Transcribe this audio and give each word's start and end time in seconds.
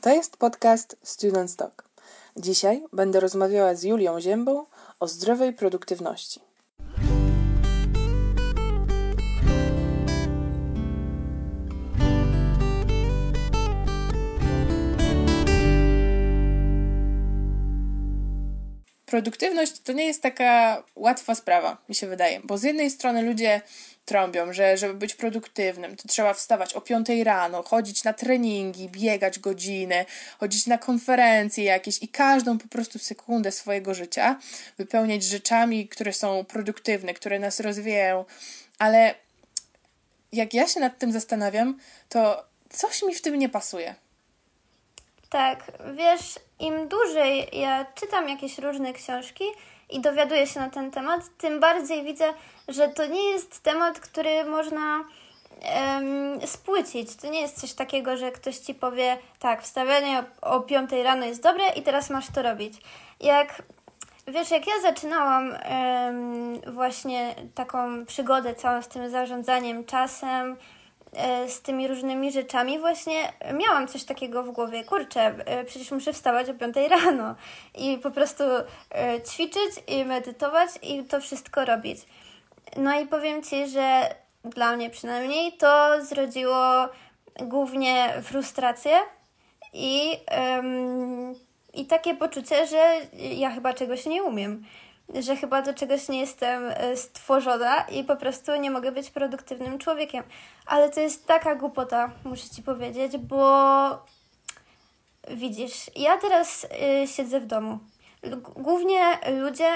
To 0.00 0.10
jest 0.10 0.36
podcast 0.36 0.96
Student 1.02 1.56
Talk. 1.56 1.84
Dzisiaj 2.36 2.84
będę 2.92 3.20
rozmawiała 3.20 3.74
z 3.74 3.82
Julią 3.82 4.20
Ziębą 4.20 4.66
o 5.00 5.08
zdrowej 5.08 5.52
produktywności. 5.52 6.47
Produktywność 19.10 19.80
to 19.80 19.92
nie 19.92 20.04
jest 20.04 20.22
taka 20.22 20.82
łatwa 20.96 21.34
sprawa, 21.34 21.76
mi 21.88 21.94
się 21.94 22.06
wydaje, 22.06 22.40
bo 22.44 22.58
z 22.58 22.62
jednej 22.62 22.90
strony 22.90 23.22
ludzie 23.22 23.60
trąbią, 24.04 24.52
że 24.52 24.76
żeby 24.76 24.94
być 24.94 25.14
produktywnym, 25.14 25.96
to 25.96 26.08
trzeba 26.08 26.34
wstawać 26.34 26.74
o 26.74 26.80
5 26.80 27.08
rano, 27.24 27.62
chodzić 27.62 28.04
na 28.04 28.12
treningi, 28.12 28.88
biegać 28.88 29.38
godzinę, 29.38 30.04
chodzić 30.38 30.66
na 30.66 30.78
konferencje 30.78 31.64
jakieś 31.64 32.02
i 32.02 32.08
każdą 32.08 32.58
po 32.58 32.68
prostu 32.68 32.98
sekundę 32.98 33.52
swojego 33.52 33.94
życia 33.94 34.38
wypełniać 34.78 35.22
rzeczami, 35.22 35.88
które 35.88 36.12
są 36.12 36.44
produktywne, 36.44 37.14
które 37.14 37.38
nas 37.38 37.60
rozwijają. 37.60 38.24
Ale 38.78 39.14
jak 40.32 40.54
ja 40.54 40.68
się 40.68 40.80
nad 40.80 40.98
tym 40.98 41.12
zastanawiam, 41.12 41.78
to 42.08 42.44
coś 42.70 43.02
mi 43.02 43.14
w 43.14 43.22
tym 43.22 43.38
nie 43.38 43.48
pasuje. 43.48 43.94
Tak, 45.30 45.72
wiesz, 45.94 46.38
im 46.58 46.88
dłużej 46.88 47.48
ja 47.52 47.86
czytam 47.94 48.28
jakieś 48.28 48.58
różne 48.58 48.92
książki 48.92 49.44
i 49.90 50.00
dowiaduję 50.00 50.46
się 50.46 50.60
na 50.60 50.70
ten 50.70 50.90
temat, 50.90 51.20
tym 51.38 51.60
bardziej 51.60 52.04
widzę, 52.04 52.24
że 52.68 52.88
to 52.88 53.06
nie 53.06 53.22
jest 53.22 53.62
temat, 53.62 54.00
który 54.00 54.44
można 54.44 55.04
um, 55.94 56.46
spłycić. 56.46 57.16
To 57.16 57.30
nie 57.30 57.40
jest 57.40 57.60
coś 57.60 57.72
takiego, 57.72 58.16
że 58.16 58.32
ktoś 58.32 58.58
ci 58.58 58.74
powie, 58.74 59.18
tak, 59.38 59.62
wstawianie 59.62 60.24
o, 60.42 60.50
o 60.50 60.60
5 60.60 60.90
rano 60.92 61.26
jest 61.26 61.42
dobre 61.42 61.68
i 61.68 61.82
teraz 61.82 62.10
masz 62.10 62.26
to 62.34 62.42
robić. 62.42 62.74
Jak 63.20 63.62
Wiesz, 64.28 64.50
jak 64.50 64.66
ja 64.66 64.80
zaczynałam 64.82 65.54
właśnie 66.66 67.34
taką 67.54 68.06
przygodę 68.06 68.54
całą 68.54 68.82
z 68.82 68.88
tym 68.88 69.10
zarządzaniem 69.10 69.84
czasem, 69.84 70.56
z 71.48 71.60
tymi 71.62 71.88
różnymi 71.88 72.32
rzeczami, 72.32 72.78
właśnie 72.78 73.32
miałam 73.52 73.88
coś 73.88 74.04
takiego 74.04 74.42
w 74.42 74.50
głowie. 74.50 74.84
Kurczę, 74.84 75.20
e, 75.20 75.64
przecież 75.64 75.90
muszę 75.90 76.12
wstawać 76.12 76.48
o 76.48 76.54
5 76.54 76.76
rano 77.04 77.34
i 77.74 77.98
po 77.98 78.10
prostu 78.10 78.44
e, 78.44 79.22
ćwiczyć 79.22 79.70
i 79.86 80.04
medytować 80.04 80.70
i 80.82 81.04
to 81.04 81.20
wszystko 81.20 81.64
robić. 81.64 81.98
No 82.76 83.00
i 83.00 83.06
powiem 83.06 83.42
Ci, 83.42 83.68
że 83.68 84.14
dla 84.44 84.76
mnie 84.76 84.90
przynajmniej 84.90 85.52
to 85.52 86.04
zrodziło 86.04 86.88
głównie 87.40 88.14
frustrację 88.22 88.98
i, 89.72 90.10
um, 90.38 91.34
i 91.74 91.86
takie 91.86 92.14
poczucie, 92.14 92.66
że 92.66 92.96
ja 93.16 93.50
chyba 93.50 93.74
czegoś 93.74 94.06
nie 94.06 94.22
umiem 94.22 94.64
że 95.14 95.36
chyba 95.36 95.62
do 95.62 95.74
czegoś 95.74 96.08
nie 96.08 96.20
jestem 96.20 96.64
e, 96.68 96.96
stworzona 96.96 97.80
i 97.82 98.04
po 98.04 98.16
prostu 98.16 98.56
nie 98.56 98.70
mogę 98.70 98.92
być 98.92 99.10
produktywnym 99.10 99.78
człowiekiem. 99.78 100.24
Ale 100.66 100.90
to 100.90 101.00
jest 101.00 101.26
taka 101.26 101.54
głupota, 101.54 102.10
muszę 102.24 102.48
ci 102.48 102.62
powiedzieć, 102.62 103.18
bo 103.18 103.48
widzisz, 105.30 105.90
ja 105.96 106.16
teraz 106.18 106.64
y, 107.02 107.06
siedzę 107.06 107.40
w 107.40 107.46
domu. 107.46 107.78
Głównie 108.56 109.00
ludzie 109.40 109.68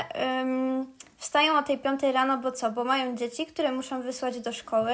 wstają 1.17 1.59
o 1.59 1.63
tej 1.63 1.79
piątej 1.79 2.13
rano, 2.13 2.39
bo 2.39 2.53
co? 2.53 2.71
Bo 2.71 2.85
mają 2.85 3.17
dzieci, 3.17 3.47
które 3.47 3.73
muszą 3.73 4.03
wysłać 4.03 4.41
do 4.41 4.53
szkoły 4.53 4.93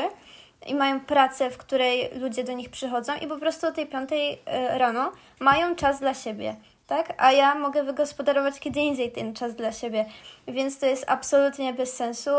i 0.67 0.75
mają 0.75 1.01
pracę, 1.01 1.51
w 1.51 1.59
której 1.59 2.11
ludzie 2.21 2.45
do 2.45 2.53
nich 2.53 2.71
przychodzą 2.71 3.13
i 3.15 3.27
po 3.27 3.39
prostu 3.39 3.67
o 3.67 3.73
tej 3.73 3.87
piątej 3.87 4.33
y, 4.33 4.39
rano 4.79 5.13
mają 5.41 5.77
czas 5.77 6.01
dla 6.01 6.15
siebie 6.15 6.57
tak? 6.89 7.15
A 7.19 7.33
ja 7.33 7.55
mogę 7.55 7.83
wygospodarować 7.83 8.61
kiedy 8.61 8.81
indziej 8.81 9.13
ten 9.13 9.35
czas 9.35 9.55
dla 9.55 9.73
siebie, 9.73 10.05
więc 10.49 10.79
to 10.79 10.87
jest 10.87 11.05
absolutnie 11.07 11.73
bez 11.73 11.97
sensu. 11.97 12.31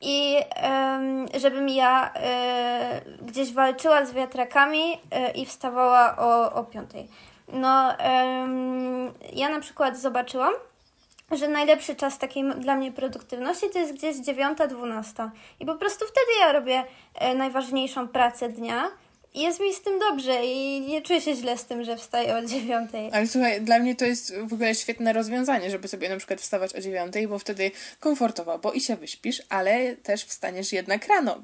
I 0.00 0.36
um, 0.62 1.26
żebym 1.40 1.68
ja 1.68 2.12
e, 2.14 3.00
gdzieś 3.22 3.52
walczyła 3.52 4.06
z 4.06 4.12
wiatrakami 4.12 4.98
e, 5.10 5.30
i 5.30 5.46
wstawała 5.46 6.16
o, 6.16 6.52
o 6.52 6.64
piątej. 6.64 7.08
No, 7.52 7.92
ja 9.32 9.48
na 9.48 9.60
przykład 9.60 9.98
zobaczyłam, 9.98 10.52
że 11.32 11.48
najlepszy 11.48 11.96
czas 11.96 12.18
takiej 12.18 12.44
dla 12.54 12.76
mnie 12.76 12.92
produktywności 12.92 13.70
to 13.72 13.78
jest 13.78 13.92
gdzieś 13.92 14.16
9-12. 14.16 15.30
I 15.60 15.66
po 15.66 15.74
prostu 15.74 16.04
wtedy 16.04 16.26
ja 16.40 16.52
robię 16.52 16.84
e, 17.14 17.34
najważniejszą 17.34 18.08
pracę 18.08 18.48
dnia 18.48 18.90
jest 19.34 19.60
mi 19.60 19.74
z 19.74 19.82
tym 19.82 19.98
dobrze 19.98 20.44
i 20.44 20.80
nie 20.80 21.02
czuję 21.02 21.20
się 21.20 21.34
źle 21.34 21.58
z 21.58 21.64
tym, 21.64 21.84
że 21.84 21.96
wstaję 21.96 22.36
o 22.36 22.44
dziewiątej. 22.46 23.10
Ale 23.12 23.26
słuchaj, 23.26 23.60
dla 23.60 23.78
mnie 23.78 23.96
to 23.96 24.04
jest 24.04 24.36
w 24.36 24.52
ogóle 24.52 24.74
świetne 24.74 25.12
rozwiązanie, 25.12 25.70
żeby 25.70 25.88
sobie 25.88 26.08
na 26.08 26.16
przykład 26.16 26.40
wstawać 26.40 26.74
o 26.74 26.80
dziewiątej, 26.80 27.28
bo 27.28 27.38
wtedy 27.38 27.70
komfortowo, 28.00 28.58
bo 28.58 28.72
i 28.72 28.80
się 28.80 28.96
wyśpisz, 28.96 29.42
ale 29.48 29.96
też 29.96 30.24
wstaniesz 30.24 30.72
jednak 30.72 31.08
rano. 31.08 31.42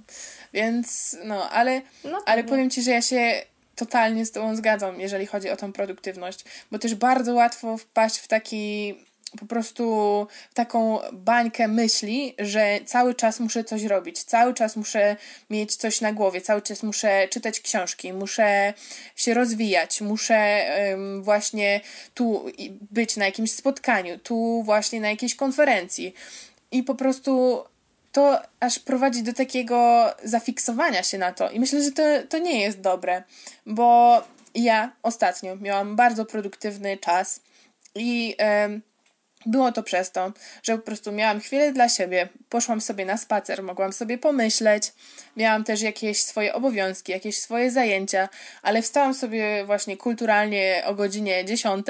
Więc 0.53 1.17
no, 1.25 1.51
ale, 1.51 1.83
no, 2.05 2.23
ale 2.27 2.45
powiem 2.45 2.71
Ci, 2.71 2.83
że 2.83 2.91
ja 2.91 3.03
się 3.03 3.43
totalnie 3.77 4.27
z 4.27 4.31
Tobą 4.31 4.57
zgadzam, 4.57 5.01
jeżeli 5.01 5.27
chodzi 5.27 5.51
o 5.51 5.57
tą 5.57 5.73
produktywność, 5.73 6.45
bo 6.71 6.79
też 6.79 6.95
bardzo 6.95 7.35
łatwo 7.35 7.77
wpaść 7.77 8.19
w 8.19 8.29
taki 8.29 8.95
po 9.41 9.47
prostu 9.47 10.27
taką 10.55 10.99
bańkę 11.13 11.69
myśli, 11.69 12.35
że 12.39 12.79
cały 12.87 13.15
czas 13.15 13.41
muszę 13.41 13.65
coś 13.65 13.83
robić, 13.83 14.25
cały 14.25 14.55
czas 14.55 14.77
muszę 14.77 15.17
mieć 15.51 15.77
coś 15.77 16.01
na 16.01 16.13
głowie, 16.13 16.41
cały 16.41 16.63
czas 16.63 16.83
muszę 16.83 17.29
czytać 17.29 17.61
książki, 17.61 18.13
muszę 18.13 18.75
się 19.17 19.35
rozwijać, 19.35 20.01
muszę 20.01 20.67
właśnie 21.21 21.81
tu 22.15 22.47
być 22.91 23.17
na 23.17 23.25
jakimś 23.25 23.53
spotkaniu, 23.53 24.19
tu 24.19 24.63
właśnie 24.63 25.01
na 25.01 25.11
jakiejś 25.11 25.35
konferencji. 25.35 26.15
I 26.71 26.83
po 26.83 26.95
prostu 26.95 27.65
to 28.13 28.41
aż 28.61 28.79
prowadzi 28.79 29.23
do 29.23 29.33
takiego 29.33 30.07
zafiksowania 30.25 31.03
się 31.03 31.19
na 31.19 31.33
to. 31.33 31.51
I 31.51 31.61
myślę, 31.61 31.83
że 31.83 31.93
to, 31.93 32.03
to 32.29 32.39
nie 32.39 32.61
jest 32.61 32.81
dobre, 32.81 33.23
bo 33.67 34.23
ja 34.55 34.93
ostatnio 35.03 35.57
miałam 35.57 35.97
bardzo 35.97 36.25
produktywny 36.25 36.97
czas 36.99 37.41
i. 37.95 38.37
było 39.47 39.73
to 39.73 39.83
przez 39.83 40.13
to, 40.13 40.33
że 40.63 40.77
po 40.77 40.83
prostu 40.83 41.13
miałam 41.13 41.41
chwilę 41.41 41.73
dla 41.73 41.89
siebie, 41.89 42.29
poszłam 42.49 42.81
sobie 42.81 43.05
na 43.05 43.17
spacer, 43.17 43.63
mogłam 43.63 43.93
sobie 43.93 44.19
pomyśleć, 44.19 44.93
miałam 45.37 45.65
też 45.65 45.83
jakieś 45.83 46.23
swoje 46.23 46.55
obowiązki, 46.55 47.13
jakieś 47.13 47.39
swoje 47.39 47.71
zajęcia, 47.71 48.29
ale 48.63 48.83
wstałam 48.83 49.15
sobie 49.15 49.65
właśnie 49.67 49.97
kulturalnie 49.97 50.83
o 50.87 50.95
godzinie 50.95 51.45
10, 51.45 51.87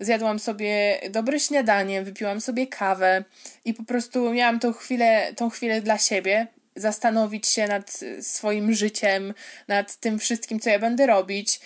zjadłam 0.00 0.38
sobie 0.38 1.00
dobre 1.10 1.40
śniadanie, 1.40 2.02
wypiłam 2.02 2.40
sobie 2.40 2.66
kawę 2.66 3.24
i 3.64 3.74
po 3.74 3.84
prostu 3.84 4.32
miałam 4.32 4.60
tą 4.60 4.72
chwilę, 4.72 5.32
tą 5.36 5.50
chwilę 5.50 5.80
dla 5.80 5.98
siebie, 5.98 6.46
zastanowić 6.76 7.46
się 7.46 7.66
nad 7.66 8.00
swoim 8.20 8.74
życiem, 8.74 9.34
nad 9.68 9.96
tym 9.96 10.18
wszystkim, 10.18 10.60
co 10.60 10.70
ja 10.70 10.78
będę 10.78 11.06
robić 11.06 11.60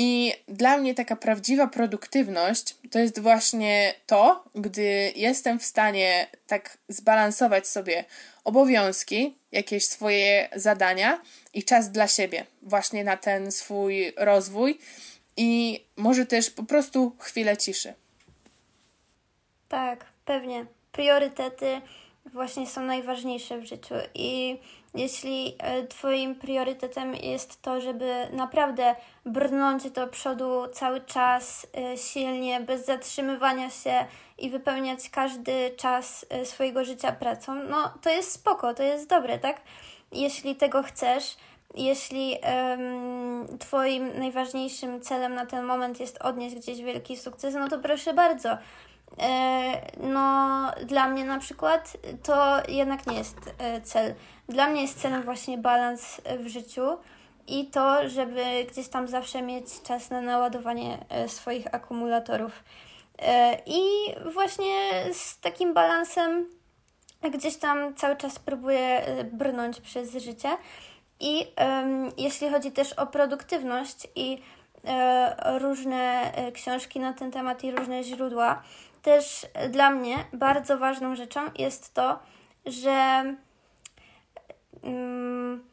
i 0.00 0.32
dla 0.48 0.76
mnie 0.76 0.94
taka 0.94 1.16
prawdziwa 1.16 1.66
produktywność 1.66 2.76
to 2.90 2.98
jest 2.98 3.18
właśnie 3.20 3.94
to, 4.06 4.44
gdy 4.54 5.12
jestem 5.16 5.58
w 5.58 5.64
stanie 5.64 6.26
tak 6.46 6.78
zbalansować 6.88 7.68
sobie 7.68 8.04
obowiązki, 8.44 9.36
jakieś 9.52 9.84
swoje 9.84 10.48
zadania 10.56 11.20
i 11.54 11.64
czas 11.64 11.92
dla 11.92 12.08
siebie, 12.08 12.46
właśnie 12.62 13.04
na 13.04 13.16
ten 13.16 13.52
swój 13.52 14.12
rozwój 14.16 14.78
i 15.36 15.80
może 15.96 16.26
też 16.26 16.50
po 16.50 16.62
prostu 16.62 17.16
chwilę 17.18 17.56
ciszy. 17.56 17.94
Tak, 19.68 20.06
pewnie. 20.24 20.66
Priorytety 20.92 21.80
właśnie 22.32 22.66
są 22.66 22.82
najważniejsze 22.82 23.58
w 23.58 23.64
życiu 23.64 23.94
i 24.14 24.58
jeśli 24.94 25.54
e, 25.58 25.86
Twoim 25.86 26.34
priorytetem 26.34 27.14
jest 27.14 27.62
to, 27.62 27.80
żeby 27.80 28.28
naprawdę 28.32 28.96
brnąć 29.26 29.90
do 29.90 30.06
przodu 30.06 30.68
cały 30.72 31.00
czas 31.00 31.66
e, 31.76 31.98
silnie, 31.98 32.60
bez 32.60 32.86
zatrzymywania 32.86 33.70
się 33.70 34.06
i 34.38 34.50
wypełniać 34.50 35.10
każdy 35.10 35.70
czas 35.76 36.26
e, 36.30 36.46
swojego 36.46 36.84
życia 36.84 37.12
pracą, 37.12 37.54
no 37.54 37.94
to 38.02 38.10
jest 38.10 38.32
spoko, 38.32 38.74
to 38.74 38.82
jest 38.82 39.08
dobre, 39.08 39.38
tak? 39.38 39.60
Jeśli 40.12 40.56
tego 40.56 40.82
chcesz, 40.82 41.36
jeśli 41.74 42.36
um, 42.42 43.58
Twoim 43.58 44.18
najważniejszym 44.18 45.00
celem 45.00 45.34
na 45.34 45.46
ten 45.46 45.64
moment 45.64 46.00
jest 46.00 46.18
odnieść 46.22 46.56
gdzieś 46.56 46.82
wielki 46.82 47.16
sukces, 47.16 47.54
no 47.54 47.68
to 47.68 47.78
proszę 47.78 48.14
bardzo. 48.14 48.58
E, 49.20 49.80
no, 50.00 50.70
dla 50.86 51.08
mnie 51.08 51.24
na 51.24 51.38
przykład 51.38 51.96
to 52.22 52.56
jednak 52.68 53.06
nie 53.06 53.18
jest 53.18 53.36
e, 53.58 53.80
cel. 53.80 54.14
Dla 54.48 54.68
mnie 54.68 54.82
jest 54.82 55.00
celem 55.00 55.22
właśnie 55.22 55.58
balans 55.58 56.20
w 56.38 56.46
życiu 56.48 56.98
i 57.46 57.66
to, 57.66 58.08
żeby 58.08 58.42
gdzieś 58.70 58.88
tam 58.88 59.08
zawsze 59.08 59.42
mieć 59.42 59.82
czas 59.82 60.10
na 60.10 60.20
naładowanie 60.20 60.98
e, 61.08 61.28
swoich 61.28 61.74
akumulatorów. 61.74 62.64
I 63.66 63.80
właśnie 64.32 65.04
z 65.12 65.40
takim 65.40 65.74
balansem 65.74 66.46
gdzieś 67.22 67.56
tam 67.56 67.94
cały 67.94 68.16
czas 68.16 68.38
próbuję 68.38 69.02
brnąć 69.32 69.80
przez 69.80 70.12
życie. 70.12 70.56
I 71.20 71.46
um, 71.56 72.10
jeśli 72.16 72.50
chodzi 72.50 72.70
też 72.72 72.92
o 72.92 73.06
produktywność 73.06 74.08
i 74.14 74.42
e, 74.84 75.58
różne 75.58 76.32
książki 76.54 77.00
na 77.00 77.12
ten 77.12 77.30
temat 77.30 77.64
i 77.64 77.70
różne 77.70 78.04
źródła. 78.04 78.62
Też 79.02 79.46
dla 79.70 79.90
mnie 79.90 80.16
bardzo 80.32 80.78
ważną 80.78 81.16
rzeczą 81.16 81.40
jest 81.58 81.94
to, 81.94 82.18
że, 82.66 83.24
mm, 84.82 85.64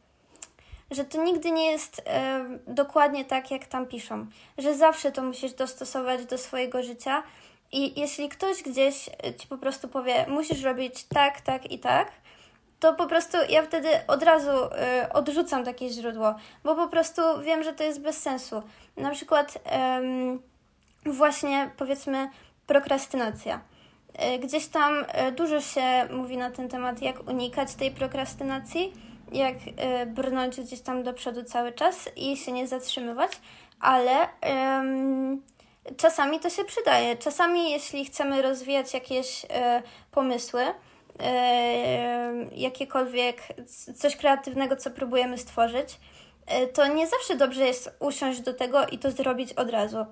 że 0.92 1.06
to 1.06 1.24
nigdy 1.24 1.51
nie 1.51 1.72
jest 1.72 2.01
e, 2.06 2.45
dokładnie 2.68 3.25
tak, 3.25 3.51
jak 3.51 3.66
tam 3.66 3.86
piszą. 3.86 4.25
Że 4.57 4.75
zawsze 4.75 5.12
to 5.12 5.24
musisz 5.24 5.54
dostosować 5.54 6.25
do 6.25 6.38
swojego 6.38 6.83
życia. 6.83 7.24
I 7.72 8.00
jeśli 8.00 8.30
ktoś 8.30 8.63
gdzieś 8.63 9.10
ci 9.38 9.48
po 9.48 9.57
prostu 9.57 9.88
powie, 9.88 10.25
musisz 10.27 10.63
robić 10.63 11.04
tak, 11.04 11.42
tak 11.42 11.72
i 11.72 11.80
tak, 11.80 12.12
to 12.80 12.94
po 12.94 13.07
prostu 13.07 13.38
ja 13.50 13.63
wtedy 13.63 13.89
od 14.07 14.24
razu 14.24 14.50
y, 14.50 15.13
odrzucam 15.13 15.63
takie 15.63 15.89
źródło, 15.89 16.36
bo 16.63 16.75
po 16.75 16.88
prostu 16.88 17.22
wiem, 17.42 17.63
że 17.63 17.74
to 17.74 17.83
jest 17.83 18.01
bez 18.01 18.22
sensu. 18.22 18.63
Na 18.98 19.12
przykład 19.12 19.57
właśnie 21.06 21.72
powiedzmy 21.77 22.30
prokrastynacja. 22.68 23.62
Y, 24.36 24.40
gdzieś 24.40 24.68
tam 24.68 25.06
y, 25.28 25.32
dużo 25.32 25.62
się 25.62 26.08
mówi 26.12 26.38
na 26.38 26.52
ten 26.52 26.70
temat, 26.70 27.02
jak 27.02 27.30
unikać 27.30 27.76
tej 27.76 27.92
prokrastynacji, 27.92 28.94
jak 29.32 29.56
y, 29.56 30.06
brnąć 30.06 30.62
gdzieś 30.62 30.82
tam 30.82 31.04
do 31.04 31.14
przodu 31.14 31.44
cały 31.44 31.72
czas 31.72 32.10
i 32.16 32.38
się 32.38 32.52
nie 32.52 32.68
zatrzymywać, 32.68 33.32
ale 33.80 34.28
czasami 35.98 36.40
to 36.40 36.50
się 36.50 36.64
przydaje. 36.64 37.16
Czasami, 37.16 37.72
jeśli 37.72 38.06
chcemy 38.06 38.42
rozwijać 38.42 38.94
jakieś 38.94 39.46
pomysły, 40.12 40.64
E, 41.20 42.34
jakiekolwiek 42.56 43.42
coś 43.96 44.16
kreatywnego, 44.16 44.76
co 44.76 44.92
próbujemy 44.92 45.38
stworzyć, 45.38 46.00
e, 46.46 46.68
to 46.68 46.88
nie 46.88 47.08
zawsze 47.08 47.36
dobrze 47.36 47.66
jest 47.66 47.96
usiąść 48.00 48.42
do 48.42 48.54
tego 48.54 48.88
i 48.88 48.98
to 48.98 49.12
zrobić 49.12 49.54
od 49.54 49.70
razu. 49.70 50.06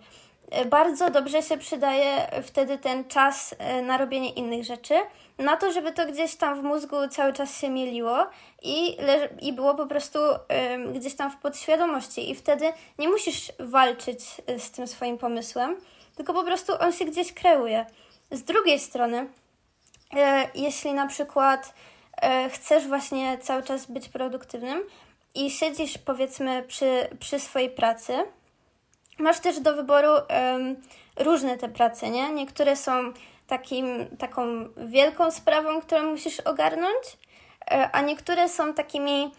E, 0.51 0.65
bardzo 0.65 1.09
dobrze 1.09 1.41
się 1.41 1.57
przydaje 1.57 2.27
wtedy 2.43 2.77
ten 2.77 3.05
czas 3.05 3.55
na 3.83 3.97
robienie 3.97 4.29
innych 4.29 4.63
rzeczy, 4.63 4.93
na 5.37 5.57
to, 5.57 5.71
żeby 5.71 5.91
to 5.93 6.05
gdzieś 6.05 6.35
tam 6.35 6.61
w 6.61 6.63
mózgu 6.63 6.95
cały 7.09 7.33
czas 7.33 7.59
się 7.61 7.69
mieliło 7.69 8.25
i, 8.61 8.97
i 9.41 9.53
było 9.53 9.75
po 9.75 9.85
prostu 9.85 10.19
gdzieś 10.93 11.15
tam 11.15 11.31
w 11.31 11.37
podświadomości. 11.37 12.31
I 12.31 12.35
wtedy 12.35 12.73
nie 12.99 13.09
musisz 13.09 13.51
walczyć 13.59 14.19
z 14.57 14.71
tym 14.71 14.87
swoim 14.87 15.17
pomysłem, 15.17 15.75
tylko 16.15 16.33
po 16.33 16.43
prostu 16.43 16.73
on 16.79 16.91
się 16.91 17.05
gdzieś 17.05 17.33
kreuje. 17.33 17.85
Z 18.31 18.43
drugiej 18.43 18.79
strony, 18.79 19.27
E, 20.15 20.49
jeśli 20.55 20.93
na 20.93 21.07
przykład 21.07 21.73
e, 22.21 22.49
chcesz 22.49 22.87
właśnie 22.87 23.37
cały 23.37 23.63
czas 23.63 23.85
być 23.85 24.09
produktywnym 24.09 24.83
i 25.35 25.51
siedzisz 25.51 25.97
powiedzmy 25.97 26.63
przy, 26.63 27.07
przy 27.19 27.39
swojej 27.39 27.69
pracy, 27.69 28.13
masz 29.19 29.39
też 29.39 29.59
do 29.59 29.75
wyboru 29.75 30.09
um, 30.09 30.75
różne 31.19 31.57
te 31.57 31.69
prace, 31.69 32.09
nie? 32.09 32.29
Niektóre 32.29 32.75
są 32.75 33.13
takim, 33.47 33.87
taką 34.19 34.43
wielką 34.77 35.31
sprawą, 35.31 35.81
którą 35.81 36.03
musisz 36.03 36.39
ogarnąć, 36.39 37.17
e, 37.71 37.89
a 37.91 38.01
niektóre 38.01 38.49
są 38.49 38.73
takimi 38.73 39.31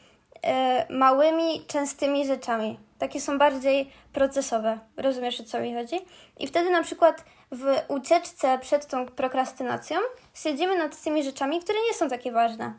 e, 0.43 0.87
małymi, 0.91 1.65
częstymi 1.67 2.27
rzeczami. 2.27 2.79
Takie 2.99 3.21
są 3.21 3.39
bardziej 3.39 3.91
procesowe. 4.13 4.79
Rozumiesz, 4.97 5.41
o 5.41 5.45
co 5.45 5.61
mi 5.61 5.75
chodzi? 5.75 5.97
I 6.39 6.47
wtedy 6.47 6.71
na 6.71 6.83
przykład 6.83 7.25
w 7.53 7.65
ucieczce 7.89 8.59
przed 8.59 8.87
tą 8.87 9.07
prokrastynacją 9.07 9.99
siedzimy 10.35 10.77
nad 10.79 11.03
tymi 11.03 11.25
rzeczami, 11.25 11.61
które 11.61 11.79
nie 11.89 11.95
są 11.95 12.09
takie 12.09 12.33
ważne, 12.33 12.75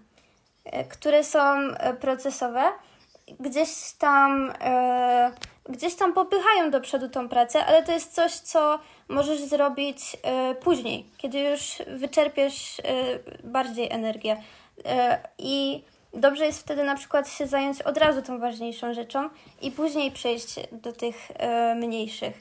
e, 0.65 0.83
które 0.83 1.23
są 1.23 1.39
e, 1.39 1.93
procesowe, 1.93 2.63
gdzieś 3.39 3.93
tam, 3.99 4.53
e, 4.61 5.31
gdzieś 5.69 5.95
tam 5.95 6.13
popychają 6.13 6.71
do 6.71 6.81
przodu 6.81 7.09
tą 7.09 7.29
pracę, 7.29 7.65
ale 7.65 7.83
to 7.83 7.91
jest 7.91 8.13
coś, 8.13 8.31
co 8.31 8.79
możesz 9.07 9.41
zrobić 9.41 10.17
e, 10.23 10.55
później, 10.55 11.05
kiedy 11.17 11.39
już 11.39 11.61
wyczerpiesz 11.87 12.79
e, 12.79 12.83
bardziej 13.43 13.91
energię. 13.91 14.41
E, 14.85 15.19
I 15.37 15.83
dobrze 16.13 16.45
jest 16.45 16.59
wtedy 16.59 16.83
na 16.83 16.95
przykład 16.95 17.29
się 17.29 17.47
zająć 17.47 17.81
od 17.81 17.97
razu 17.97 18.21
tą 18.21 18.39
ważniejszą 18.39 18.93
rzeczą 18.93 19.29
i 19.61 19.71
później 19.71 20.11
przejść 20.11 20.55
do 20.71 20.93
tych 20.93 21.15
mniejszych. 21.75 22.35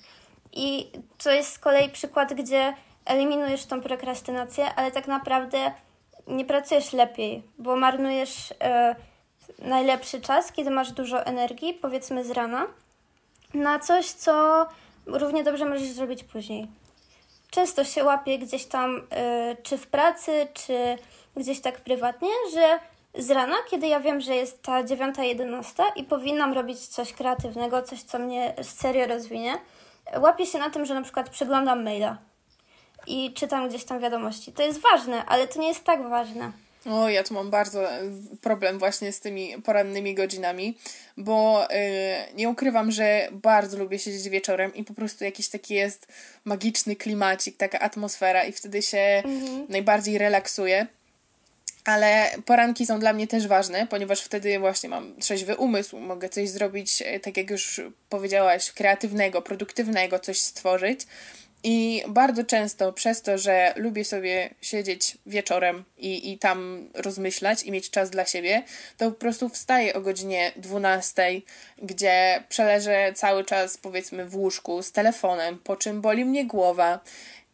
I 0.53 0.91
to 1.25 1.31
jest 1.33 1.53
z 1.53 1.59
kolei 1.59 1.91
przykład, 1.91 2.35
gdzie 2.35 2.75
eliminujesz 3.05 3.67
tą 3.67 3.81
prokrastynację, 3.81 4.75
ale 4.77 4.91
tak 4.91 5.07
naprawdę 5.07 5.73
nie 6.27 6.45
pracujesz 6.45 6.93
lepiej, 6.93 7.43
bo 7.59 7.77
marnujesz 7.77 8.55
najlepszy 9.59 10.21
czas, 10.21 10.53
kiedy 10.53 10.71
masz 10.71 10.93
dużo 10.93 11.27
energii, 11.27 11.75
powiedzmy 11.75 12.25
z 12.25 12.31
rana, 12.31 12.67
na 13.55 13.79
coś, 13.79 14.07
co 14.07 14.67
równie 15.07 15.45
dobrze 15.45 15.65
możesz 15.65 15.89
zrobić 15.89 16.25
później. 16.25 16.69
Często 17.51 17.85
się 17.85 18.05
łapie 18.05 18.39
gdzieś 18.39 18.67
tam, 18.67 19.07
e, 19.11 19.57
czy 19.63 19.79
w 19.79 19.87
pracy, 19.87 20.47
czy 20.55 20.99
gdzieś 21.37 21.61
tak 21.61 21.81
prywatnie, 21.81 22.31
że 22.53 22.79
z 23.23 23.31
rana, 23.31 23.57
kiedy 23.71 23.87
ja 23.87 24.01
wiem, 24.01 24.21
że 24.21 24.35
jest 24.35 24.63
ta 24.63 24.85
9.11 24.85 25.83
i 25.97 26.05
powinnam 26.05 26.53
robić 26.53 26.87
coś 26.87 27.13
kreatywnego, 27.13 27.83
coś, 27.83 28.03
co 28.03 28.19
mnie 28.19 28.55
serio 28.63 29.07
rozwinie, 29.07 29.59
łapię 30.21 30.47
się 30.47 30.59
na 30.59 30.71
tym, 30.71 30.87
że 30.87 30.95
na 30.95 31.03
przykład 31.03 31.31
przeglądam 31.31 31.85
maila 31.85 32.17
i 33.07 33.33
czytam 33.33 33.69
gdzieś 33.69 33.85
tam 33.85 34.01
wiadomości. 34.01 34.53
To 34.53 34.63
jest 34.63 34.81
ważne, 34.81 35.25
ale 35.27 35.49
to 35.49 35.61
nie 35.61 35.69
jest 35.69 35.85
tak 35.85 36.09
ważne. 36.09 36.53
O, 36.87 37.09
ja 37.09 37.23
tu 37.23 37.35
mam 37.35 37.51
bardzo 37.51 37.93
e, 37.93 38.01
problem 38.41 38.79
właśnie 38.79 39.13
z 39.13 39.21
tymi 39.21 39.63
porannymi 39.63 40.15
godzinami, 40.15 40.79
bo 41.17 41.67
yy, 41.71 42.35
nie 42.37 42.49
ukrywam, 42.49 42.91
że 42.91 43.29
bardzo 43.33 43.79
lubię 43.79 43.99
siedzieć 43.99 44.29
wieczorem 44.29 44.75
i 44.75 44.85
po 44.85 44.95
prostu 44.95 45.25
jakiś 45.25 45.49
taki 45.49 45.75
jest 45.75 46.07
magiczny 46.45 46.97
klimacik, 46.97 47.57
taka 47.57 47.81
atmosfera 47.81 48.45
i 48.45 48.53
wtedy 48.53 48.83
się 48.83 49.23
mhm. 49.25 49.67
najbardziej 49.69 50.19
relaksuję. 50.19 50.87
Ale 51.85 52.31
poranki 52.45 52.87
są 52.87 53.01
dla 53.01 53.13
mnie 53.13 53.27
też 53.27 53.47
ważne, 53.47 53.87
ponieważ 53.87 54.23
wtedy 54.23 54.59
właśnie 54.59 54.89
mam 54.89 55.17
trzeźwy 55.17 55.57
umysł, 55.57 55.99
mogę 55.99 56.29
coś 56.29 56.49
zrobić, 56.49 57.03
e, 57.03 57.21
tak 57.21 57.37
jak 57.37 57.51
już 57.51 57.81
powiedziałaś, 58.09 58.73
kreatywnego, 58.73 59.43
produktywnego, 59.43 60.19
coś 60.19 60.39
stworzyć. 60.39 61.01
I 61.67 62.03
bardzo 62.09 62.45
często 62.45 62.93
przez 62.93 63.23
to, 63.23 63.39
że 63.39 63.75
lubię 63.77 64.05
sobie 64.05 64.51
siedzieć 64.61 65.19
wieczorem 65.27 65.85
i, 65.99 66.33
i 66.33 66.39
tam 66.39 66.89
rozmyślać 66.95 67.63
i 67.63 67.73
mieć 67.73 67.91
czas 67.91 68.11
dla 68.11 68.27
siebie, 68.27 68.63
to 68.97 69.11
po 69.11 69.17
prostu 69.17 69.49
wstaję 69.49 69.95
o 69.95 70.01
godzinie 70.01 70.53
12, 70.57 71.41
gdzie 71.83 72.45
przeleżę 72.49 73.13
cały 73.15 73.45
czas 73.45 73.77
powiedzmy 73.77 74.27
w 74.27 74.37
łóżku 74.37 74.83
z 74.83 74.93
telefonem, 74.93 75.59
po 75.59 75.77
czym 75.77 76.01
boli 76.01 76.25
mnie 76.25 76.47
głowa. 76.47 77.01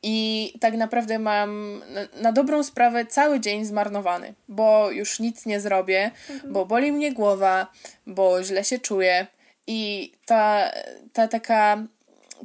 I 0.03 0.53
tak 0.61 0.75
naprawdę 0.75 1.19
mam 1.19 1.83
na, 2.21 2.33
dobrą 2.33 2.63
sprawę 2.63 3.07
cały 3.07 3.41
dzień 3.41 3.65
zmarnowany, 3.65 4.35
bo 4.49 4.91
już 4.91 5.21
nic 5.21 5.47
nie 5.47 5.61
zrobię, 5.61 6.11
mhm. 6.31 6.53
bo 6.53 6.67
boli 6.67 6.93
mnie 6.93 7.13
głowa, 7.13 7.67
bo 8.07 8.45
źle 8.45 8.65
się 8.65 8.79
czuję. 8.79 9.27
I 9.67 10.13
ta, 10.27 10.71
ta 11.13 11.29
taka, 11.29 11.87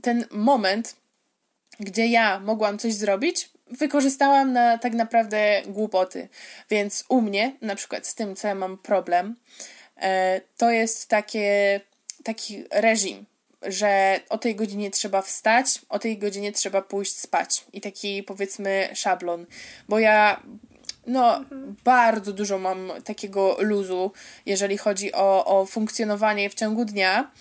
ten 0.02 0.26
moment, 0.32 0.96
gdzie 1.80 2.08
ja 2.08 2.40
mogłam 2.40 2.78
coś 2.78 2.94
zrobić, 2.94 3.50
wykorzystałam 3.72 4.54
na 4.54 4.78
tak 4.78 4.94
naprawdę 4.94 5.62
głupoty. 5.66 6.28
Więc 6.70 7.06
u 7.10 7.22
mnie, 7.22 7.56
na 7.62 7.76
przykład 7.76 8.08
z 8.08 8.16
tym, 8.16 8.36
co 8.36 8.48
ja 8.48 8.56
mam 8.56 8.78
problem, 8.78 9.36
e, 9.98 10.42
to 10.58 10.72
jest 10.72 11.10
takie, 11.10 11.82
taki 12.24 12.64
reżim, 12.72 13.26
że 13.62 14.20
o 14.30 14.38
tej 14.38 14.56
godzinie 14.56 14.92
trzeba 14.92 15.22
wstać, 15.22 15.82
o 15.90 16.00
tej 16.00 16.18
godzinie 16.18 16.52
trzeba 16.52 16.82
pójść 16.82 17.18
spać. 17.18 17.66
I 17.74 17.82
taki 17.82 18.24
powiedzmy 18.24 18.90
szablon, 18.94 19.46
bo 19.90 20.00
ja 20.00 20.42
no, 21.08 21.38
mhm. 21.38 21.76
bardzo 21.84 22.34
dużo 22.34 22.60
mam 22.60 22.92
takiego 23.04 23.58
luzu, 23.60 24.12
jeżeli 24.46 24.78
chodzi 24.78 25.14
o, 25.14 25.46
o 25.46 25.66
funkcjonowanie 25.66 26.50
w 26.50 26.54
ciągu 26.54 26.86
dnia 26.86 27.32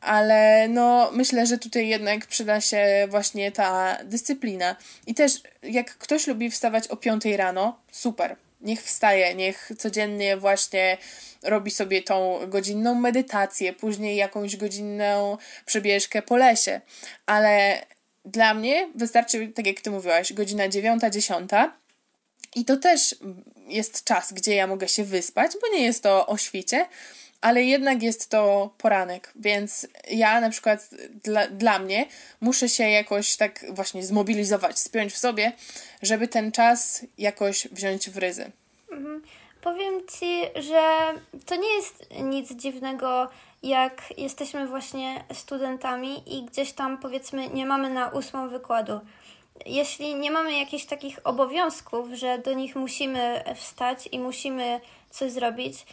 ale 0.00 0.68
no 0.68 1.10
myślę, 1.12 1.46
że 1.46 1.58
tutaj 1.58 1.88
jednak 1.88 2.26
przyda 2.26 2.60
się 2.60 3.06
właśnie 3.08 3.52
ta 3.52 3.98
dyscyplina. 4.04 4.76
I 5.06 5.14
też 5.14 5.32
jak 5.62 5.98
ktoś 5.98 6.26
lubi 6.26 6.50
wstawać 6.50 6.88
o 6.88 6.96
5 6.96 7.24
rano, 7.24 7.78
super. 7.92 8.36
Niech 8.60 8.82
wstaje, 8.82 9.34
niech 9.34 9.70
codziennie 9.78 10.36
właśnie 10.36 10.98
robi 11.42 11.70
sobie 11.70 12.02
tą 12.02 12.38
godzinną 12.48 12.94
medytację, 12.94 13.72
później 13.72 14.16
jakąś 14.16 14.56
godzinną 14.56 15.38
przebieżkę 15.66 16.22
po 16.22 16.36
lesie. 16.36 16.80
Ale 17.26 17.84
dla 18.24 18.54
mnie 18.54 18.88
wystarczy, 18.94 19.48
tak 19.48 19.66
jak 19.66 19.80
ty 19.80 19.90
mówiłaś, 19.90 20.32
godzina 20.32 20.68
9-10. 20.68 21.70
I 22.54 22.64
to 22.64 22.76
też 22.76 23.16
jest 23.68 24.04
czas, 24.04 24.32
gdzie 24.32 24.54
ja 24.54 24.66
mogę 24.66 24.88
się 24.88 25.04
wyspać, 25.04 25.52
bo 25.60 25.76
nie 25.76 25.84
jest 25.84 26.02
to 26.02 26.26
o 26.26 26.36
świcie, 26.36 26.86
ale 27.40 27.62
jednak 27.64 28.02
jest 28.02 28.30
to 28.30 28.70
poranek, 28.78 29.32
więc 29.36 29.86
ja 30.10 30.40
na 30.40 30.50
przykład 30.50 30.88
dla, 31.24 31.48
dla 31.48 31.78
mnie 31.78 32.06
muszę 32.40 32.68
się 32.68 32.84
jakoś 32.84 33.36
tak 33.36 33.64
właśnie 33.70 34.04
zmobilizować, 34.04 34.78
spiąć 34.78 35.12
w 35.12 35.18
sobie, 35.18 35.52
żeby 36.02 36.28
ten 36.28 36.52
czas 36.52 37.04
jakoś 37.18 37.68
wziąć 37.68 38.10
w 38.10 38.16
ryzy. 38.16 38.50
Mhm. 38.92 39.22
powiem 39.62 40.00
Ci, 40.20 40.42
że 40.54 41.14
to 41.46 41.56
nie 41.56 41.74
jest 41.74 42.06
nic 42.22 42.52
dziwnego, 42.52 43.28
jak 43.62 44.18
jesteśmy 44.18 44.66
właśnie 44.66 45.24
studentami 45.34 46.38
i 46.38 46.44
gdzieś 46.44 46.72
tam 46.72 46.98
powiedzmy 46.98 47.48
nie 47.48 47.66
mamy 47.66 47.90
na 47.90 48.08
ósmą 48.08 48.48
wykładu. 48.48 49.00
Jeśli 49.66 50.14
nie 50.14 50.30
mamy 50.30 50.58
jakichś 50.58 50.84
takich 50.84 51.18
obowiązków, 51.24 52.08
że 52.12 52.38
do 52.38 52.52
nich 52.52 52.76
musimy 52.76 53.44
wstać 53.56 54.08
i 54.12 54.18
musimy 54.18 54.80
coś 55.10 55.32
zrobić, 55.32 55.86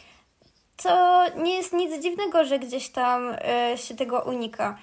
to 0.76 1.24
nie 1.36 1.56
jest 1.56 1.72
nic 1.72 2.02
dziwnego, 2.02 2.44
że 2.44 2.58
gdzieś 2.58 2.88
tam 2.88 3.34
y, 3.74 3.78
się 3.78 3.94
tego 3.94 4.20
unika. 4.20 4.78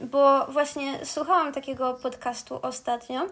Bo 0.00 0.46
właśnie 0.46 1.06
słuchałam 1.06 1.52
takiego 1.52 1.94
podcastu 1.94 2.58
ostatnio, 2.62 3.26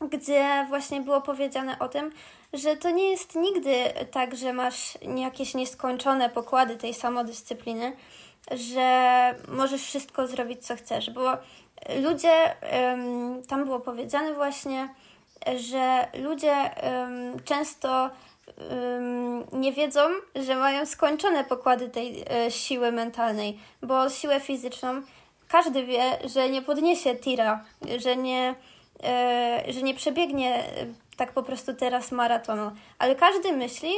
gdzie 0.00 0.66
właśnie 0.68 1.00
było 1.00 1.20
powiedziane 1.20 1.78
o 1.78 1.88
tym, 1.88 2.12
że 2.52 2.76
to 2.76 2.90
nie 2.90 3.10
jest 3.10 3.34
nigdy 3.34 3.74
tak, 4.10 4.36
że 4.36 4.52
masz 4.52 4.98
jakieś 5.16 5.54
nieskończone 5.54 6.30
pokłady 6.30 6.76
tej 6.76 6.94
samodyscypliny, 6.94 7.96
że 8.50 9.34
możesz 9.48 9.82
wszystko 9.82 10.26
zrobić, 10.26 10.66
co 10.66 10.76
chcesz, 10.76 11.10
bo 11.10 11.36
ludzie, 12.02 12.56
tam 13.48 13.64
było 13.64 13.80
powiedziane 13.80 14.34
właśnie, 14.34 14.94
że 15.56 16.08
ludzie 16.14 16.70
często 17.44 18.10
nie 19.52 19.72
wiedzą, 19.72 20.00
że 20.34 20.56
mają 20.56 20.86
skończone 20.86 21.44
pokłady 21.44 21.88
tej 21.88 22.24
e, 22.30 22.50
siły 22.50 22.92
mentalnej, 22.92 23.58
bo 23.82 24.10
siłę 24.10 24.40
fizyczną 24.40 25.02
każdy 25.48 25.84
wie, 25.84 26.18
że 26.24 26.50
nie 26.50 26.62
podniesie 26.62 27.16
tira, 27.16 27.64
że 27.98 28.16
nie, 28.16 28.54
e, 29.04 29.64
że 29.68 29.82
nie 29.82 29.94
przebiegnie 29.94 30.64
tak 31.16 31.32
po 31.32 31.42
prostu 31.42 31.74
teraz 31.74 32.12
maratonu, 32.12 32.70
ale 32.98 33.14
każdy 33.14 33.52
myśli, 33.52 33.92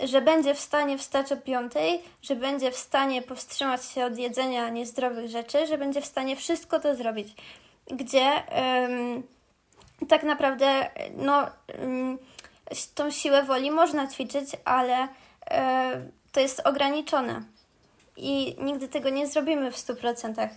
że 0.00 0.20
będzie 0.20 0.54
w 0.54 0.60
stanie 0.60 0.98
wstać 0.98 1.32
o 1.32 1.36
piątej, 1.36 2.02
że 2.22 2.36
będzie 2.36 2.70
w 2.70 2.76
stanie 2.76 3.22
powstrzymać 3.22 3.84
się 3.84 4.04
od 4.04 4.18
jedzenia 4.18 4.68
niezdrowych 4.68 5.28
rzeczy, 5.28 5.66
że 5.66 5.78
będzie 5.78 6.00
w 6.00 6.06
stanie 6.06 6.36
wszystko 6.36 6.80
to 6.80 6.94
zrobić. 6.94 7.34
Gdzie 7.86 8.42
ym, 8.84 9.22
tak 10.08 10.22
naprawdę 10.22 10.90
no, 11.16 11.46
ym, 11.80 12.18
tą 12.94 13.10
siłę 13.10 13.42
woli 13.42 13.70
można 13.70 14.06
ćwiczyć, 14.06 14.50
ale 14.64 15.04
y, 15.04 15.08
to 16.32 16.40
jest 16.40 16.60
ograniczone 16.64 17.42
i 18.16 18.56
nigdy 18.58 18.88
tego 18.88 19.10
nie 19.10 19.26
zrobimy 19.26 19.70
w 19.70 19.76
100%. 19.76 20.48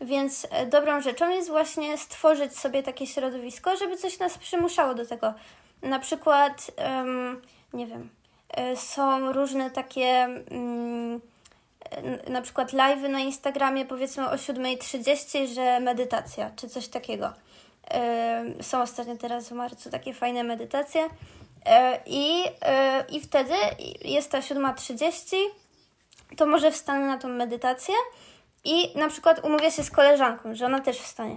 Więc 0.00 0.46
e, 0.50 0.66
dobrą 0.66 1.00
rzeczą 1.00 1.30
jest 1.30 1.48
właśnie 1.48 1.98
stworzyć 1.98 2.58
sobie 2.58 2.82
takie 2.82 3.06
środowisko, 3.06 3.76
żeby 3.76 3.96
coś 3.96 4.18
nas 4.18 4.38
przymuszało 4.38 4.94
do 4.94 5.06
tego. 5.06 5.34
Na 5.82 5.98
przykład, 5.98 6.70
nie 7.72 7.86
wiem, 7.86 8.08
e, 8.50 8.76
są 8.76 9.32
różne 9.32 9.70
takie 9.70 10.28
um, 10.50 11.20
na 12.28 12.42
przykład 12.42 12.72
live'y 12.72 13.08
na 13.08 13.20
Instagramie 13.20 13.84
powiedzmy 13.84 14.30
o 14.30 14.34
7.30, 14.34 15.54
że 15.54 15.80
medytacja, 15.80 16.50
czy 16.56 16.68
coś 16.68 16.88
takiego. 16.88 17.32
Są 18.60 18.82
ostatnio 18.82 19.16
teraz 19.16 19.48
w 19.48 19.52
marcu 19.52 19.90
takie 19.90 20.14
fajne 20.14 20.44
medytacje. 20.44 21.08
I, 22.06 22.44
I 23.08 23.20
wtedy 23.20 23.54
jest 24.04 24.30
ta 24.30 24.40
7.30, 24.40 25.36
to 26.36 26.46
może 26.46 26.70
wstanę 26.70 27.06
na 27.06 27.18
tą 27.18 27.28
medytację 27.28 27.94
i 28.64 28.98
na 28.98 29.08
przykład 29.08 29.44
umówię 29.44 29.70
się 29.70 29.82
z 29.82 29.90
koleżanką, 29.90 30.54
że 30.54 30.66
ona 30.66 30.80
też 30.80 30.98
wstanie. 30.98 31.36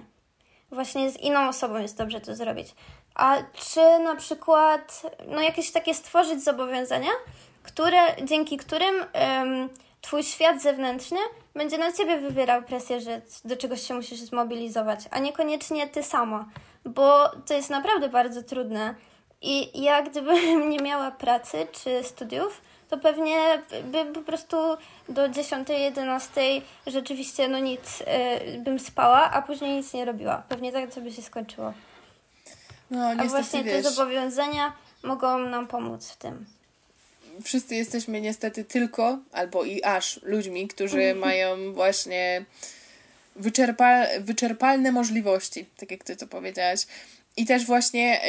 Właśnie 0.72 1.12
z 1.12 1.18
inną 1.18 1.48
osobą 1.48 1.78
jest 1.78 1.98
dobrze 1.98 2.22
to 2.22 2.36
zrobić. 2.36 2.68
A 3.16 3.38
czy 3.54 4.00
na 4.00 4.16
przykład 4.16 5.02
no 5.28 5.42
jakieś 5.42 5.72
takie 5.72 5.94
stworzyć 5.94 6.44
zobowiązania, 6.44 7.12
które, 7.64 7.98
dzięki 8.24 8.58
którym 8.58 8.96
um, 8.96 9.70
twój 10.02 10.24
świat 10.24 10.62
zewnętrzny 10.62 11.20
będzie 11.56 11.78
na 11.78 11.92
ciebie 11.92 12.18
wywierał 12.18 12.64
presję, 12.64 13.02
że 13.02 13.22
do 13.46 13.58
czegoś 13.58 13.88
się 13.88 13.94
musisz 13.94 14.20
zmobilizować, 14.20 15.00
a 15.12 15.20
niekoniecznie 15.20 15.88
ty 15.88 16.04
sama, 16.04 16.46
bo 16.86 17.30
to 17.48 17.54
jest 17.54 17.70
naprawdę 17.70 18.10
bardzo 18.10 18.44
trudne. 18.44 18.96
I 19.42 19.82
ja 19.82 20.02
gdybym 20.02 20.70
nie 20.72 20.80
miała 20.80 21.12
pracy 21.12 21.68
czy 21.72 22.04
studiów, 22.04 22.62
to 22.90 22.98
pewnie 22.98 23.64
by 23.84 24.06
po 24.06 24.22
prostu 24.22 24.58
do 25.10 25.30
10-11 25.30 26.62
rzeczywiście 26.88 27.48
no 27.48 27.60
nic 27.60 28.02
y, 28.02 28.60
bym 28.60 28.80
spała, 28.80 29.32
a 29.32 29.42
później 29.42 29.78
nic 29.78 29.94
nie 29.94 30.06
robiła. 30.06 30.44
Pewnie 30.50 30.72
tak 30.72 30.94
to 30.94 31.02
by 31.02 31.12
się 31.12 31.22
skończyło. 31.22 31.74
No, 32.92 33.10
a 33.18 33.26
właśnie 33.26 33.64
wiesz, 33.64 33.84
te 33.84 33.92
zobowiązania 33.92 34.74
mogą 35.04 35.40
nam 35.40 35.68
pomóc 35.68 36.10
w 36.10 36.18
tym. 36.18 36.46
Wszyscy 37.44 37.76
jesteśmy 37.76 38.22
niestety 38.22 38.64
tylko 38.66 39.18
albo 39.32 39.64
i 39.64 39.84
aż 39.84 40.20
ludźmi, 40.24 40.68
którzy 40.68 41.02
mhm. 41.02 41.20
mają 41.20 41.74
właśnie 41.74 42.46
wyczerpal, 43.36 44.08
wyczerpalne 44.20 44.92
możliwości, 44.92 45.66
tak 45.78 45.92
jak 45.92 46.04
ty 46.04 46.16
to 46.16 46.28
powiedziałaś. 46.28 46.86
I 47.40 47.46
też 47.46 47.66
właśnie 47.66 48.20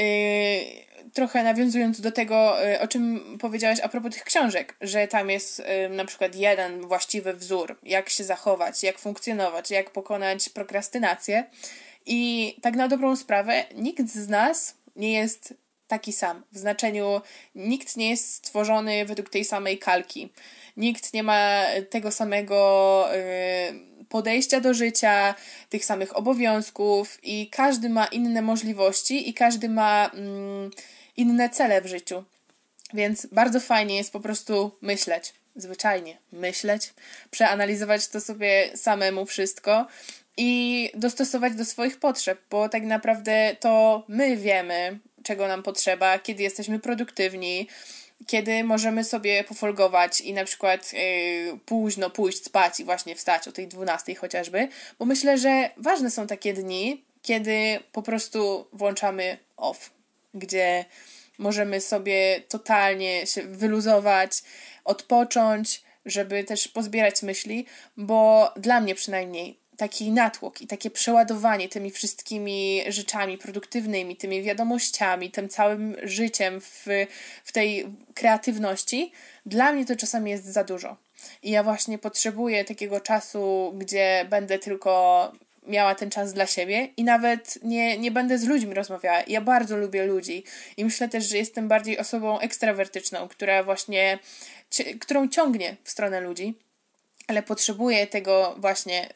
yy, 1.04 1.10
trochę 1.12 1.42
nawiązując 1.42 2.00
do 2.00 2.12
tego, 2.12 2.60
yy, 2.60 2.80
o 2.80 2.88
czym 2.88 3.38
powiedziałaś 3.40 3.78
a 3.82 3.88
propos 3.88 4.14
tych 4.14 4.24
książek, 4.24 4.76
że 4.80 5.08
tam 5.08 5.30
jest 5.30 5.58
yy, 5.58 5.96
na 5.96 6.04
przykład 6.04 6.34
jeden 6.34 6.80
właściwy 6.80 7.34
wzór, 7.34 7.78
jak 7.82 8.08
się 8.08 8.24
zachować, 8.24 8.82
jak 8.82 8.98
funkcjonować, 8.98 9.70
jak 9.70 9.90
pokonać 9.90 10.48
prokrastynację. 10.48 11.44
I 12.06 12.56
tak 12.62 12.74
na 12.74 12.88
dobrą 12.88 13.16
sprawę, 13.16 13.64
nikt 13.74 14.08
z 14.08 14.28
nas 14.28 14.74
nie 14.96 15.12
jest 15.12 15.54
taki 15.86 16.12
sam. 16.12 16.42
W 16.52 16.58
znaczeniu 16.58 17.20
nikt 17.54 17.96
nie 17.96 18.10
jest 18.10 18.34
stworzony 18.34 19.04
według 19.04 19.30
tej 19.30 19.44
samej 19.44 19.78
kalki. 19.78 20.32
Nikt 20.76 21.14
nie 21.14 21.22
ma 21.22 21.62
tego 21.90 22.10
samego 22.10 23.08
y, 23.14 23.89
podejścia 24.10 24.60
do 24.60 24.74
życia, 24.74 25.34
tych 25.68 25.84
samych 25.84 26.16
obowiązków 26.16 27.18
i 27.22 27.48
każdy 27.50 27.88
ma 27.88 28.06
inne 28.06 28.42
możliwości 28.42 29.28
i 29.28 29.34
każdy 29.34 29.68
ma 29.68 30.10
mm, 30.14 30.70
inne 31.16 31.50
cele 31.50 31.82
w 31.82 31.86
życiu. 31.86 32.24
Więc 32.94 33.26
bardzo 33.26 33.60
fajnie 33.60 33.96
jest 33.96 34.12
po 34.12 34.20
prostu 34.20 34.70
myśleć, 34.80 35.32
zwyczajnie 35.56 36.16
myśleć, 36.32 36.94
przeanalizować 37.30 38.08
to 38.08 38.20
sobie 38.20 38.70
samemu 38.74 39.26
wszystko 39.26 39.86
i 40.36 40.90
dostosować 40.94 41.54
do 41.54 41.64
swoich 41.64 41.98
potrzeb, 41.98 42.40
bo 42.50 42.68
tak 42.68 42.82
naprawdę 42.82 43.56
to 43.60 44.04
my 44.08 44.36
wiemy, 44.36 44.98
czego 45.22 45.48
nam 45.48 45.62
potrzeba, 45.62 46.18
kiedy 46.18 46.42
jesteśmy 46.42 46.78
produktywni, 46.78 47.68
kiedy 48.26 48.64
możemy 48.64 49.04
sobie 49.04 49.44
pofolgować 49.44 50.20
i 50.20 50.32
na 50.32 50.44
przykład 50.44 50.92
yy, 50.92 51.58
późno 51.66 52.10
pójść 52.10 52.44
spać 52.44 52.80
i 52.80 52.84
właśnie 52.84 53.16
wstać 53.16 53.48
o 53.48 53.52
tej 53.52 53.68
12 53.68 54.14
chociażby, 54.14 54.68
bo 54.98 55.04
myślę, 55.04 55.38
że 55.38 55.70
ważne 55.76 56.10
są 56.10 56.26
takie 56.26 56.54
dni, 56.54 57.04
kiedy 57.22 57.80
po 57.92 58.02
prostu 58.02 58.66
włączamy 58.72 59.38
off, 59.56 59.90
gdzie 60.34 60.84
możemy 61.38 61.80
sobie 61.80 62.42
totalnie 62.48 63.26
się 63.26 63.42
wyluzować, 63.42 64.32
odpocząć, 64.84 65.82
żeby 66.06 66.44
też 66.44 66.68
pozbierać 66.68 67.22
myśli, 67.22 67.66
bo 67.96 68.52
dla 68.56 68.80
mnie 68.80 68.94
przynajmniej 68.94 69.58
taki 69.80 70.10
natłok 70.10 70.62
i 70.62 70.66
takie 70.66 70.90
przeładowanie 70.90 71.68
tymi 71.68 71.90
wszystkimi 71.90 72.82
rzeczami 72.88 73.38
produktywnymi, 73.38 74.16
tymi 74.16 74.42
wiadomościami, 74.42 75.30
tym 75.30 75.48
całym 75.48 75.96
życiem 76.02 76.60
w, 76.60 76.86
w 77.44 77.52
tej 77.52 77.86
kreatywności, 78.14 79.12
dla 79.46 79.72
mnie 79.72 79.86
to 79.86 79.96
czasami 79.96 80.30
jest 80.30 80.44
za 80.44 80.64
dużo. 80.64 80.96
I 81.42 81.50
ja 81.50 81.62
właśnie 81.62 81.98
potrzebuję 81.98 82.64
takiego 82.64 83.00
czasu, 83.00 83.74
gdzie 83.78 84.26
będę 84.30 84.58
tylko 84.58 85.32
miała 85.66 85.94
ten 85.94 86.10
czas 86.10 86.32
dla 86.32 86.46
siebie 86.46 86.88
i 86.96 87.04
nawet 87.04 87.58
nie, 87.62 87.98
nie 87.98 88.10
będę 88.10 88.38
z 88.38 88.44
ludźmi 88.44 88.74
rozmawiała. 88.74 89.22
Ja 89.26 89.40
bardzo 89.40 89.76
lubię 89.76 90.06
ludzi 90.06 90.44
i 90.76 90.84
myślę 90.84 91.08
też, 91.08 91.28
że 91.28 91.36
jestem 91.36 91.68
bardziej 91.68 91.98
osobą 91.98 92.40
ekstrawertyczną, 92.40 93.28
która 93.28 93.62
właśnie, 93.62 94.18
którą 95.00 95.28
ciągnie 95.28 95.76
w 95.84 95.90
stronę 95.90 96.20
ludzi, 96.20 96.54
ale 97.30 97.42
potrzebuję 97.42 98.06
tego 98.06 98.54
właśnie 98.58 99.08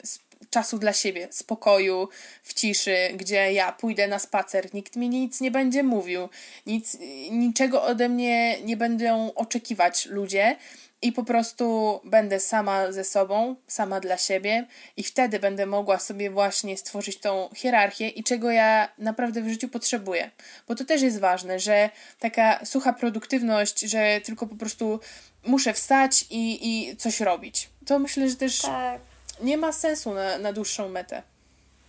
czasu 0.49 0.77
dla 0.79 0.93
siebie, 0.93 1.27
spokoju, 1.31 2.09
w 2.43 2.53
ciszy, 2.53 2.97
gdzie 3.15 3.53
ja 3.53 3.71
pójdę 3.71 4.07
na 4.07 4.19
spacer, 4.19 4.73
nikt 4.73 4.95
mi 4.95 5.09
nic 5.09 5.41
nie 5.41 5.51
będzie 5.51 5.83
mówił, 5.83 6.29
nic, 6.65 6.97
niczego 7.31 7.83
ode 7.83 8.09
mnie 8.09 8.61
nie 8.61 8.77
będą 8.77 9.33
oczekiwać 9.33 10.05
ludzie 10.05 10.55
i 11.01 11.11
po 11.11 11.23
prostu 11.23 11.99
będę 12.03 12.39
sama 12.39 12.91
ze 12.91 13.03
sobą, 13.03 13.55
sama 13.67 13.99
dla 13.99 14.17
siebie 14.17 14.67
i 14.97 15.03
wtedy 15.03 15.39
będę 15.39 15.65
mogła 15.65 15.99
sobie 15.99 16.29
właśnie 16.31 16.77
stworzyć 16.77 17.17
tą 17.17 17.49
hierarchię 17.55 18.09
i 18.09 18.23
czego 18.23 18.51
ja 18.51 18.89
naprawdę 18.97 19.41
w 19.41 19.49
życiu 19.49 19.69
potrzebuję. 19.69 20.31
Bo 20.67 20.75
to 20.75 20.85
też 20.85 21.01
jest 21.01 21.19
ważne, 21.19 21.59
że 21.59 21.89
taka 22.19 22.65
sucha 22.65 22.93
produktywność, 22.93 23.79
że 23.79 24.21
tylko 24.23 24.47
po 24.47 24.55
prostu 24.55 24.99
muszę 25.45 25.73
wstać 25.73 26.25
i, 26.29 26.59
i 26.61 26.97
coś 26.97 27.19
robić. 27.19 27.69
To 27.85 27.99
myślę, 27.99 28.29
że 28.29 28.35
też 28.35 28.61
tak 28.61 29.14
nie 29.41 29.57
ma 29.57 29.71
sensu 29.71 30.13
na, 30.13 30.37
na 30.37 30.53
dłuższą 30.53 30.89
metę. 30.89 31.23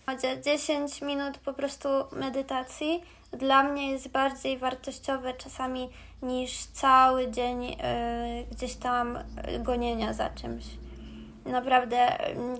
Chociaż 0.06 0.38
10 0.38 1.02
minut 1.02 1.38
po 1.38 1.52
prostu 1.52 1.88
medytacji 2.12 3.02
dla 3.32 3.62
mnie 3.62 3.90
jest 3.90 4.08
bardziej 4.08 4.58
wartościowe 4.58 5.34
czasami 5.34 5.90
niż 6.22 6.66
cały 6.66 7.30
dzień 7.30 7.64
y, 7.64 7.76
gdzieś 8.50 8.74
tam 8.74 9.18
gonienia 9.60 10.12
za 10.12 10.30
czymś. 10.30 10.64
Naprawdę 11.44 12.18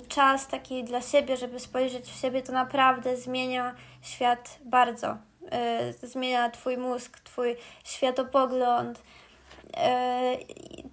czas 0.08 0.48
taki 0.48 0.84
dla 0.84 1.02
siebie, 1.02 1.36
żeby 1.36 1.60
spojrzeć 1.60 2.06
w 2.06 2.20
siebie, 2.20 2.42
to 2.42 2.52
naprawdę 2.52 3.16
zmienia 3.16 3.74
świat 4.02 4.58
bardzo. 4.64 5.16
Y, 6.02 6.06
zmienia 6.06 6.50
Twój 6.50 6.76
mózg, 6.76 7.20
Twój 7.20 7.56
światopogląd. 7.84 8.98
Y, 8.98 9.72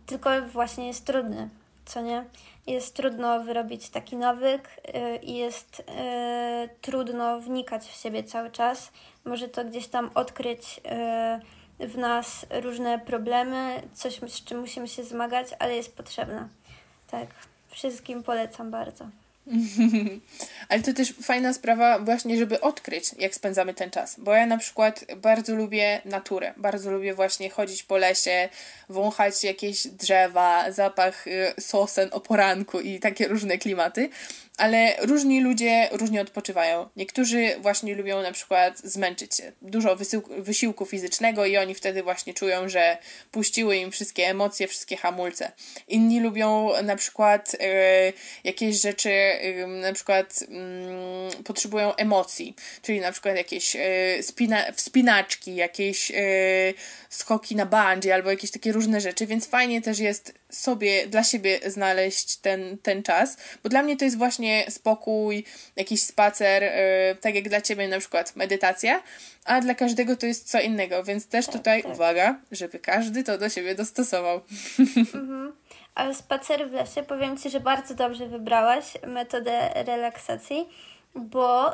tylko 0.05 0.29
właśnie 0.41 0.88
jest 0.88 1.05
trudny, 1.05 1.50
co 1.85 2.01
nie? 2.01 2.25
Jest 2.67 2.96
trudno 2.96 3.43
wyrobić 3.43 3.89
taki 3.89 4.15
nawyk 4.15 4.70
y, 4.70 5.15
i 5.17 5.36
jest 5.36 5.84
trudno 6.82 7.39
wnikać 7.39 7.88
w 7.88 8.01
siebie 8.01 8.24
cały 8.24 8.51
czas. 8.51 8.91
Może 9.25 9.48
to 9.48 9.65
gdzieś 9.65 9.88
tam 9.88 10.12
odkryć 10.15 10.82
w 11.79 11.98
nas 11.98 12.46
różne 12.62 13.00
problemy, 13.00 13.82
coś 13.93 14.20
z 14.27 14.43
czym 14.43 14.60
musimy 14.60 14.88
się 14.88 15.03
zmagać, 15.03 15.48
ale 15.60 15.75
jest 15.75 15.98
potrzebne. 15.98 16.48
Tak, 17.12 17.27
wszystkim 17.67 18.24
polecam 18.24 18.72
bardzo. 18.72 19.05
Ale 20.69 20.83
to 20.83 20.93
też 20.93 21.13
fajna 21.21 21.53
sprawa 21.53 22.00
właśnie, 22.00 22.38
żeby 22.38 22.62
odkryć, 22.62 23.12
jak 23.19 23.35
spędzamy 23.35 23.73
ten 23.73 23.91
czas. 23.91 24.15
Bo 24.17 24.33
ja 24.33 24.45
na 24.45 24.57
przykład 24.57 25.05
bardzo 25.17 25.55
lubię 25.55 26.01
naturę. 26.05 26.53
Bardzo 26.57 26.91
lubię 26.91 27.13
właśnie 27.13 27.50
chodzić 27.50 27.83
po 27.83 27.97
lesie, 27.97 28.50
wąchać 28.89 29.43
jakieś 29.43 29.88
drzewa, 29.88 30.71
zapach 30.71 31.27
y, 31.27 31.53
sosen 31.59 32.09
o 32.12 32.19
poranku 32.19 32.79
i 32.79 33.00
takie 33.00 33.27
różne 33.27 33.57
klimaty 33.57 34.09
ale 34.57 34.95
różni 35.01 35.41
ludzie 35.41 35.89
różnie 35.91 36.22
odpoczywają. 36.22 36.89
Niektórzy 36.95 37.55
właśnie 37.60 37.95
lubią 37.95 38.22
na 38.22 38.31
przykład 38.31 38.79
zmęczyć 38.79 39.36
się, 39.36 39.51
dużo 39.62 39.95
wysiłku, 39.95 40.31
wysiłku 40.38 40.86
fizycznego 40.86 41.45
i 41.45 41.57
oni 41.57 41.75
wtedy 41.75 42.03
właśnie 42.03 42.33
czują, 42.33 42.69
że 42.69 42.98
puściły 43.31 43.77
im 43.77 43.91
wszystkie 43.91 44.27
emocje, 44.27 44.67
wszystkie 44.67 44.98
hamulce. 44.98 45.51
Inni 45.88 46.19
lubią 46.19 46.69
na 46.83 46.95
przykład 46.95 47.55
e, 47.60 48.13
jakieś 48.43 48.81
rzeczy, 48.81 49.12
na 49.81 49.93
przykład 49.93 50.39
mm, 50.50 51.43
potrzebują 51.43 51.95
emocji, 51.95 52.55
czyli 52.81 53.00
na 53.00 53.12
przykład 53.12 53.36
jakieś 53.36 53.75
e, 53.75 53.79
spina, 54.24 54.72
wspinaczki, 54.72 55.55
jakieś 55.55 56.12
e, 56.12 56.15
skoki 57.10 57.55
na 57.55 57.65
bandzie 57.65 58.13
albo 58.13 58.29
jakieś 58.29 58.51
takie 58.51 58.72
różne 58.72 59.01
rzeczy, 59.01 59.27
więc 59.27 59.48
fajnie 59.48 59.81
też 59.81 60.00
jest 60.00 60.33
sobie, 60.50 61.07
dla 61.07 61.24
siebie 61.24 61.60
znaleźć 61.65 62.38
ten, 62.38 62.77
ten 62.77 63.03
czas, 63.03 63.38
bo 63.63 63.69
dla 63.69 63.83
mnie 63.83 63.98
to 63.98 64.05
jest 64.05 64.17
właśnie 64.17 64.42
spokój, 64.69 65.43
jakiś 65.75 66.03
spacer, 66.03 66.63
yy, 66.63 67.15
tak 67.21 67.35
jak 67.35 67.50
dla 67.50 67.62
ciebie 67.62 67.88
na 67.88 68.00
przykład 68.00 68.35
medytacja, 68.35 69.03
a 69.45 69.62
dla 69.62 69.75
każdego 69.75 70.15
to 70.15 70.25
jest 70.25 70.50
co 70.50 70.62
innego, 70.62 71.03
więc 71.03 71.27
też 71.27 71.45
tak, 71.45 71.55
tutaj 71.55 71.83
tak. 71.83 71.93
uwaga, 71.93 72.39
żeby 72.51 72.79
każdy 72.79 73.23
to 73.23 73.38
do 73.38 73.50
siebie 73.50 73.75
dostosował. 73.75 74.41
Mhm. 75.13 75.53
Ale 75.95 76.13
spacer 76.15 76.69
w 76.69 76.71
lesie, 76.71 77.03
powiem 77.03 77.38
Ci, 77.38 77.50
że 77.50 77.59
bardzo 77.59 77.95
dobrze 77.95 78.27
wybrałaś 78.27 78.85
metodę 79.07 79.69
relaksacji, 79.75 80.69
bo 81.15 81.69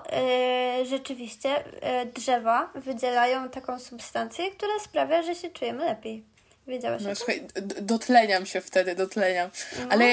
yy, 0.78 0.86
rzeczywiście 0.86 1.50
yy, 1.50 2.06
drzewa 2.14 2.70
wydzielają 2.76 3.50
taką 3.50 3.80
substancję, 3.80 4.52
która 4.52 4.80
sprawia, 4.80 5.24
że 5.24 5.36
się 5.36 5.50
czujemy 5.50 5.86
lepiej. 5.86 6.29
Wiedziałaś 6.70 7.02
No 7.04 7.16
słuchaj, 7.16 7.42
dotleniam 7.82 8.46
się 8.46 8.62
wtedy, 8.62 8.96
dotleniam. 8.96 9.50
No. 9.80 9.86
Ale 9.90 10.06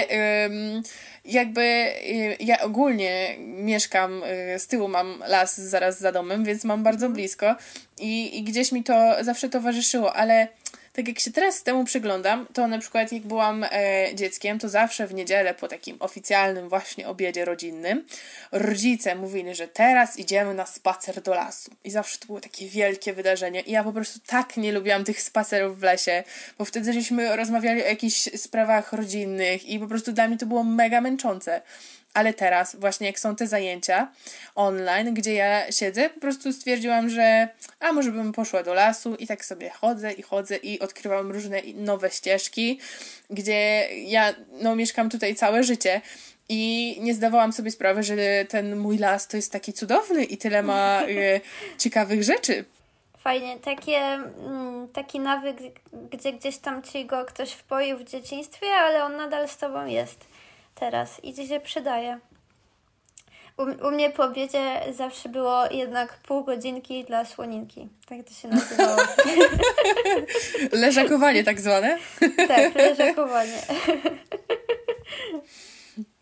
ym, 0.47 0.83
jakby 1.25 1.61
y, 1.61 2.37
ja 2.41 2.61
ogólnie 2.61 3.37
mieszkam, 3.39 4.23
y, 4.55 4.59
z 4.59 4.67
tyłu 4.67 4.89
mam 4.89 5.23
las 5.29 5.61
zaraz 5.61 6.01
za 6.01 6.13
domem, 6.13 6.45
więc 6.45 6.65
mam 6.65 6.83
bardzo 6.83 7.07
mhm. 7.07 7.13
blisko 7.13 7.57
i, 7.99 8.39
i 8.39 8.43
gdzieś 8.43 8.73
mi 8.73 8.85
to 8.85 9.25
zawsze 9.25 9.49
towarzyszyło, 9.49 10.15
ale 10.15 10.49
tak 10.97 11.09
jak 11.09 11.19
się 11.19 11.33
teraz 11.33 11.63
temu 11.63 11.85
przyglądam, 11.85 12.47
to 12.55 12.69
na 12.69 12.79
przykład 12.79 13.13
jak 13.13 13.23
byłam 13.23 13.65
e, 13.65 13.69
dzieckiem, 14.15 14.59
to 14.59 14.69
zawsze 14.69 15.07
w 15.07 15.15
niedzielę 15.15 15.55
po 15.55 15.69
takim 15.69 15.97
oficjalnym 16.01 16.69
właśnie 16.69 17.09
obiedzie 17.09 17.45
rodzinnym 17.45 18.05
rodzice 18.53 19.15
mówili, 19.15 19.55
że 19.55 19.69
teraz 19.69 20.19
idziemy 20.19 20.55
na 20.55 20.67
spacer 20.67 21.23
do 21.23 21.35
lasu. 21.35 21.71
I 21.85 21.91
zawsze 21.91 22.19
to 22.19 22.27
było 22.27 22.41
takie 22.41 22.69
wielkie 22.69 23.13
wydarzenie. 23.13 23.61
I 23.61 23.73
ja 23.73 23.85
po 23.85 23.93
prostu 23.93 24.21
tak 24.27 24.57
nie 24.57 24.73
lubiłam 24.73 25.05
tych 25.05 25.23
spacerów 25.23 25.81
w 25.81 25.83
lesie, 25.83 26.25
bo 26.59 26.65
wtedy 26.65 26.93
żeśmy 26.93 27.37
rozmawiali 27.37 27.83
o 27.83 27.87
jakichś 27.87 28.29
sprawach 28.37 28.93
rodzinnych 28.93 29.67
i 29.67 29.79
po 29.79 29.87
prostu 29.87 30.13
dla 30.13 30.29
mnie 30.29 30.39
to 30.39 30.47
było 30.47 30.65
mega 30.65 31.01
męczące 31.01 31.63
ale 32.17 32.35
teraz, 32.35 32.77
właśnie 32.77 33.07
jak 33.07 33.19
są 33.19 33.37
te 33.37 33.47
zajęcia 33.47 34.09
online, 34.55 35.15
gdzie 35.15 35.35
ja 35.35 35.73
siedzę, 35.73 36.11
po 36.11 36.21
prostu 36.21 36.53
stwierdziłam, 36.53 37.11
że 37.11 37.49
a 37.81 37.93
może 37.93 38.13
bym 38.13 38.33
poszła 38.33 38.63
do 38.63 38.75
lasu 38.75 39.15
i 39.15 39.27
tak 39.27 39.45
sobie 39.45 39.71
chodzę 39.71 40.13
i 40.13 40.23
chodzę 40.23 40.57
i 40.57 40.81
odkrywam 40.81 41.33
różne 41.33 41.63
nowe 41.75 42.11
ścieżki, 42.11 42.81
gdzie 43.31 43.89
ja 44.05 44.35
no, 44.53 44.77
mieszkam 44.77 45.11
tutaj 45.11 45.35
całe 45.35 45.65
życie. 45.65 46.01
I 46.49 46.97
nie 47.01 47.15
zdawałam 47.15 47.53
sobie 47.53 47.71
sprawy, 47.71 48.03
że 48.03 48.17
ten 48.49 48.77
mój 48.77 48.99
las 48.99 49.29
to 49.29 49.37
jest 49.37 49.53
taki 49.53 49.73
cudowny 49.73 50.25
i 50.25 50.37
tyle 50.37 50.63
ma 50.63 51.03
y, 51.09 51.41
ciekawych 51.79 52.23
rzeczy. 52.23 52.65
Fajnie. 53.19 53.59
Takie, 53.59 53.99
mm, 53.99 54.89
taki 54.93 55.21
nawyk, 55.21 55.57
gdzie 56.11 56.33
gdzieś 56.33 56.59
tam 56.59 56.83
ci 56.83 57.07
go 57.07 57.25
ktoś 57.25 57.53
wpoił 57.53 57.99
w 57.99 58.05
dzieciństwie, 58.05 58.67
ale 58.67 59.05
on 59.05 59.17
nadal 59.17 59.49
z 59.49 59.57
tobą 59.57 59.87
jest 59.87 60.36
teraz 60.81 61.25
i 61.25 61.35
ci 61.35 61.49
się 61.49 61.61
przydaje. 61.61 62.19
U, 63.57 63.87
u 63.87 63.91
mnie 63.91 64.11
po 64.11 64.25
obiedzie 64.25 64.81
zawsze 64.93 65.29
było 65.29 65.67
jednak 65.71 66.19
pół 66.19 66.45
godzinki 66.45 67.05
dla 67.05 67.25
słoninki. 67.25 67.89
Tak 68.09 68.19
to 68.29 68.35
się 68.35 68.49
nazywało. 68.49 68.97
leżakowanie 70.73 71.45
tak 71.45 71.61
zwane? 71.61 71.99
tak, 72.49 72.75
leżakowanie. 72.75 73.63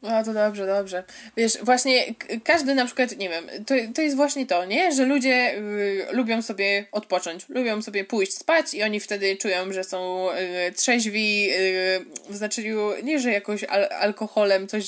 No 0.05 0.25
to 0.25 0.35
dobrze, 0.35 0.67
dobrze. 0.67 1.05
Wiesz, 1.37 1.59
właśnie 1.62 2.14
każdy 2.45 2.75
na 2.75 2.87
przykład, 2.87 3.17
nie 3.17 3.29
wiem, 3.29 3.45
to, 3.67 3.75
to 3.95 4.03
jest 4.03 4.17
właśnie 4.17 4.47
to, 4.47 4.64
nie? 4.64 4.93
Że 4.93 5.05
ludzie 5.05 5.59
y, 5.59 6.07
lubią 6.11 6.43
sobie 6.43 6.87
odpocząć, 6.93 7.49
lubią 7.49 7.83
sobie 7.83 8.05
pójść 8.05 8.35
spać 8.35 8.75
i 8.75 8.83
oni 8.83 9.01
wtedy 9.01 9.37
czują, 9.37 9.73
że 9.73 9.85
są 9.85 10.29
y, 10.69 10.73
trzeźwi 10.73 11.51
y, 11.51 12.05
w 12.29 12.37
znaczeniu, 12.37 12.90
nie 13.03 13.19
że 13.19 13.33
jakoś 13.33 13.64
al 13.64 13.88
alkoholem 13.93 14.69
coś 14.69 14.85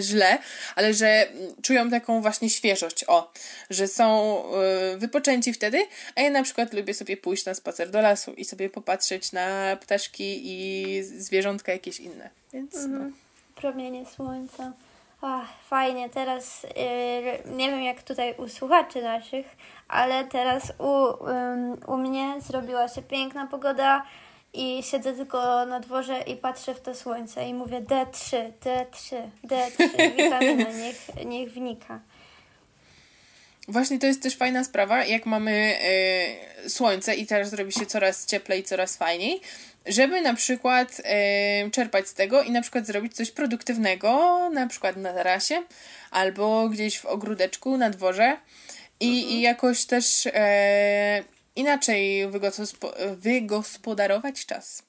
źle, 0.00 0.38
ale 0.76 0.94
że 0.94 1.26
czują 1.62 1.90
taką 1.90 2.22
właśnie 2.22 2.50
świeżość, 2.50 3.04
o, 3.06 3.32
że 3.70 3.88
są 3.88 4.42
y, 4.94 4.98
wypoczęci 4.98 5.52
wtedy, 5.52 5.86
a 6.14 6.20
ja 6.20 6.30
na 6.30 6.42
przykład 6.42 6.72
lubię 6.72 6.94
sobie 6.94 7.16
pójść 7.16 7.44
na 7.44 7.54
spacer 7.54 7.90
do 7.90 8.00
lasu 8.00 8.32
i 8.32 8.44
sobie 8.44 8.70
popatrzeć 8.70 9.32
na 9.32 9.76
ptaszki 9.80 10.40
i 10.44 11.02
zwierzątka 11.02 11.72
jakieś 11.72 12.00
inne, 12.00 12.30
więc 12.52 12.74
no. 12.74 12.80
mhm. 12.80 13.02
no 13.02 13.27
promienie 13.60 14.06
słońca. 14.06 14.72
Ach, 15.22 15.48
fajnie, 15.68 16.10
teraz 16.10 16.62
yy, 16.62 17.56
nie 17.56 17.70
wiem 17.70 17.82
jak 17.82 18.02
tutaj 18.02 18.34
u 18.36 18.48
słuchaczy 18.48 19.02
naszych, 19.02 19.46
ale 19.88 20.24
teraz 20.24 20.72
u, 20.78 21.06
yy, 21.26 21.86
u 21.86 21.96
mnie 21.96 22.34
zrobiła 22.40 22.88
się 22.88 23.02
piękna 23.02 23.46
pogoda 23.46 24.04
i 24.52 24.82
siedzę 24.82 25.12
tylko 25.12 25.66
na 25.66 25.80
dworze 25.80 26.20
i 26.20 26.36
patrzę 26.36 26.74
w 26.74 26.80
to 26.80 26.94
słońce 26.94 27.48
i 27.48 27.54
mówię 27.54 27.80
D3, 27.80 28.52
D3, 28.64 29.16
D3, 29.44 30.16
witamina, 30.16 30.70
niech, 30.84 31.24
niech 31.26 31.52
wnika. 31.52 32.00
Właśnie 33.68 33.98
to 33.98 34.06
jest 34.06 34.22
też 34.22 34.36
fajna 34.36 34.64
sprawa, 34.64 35.04
jak 35.04 35.26
mamy 35.26 35.78
y, 36.64 36.70
słońce 36.70 37.14
i 37.14 37.26
teraz 37.26 37.52
robi 37.52 37.72
się 37.72 37.86
coraz 37.86 38.26
cieplej, 38.26 38.62
coraz 38.62 38.96
fajniej, 38.96 39.40
żeby 39.88 40.20
na 40.20 40.34
przykład 40.34 41.00
e, 41.04 41.70
czerpać 41.70 42.08
z 42.08 42.14
tego 42.14 42.42
i 42.42 42.50
na 42.50 42.62
przykład 42.62 42.86
zrobić 42.86 43.14
coś 43.16 43.30
produktywnego, 43.30 44.50
na 44.52 44.66
przykład 44.66 44.96
na 44.96 45.12
tarasie 45.12 45.62
albo 46.10 46.68
gdzieś 46.68 46.98
w 46.98 47.06
ogródeczku 47.06 47.76
na 47.76 47.90
dworze 47.90 48.36
i, 49.00 49.18
mhm. 49.18 49.36
i 49.36 49.40
jakoś 49.40 49.84
też 49.84 50.26
e, 50.26 51.24
inaczej 51.56 52.28
wygospo 52.28 52.94
wygospodarować 53.16 54.46
czas. 54.46 54.87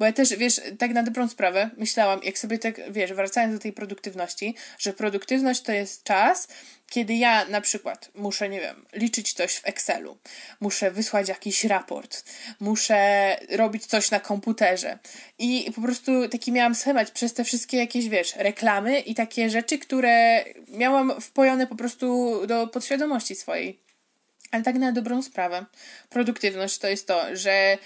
Bo 0.00 0.06
ja 0.06 0.12
też, 0.12 0.36
wiesz, 0.36 0.60
tak 0.78 0.90
na 0.90 1.02
dobrą 1.02 1.28
sprawę 1.28 1.70
myślałam, 1.76 2.20
jak 2.22 2.38
sobie 2.38 2.58
tak, 2.58 2.92
wiesz, 2.92 3.12
wracając 3.12 3.54
do 3.54 3.60
tej 3.60 3.72
produktywności, 3.72 4.54
że 4.78 4.92
produktywność 4.92 5.62
to 5.62 5.72
jest 5.72 6.04
czas, 6.04 6.48
kiedy 6.86 7.14
ja 7.14 7.44
na 7.44 7.60
przykład 7.60 8.10
muszę, 8.14 8.48
nie 8.48 8.60
wiem, 8.60 8.86
liczyć 8.92 9.32
coś 9.32 9.56
w 9.56 9.66
Excelu, 9.66 10.18
muszę 10.60 10.90
wysłać 10.90 11.28
jakiś 11.28 11.64
raport, 11.64 12.24
muszę 12.60 13.36
robić 13.50 13.86
coś 13.86 14.10
na 14.10 14.20
komputerze 14.20 14.98
i 15.38 15.72
po 15.74 15.80
prostu 15.80 16.28
taki 16.28 16.52
miałam 16.52 16.74
schemat 16.74 17.10
przez 17.10 17.34
te 17.34 17.44
wszystkie 17.44 17.76
jakieś, 17.76 18.08
wiesz, 18.08 18.36
reklamy 18.36 19.00
i 19.00 19.14
takie 19.14 19.50
rzeczy, 19.50 19.78
które 19.78 20.44
miałam 20.68 21.20
wpojone 21.20 21.66
po 21.66 21.76
prostu 21.76 22.36
do 22.46 22.66
podświadomości 22.66 23.34
swojej. 23.34 23.80
Ale 24.50 24.62
tak 24.62 24.74
na 24.74 24.92
dobrą 24.92 25.22
sprawę. 25.22 25.64
Produktywność 26.08 26.78
to 26.78 26.88
jest 26.88 27.06
to, 27.06 27.36
że 27.36 27.78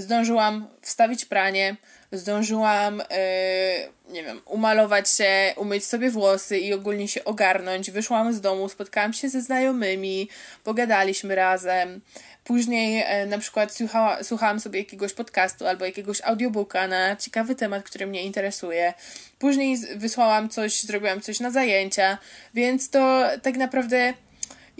zdążyłam 0.00 0.68
wstawić 0.82 1.24
pranie, 1.24 1.76
zdążyłam, 2.12 2.98
yy, 2.98 4.12
nie 4.12 4.24
wiem, 4.24 4.40
umalować 4.46 5.10
się, 5.10 5.54
umyć 5.56 5.84
sobie 5.84 6.10
włosy 6.10 6.58
i 6.58 6.72
ogólnie 6.72 7.08
się 7.08 7.24
ogarnąć. 7.24 7.90
Wyszłam 7.90 8.32
z 8.32 8.40
domu, 8.40 8.68
spotkałam 8.68 9.12
się 9.12 9.28
ze 9.28 9.42
znajomymi, 9.42 10.28
pogadaliśmy 10.64 11.34
razem. 11.34 12.00
Później 12.44 13.02
e, 13.06 13.26
na 13.26 13.38
przykład 13.38 13.74
słuchała, 13.74 14.24
słuchałam 14.24 14.60
sobie 14.60 14.78
jakiegoś 14.78 15.12
podcastu 15.12 15.66
albo 15.66 15.84
jakiegoś 15.84 16.20
audiobooka 16.20 16.88
na 16.88 17.16
ciekawy 17.16 17.54
temat, 17.54 17.82
który 17.82 18.06
mnie 18.06 18.22
interesuje. 18.22 18.94
Później 19.38 19.78
wysłałam 19.96 20.48
coś, 20.48 20.82
zrobiłam 20.82 21.20
coś 21.20 21.40
na 21.40 21.50
zajęcia, 21.50 22.18
więc 22.54 22.90
to 22.90 23.22
tak 23.42 23.56
naprawdę 23.56 24.14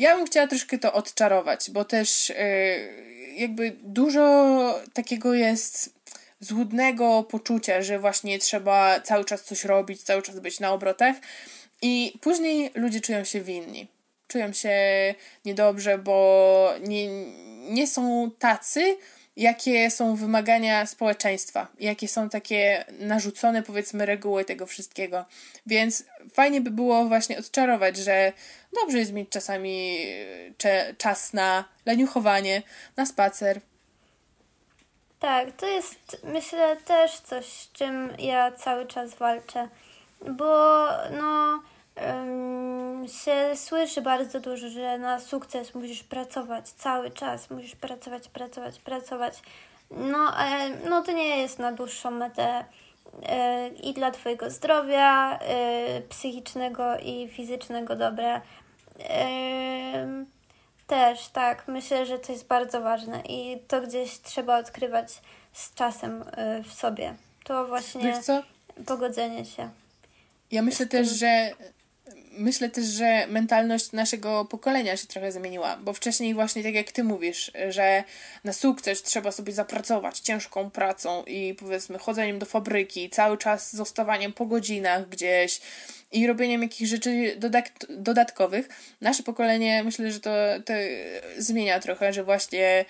ja 0.00 0.16
bym 0.16 0.26
chciała 0.26 0.46
troszkę 0.46 0.78
to 0.78 0.92
odczarować, 0.92 1.70
bo 1.70 1.84
też 1.84 2.28
yy, 2.28 2.36
jakby 3.36 3.76
dużo 3.82 4.80
takiego 4.92 5.34
jest 5.34 5.94
złudnego 6.40 7.22
poczucia, 7.22 7.82
że 7.82 7.98
właśnie 7.98 8.38
trzeba 8.38 9.00
cały 9.00 9.24
czas 9.24 9.44
coś 9.44 9.64
robić, 9.64 10.02
cały 10.02 10.22
czas 10.22 10.40
być 10.40 10.60
na 10.60 10.72
obrotach 10.72 11.16
i 11.82 12.18
później 12.20 12.70
ludzie 12.74 13.00
czują 13.00 13.24
się 13.24 13.40
winni. 13.40 13.88
Czują 14.28 14.52
się 14.52 14.74
niedobrze, 15.44 15.98
bo 15.98 16.70
nie, 16.86 17.08
nie 17.70 17.86
są 17.86 18.30
tacy, 18.38 18.96
jakie 19.36 19.90
są 19.90 20.16
wymagania 20.16 20.86
społeczeństwa, 20.86 21.68
jakie 21.80 22.08
są 22.08 22.28
takie 22.28 22.84
narzucone, 22.98 23.62
powiedzmy, 23.62 24.06
reguły 24.06 24.44
tego 24.44 24.66
wszystkiego. 24.66 25.24
Więc 25.66 26.04
fajnie 26.32 26.60
by 26.60 26.70
było 26.70 27.04
właśnie 27.04 27.38
odczarować, 27.38 27.96
że 27.96 28.32
dobrze 28.72 28.98
jest 28.98 29.12
mieć 29.12 29.28
czasami 29.28 29.98
cze, 30.58 30.94
czas 30.98 31.32
na 31.32 31.64
leniuchowanie, 31.86 32.62
na 32.96 33.06
spacer. 33.06 33.60
Tak, 35.20 35.52
to 35.56 35.66
jest 35.66 36.20
myślę 36.24 36.76
też 36.76 37.20
coś, 37.20 37.46
z 37.46 37.72
czym 37.72 38.12
ja 38.18 38.52
cały 38.52 38.86
czas 38.86 39.14
walczę, 39.14 39.68
bo 40.20 40.86
no 41.10 41.60
się 43.08 43.56
słyszy 43.56 44.02
bardzo 44.02 44.40
dużo, 44.40 44.68
że 44.68 44.98
na 44.98 45.20
sukces 45.20 45.74
musisz 45.74 46.02
pracować 46.02 46.68
cały 46.68 47.10
czas, 47.10 47.50
musisz 47.50 47.76
pracować, 47.76 48.28
pracować, 48.28 48.78
pracować. 48.78 49.42
No, 49.90 50.18
ale 50.36 50.68
no 50.68 51.02
to 51.02 51.12
nie 51.12 51.36
jest 51.36 51.58
na 51.58 51.72
dłuższą 51.72 52.10
metę 52.10 52.42
e, 52.42 52.64
i 53.82 53.94
dla 53.94 54.10
Twojego 54.10 54.50
zdrowia 54.50 55.38
e, 55.38 56.00
psychicznego 56.08 56.98
i 56.98 57.28
fizycznego 57.28 57.96
dobre. 57.96 58.40
E, 59.00 60.24
też, 60.86 61.28
tak, 61.28 61.68
myślę, 61.68 62.06
że 62.06 62.18
to 62.18 62.32
jest 62.32 62.46
bardzo 62.46 62.80
ważne 62.80 63.22
i 63.28 63.58
to 63.68 63.80
gdzieś 63.80 64.20
trzeba 64.20 64.58
odkrywać 64.58 65.12
z 65.52 65.74
czasem 65.74 66.24
w 66.64 66.72
sobie. 66.72 67.14
To 67.44 67.66
właśnie 67.66 68.20
pogodzenie 68.86 69.44
się. 69.44 69.70
Ja 70.50 70.62
myślę 70.62 70.86
też, 70.86 71.08
że 71.08 71.50
myślę 72.30 72.70
też, 72.70 72.84
że 72.84 73.26
mentalność 73.26 73.92
naszego 73.92 74.44
pokolenia 74.44 74.96
się 74.96 75.06
trochę 75.06 75.32
zmieniła, 75.32 75.76
bo 75.76 75.92
wcześniej 75.92 76.34
właśnie 76.34 76.62
tak 76.62 76.74
jak 76.74 76.92
ty 76.92 77.04
mówisz, 77.04 77.52
że 77.68 78.04
na 78.44 78.52
sukces 78.52 79.02
trzeba 79.02 79.32
sobie 79.32 79.52
zapracować 79.52 80.18
ciężką 80.18 80.70
pracą 80.70 81.24
i 81.24 81.54
powiedzmy 81.54 81.98
chodzeniem 81.98 82.38
do 82.38 82.46
fabryki, 82.46 83.10
cały 83.10 83.38
czas 83.38 83.76
zostawaniem 83.76 84.32
po 84.32 84.46
godzinach 84.46 85.08
gdzieś 85.08 85.60
i 86.12 86.26
robieniem 86.26 86.62
jakichś 86.62 86.90
rzeczy 86.90 87.36
dodatkowych. 87.88 88.68
Nasze 89.00 89.22
pokolenie 89.22 89.84
myślę, 89.84 90.12
że 90.12 90.20
to, 90.20 90.30
to 90.64 90.72
zmienia 91.38 91.80
trochę, 91.80 92.12
że 92.12 92.24
właśnie 92.24 92.84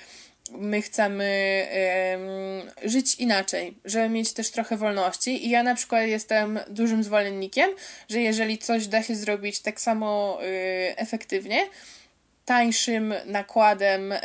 my 0.50 0.82
chcemy 0.82 1.66
um, 2.12 2.90
żyć 2.90 3.14
inaczej, 3.14 3.76
żeby 3.84 4.08
mieć 4.08 4.32
też 4.32 4.50
trochę 4.50 4.76
wolności. 4.76 5.46
I 5.46 5.50
ja 5.50 5.62
na 5.62 5.74
przykład 5.74 6.06
jestem 6.06 6.60
dużym 6.68 7.04
zwolennikiem, 7.04 7.70
że 8.08 8.20
jeżeli 8.20 8.58
coś 8.58 8.86
da 8.86 9.02
się 9.02 9.14
zrobić 9.14 9.60
tak 9.60 9.80
samo 9.80 10.38
y, 10.42 10.46
efektywnie, 10.96 11.66
tańszym 12.44 13.14
nakładem, 13.26 14.12
y, 14.12 14.18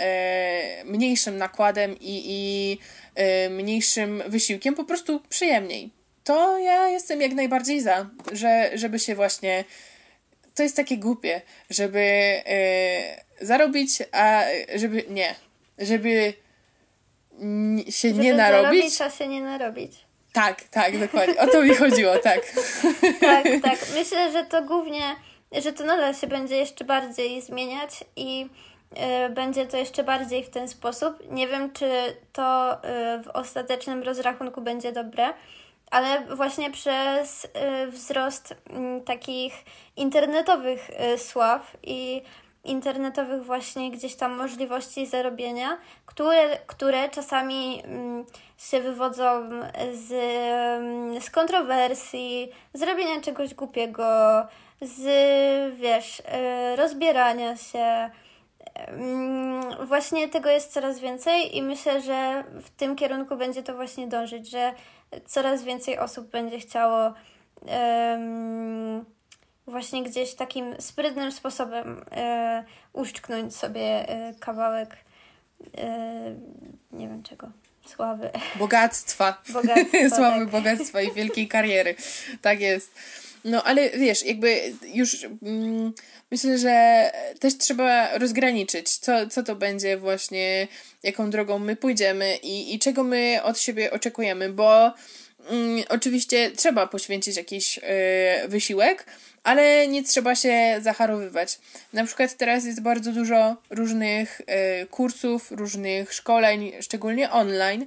mniejszym 0.85 1.37
nakładem 1.37 1.95
i, 1.99 2.23
i 2.25 2.77
y, 3.45 3.49
mniejszym 3.49 4.23
wysiłkiem, 4.27 4.75
po 4.75 4.83
prostu 4.83 5.21
przyjemniej. 5.29 5.89
To 6.23 6.59
ja 6.59 6.87
jestem 6.87 7.21
jak 7.21 7.33
najbardziej 7.33 7.81
za, 7.81 8.09
że, 8.31 8.71
żeby 8.73 8.99
się 8.99 9.15
właśnie. 9.15 9.63
To 10.55 10.63
jest 10.63 10.75
takie 10.75 10.97
głupie, 10.97 11.41
żeby 11.69 12.33
zarobić, 13.41 13.89
a 14.11 14.43
żeby. 14.75 15.03
Nie, 15.09 15.35
żeby 15.77 16.33
się 17.89 18.09
żeby 18.09 18.21
nie 18.21 18.33
narobić. 18.33 18.97
Żeby 18.97 19.11
się 19.11 19.27
nie 19.27 19.41
narobić. 19.41 20.05
Tak, 20.33 20.63
tak, 20.63 20.99
dokładnie. 20.99 21.39
O 21.39 21.47
to 21.47 21.63
mi 21.63 21.75
chodziło, 21.75 22.17
tak. 22.17 22.39
tak, 23.19 23.43
tak. 23.63 23.79
Myślę, 23.93 24.31
że 24.31 24.45
to 24.45 24.61
głównie, 24.61 25.15
że 25.51 25.73
to 25.73 25.83
nadal 25.83 26.15
się 26.15 26.27
będzie 26.27 26.55
jeszcze 26.55 26.85
bardziej 26.85 27.41
zmieniać 27.41 28.03
i 28.15 28.49
y, 29.25 29.29
będzie 29.29 29.65
to 29.65 29.77
jeszcze 29.77 30.03
bardziej 30.03 30.43
w 30.43 30.49
ten 30.49 30.67
sposób. 30.67 31.31
Nie 31.31 31.47
wiem, 31.47 31.71
czy 31.73 31.89
to 32.33 32.73
y, 32.73 33.23
w 33.23 33.27
ostatecznym 33.33 34.03
rozrachunku 34.03 34.61
będzie 34.61 34.91
dobre, 34.91 35.33
ale 35.91 36.21
właśnie 36.35 36.71
przez 36.71 37.45
y, 37.45 37.47
wzrost 37.91 38.55
mm, 38.69 39.01
takich 39.01 39.53
internetowych 39.95 40.91
sław 41.17 41.77
i 41.83 42.21
internetowych 42.65 43.45
właśnie 43.45 43.91
gdzieś 43.91 44.15
tam 44.15 44.37
możliwości 44.37 45.05
zarobienia, 45.05 45.77
które, 46.05 46.57
które 46.67 47.09
czasami 47.09 47.81
mm, 47.83 48.25
się 48.57 48.81
wywodzą 48.81 49.49
z, 49.93 50.11
mm, 50.11 51.21
z 51.21 51.29
kontrowersji, 51.29 52.49
z 52.73 52.81
robienia 52.81 53.21
czegoś 53.21 53.53
głupiego, 53.53 54.05
z 54.81 55.03
wiesz, 55.75 56.19
y, 56.19 56.75
rozbierania 56.75 57.57
się. 57.57 58.09
Mm, 58.75 59.85
właśnie 59.85 60.29
tego 60.29 60.49
jest 60.49 60.73
coraz 60.73 60.99
więcej 60.99 61.57
i 61.57 61.61
myślę, 61.61 62.01
że 62.01 62.43
w 62.61 62.69
tym 62.69 62.95
kierunku 62.95 63.37
będzie 63.37 63.63
to 63.63 63.75
właśnie 63.75 64.07
dążyć, 64.07 64.49
że 64.49 64.73
coraz 65.25 65.63
więcej 65.63 65.99
osób 65.99 66.27
będzie 66.27 66.59
chciało 66.59 67.13
um, 67.61 69.05
właśnie 69.67 70.03
gdzieś 70.03 70.33
takim 70.33 70.75
sprytnym 70.81 71.31
sposobem 71.31 72.05
e, 72.11 72.63
uszczknąć 72.93 73.55
sobie 73.55 74.09
e, 74.09 74.33
kawałek 74.39 74.97
e, 75.77 76.35
nie 76.91 77.07
wiem 77.07 77.23
czego. 77.23 77.51
Sławy. 77.85 78.29
Bogactwa. 78.55 79.41
Bogactwa 79.49 80.09
Sławy, 80.17 80.39
tak. 80.39 80.49
bogactwa 80.49 81.01
i 81.01 81.11
wielkiej 81.11 81.47
kariery. 81.47 81.95
Tak 82.41 82.61
jest. 82.61 82.91
No 83.43 83.63
ale 83.63 83.89
wiesz, 83.89 84.25
jakby 84.25 84.73
już 84.93 85.23
mm, 85.43 85.93
myślę, 86.31 86.57
że 86.57 87.11
też 87.39 87.57
trzeba 87.57 88.17
rozgraniczyć, 88.17 88.97
co, 88.97 89.27
co 89.27 89.43
to 89.43 89.55
będzie 89.55 89.97
właśnie, 89.97 90.67
jaką 91.03 91.29
drogą 91.29 91.59
my 91.59 91.75
pójdziemy 91.75 92.37
i, 92.43 92.75
i 92.75 92.79
czego 92.79 93.03
my 93.03 93.39
od 93.43 93.59
siebie 93.59 93.91
oczekujemy, 93.91 94.49
bo 94.49 94.93
mm, 95.49 95.83
oczywiście 95.89 96.51
trzeba 96.51 96.87
poświęcić 96.87 97.37
jakiś 97.37 97.77
y, 97.77 97.81
wysiłek, 98.47 99.05
ale 99.45 99.87
nie 99.87 100.03
trzeba 100.03 100.35
się 100.35 100.77
zacharowywać. 100.81 101.59
Na 101.93 102.05
przykład 102.05 102.37
teraz 102.37 102.65
jest 102.65 102.81
bardzo 102.81 103.11
dużo 103.11 103.57
różnych 103.69 104.41
y, 104.41 104.87
kursów, 104.87 105.51
różnych 105.51 106.13
szkoleń, 106.13 106.71
szczególnie 106.81 107.31
online, 107.31 107.85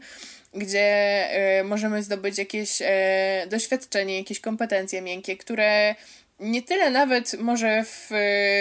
gdzie 0.54 1.28
y, 1.60 1.64
możemy 1.64 2.02
zdobyć 2.02 2.38
jakieś 2.38 2.82
y, 2.82 2.86
doświadczenie, 3.48 4.18
jakieś 4.18 4.40
kompetencje 4.40 5.02
miękkie, 5.02 5.36
które 5.36 5.94
nie 6.40 6.62
tyle 6.62 6.90
nawet 6.90 7.40
może 7.40 7.84
w, 7.84 8.08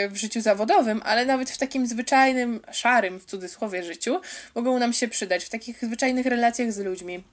w 0.09 0.15
życiu 0.15 0.41
zawodowym, 0.41 1.01
ale 1.05 1.25
nawet 1.25 1.49
w 1.49 1.57
takim 1.57 1.87
zwyczajnym, 1.87 2.61
szarym 2.71 3.19
w 3.19 3.25
cudzysłowie 3.25 3.83
życiu 3.83 4.21
mogą 4.55 4.79
nam 4.79 4.93
się 4.93 5.07
przydać, 5.07 5.45
w 5.45 5.49
takich 5.49 5.77
zwyczajnych 5.81 6.25
relacjach 6.25 6.71
z 6.71 6.79
ludźmi. 6.79 7.23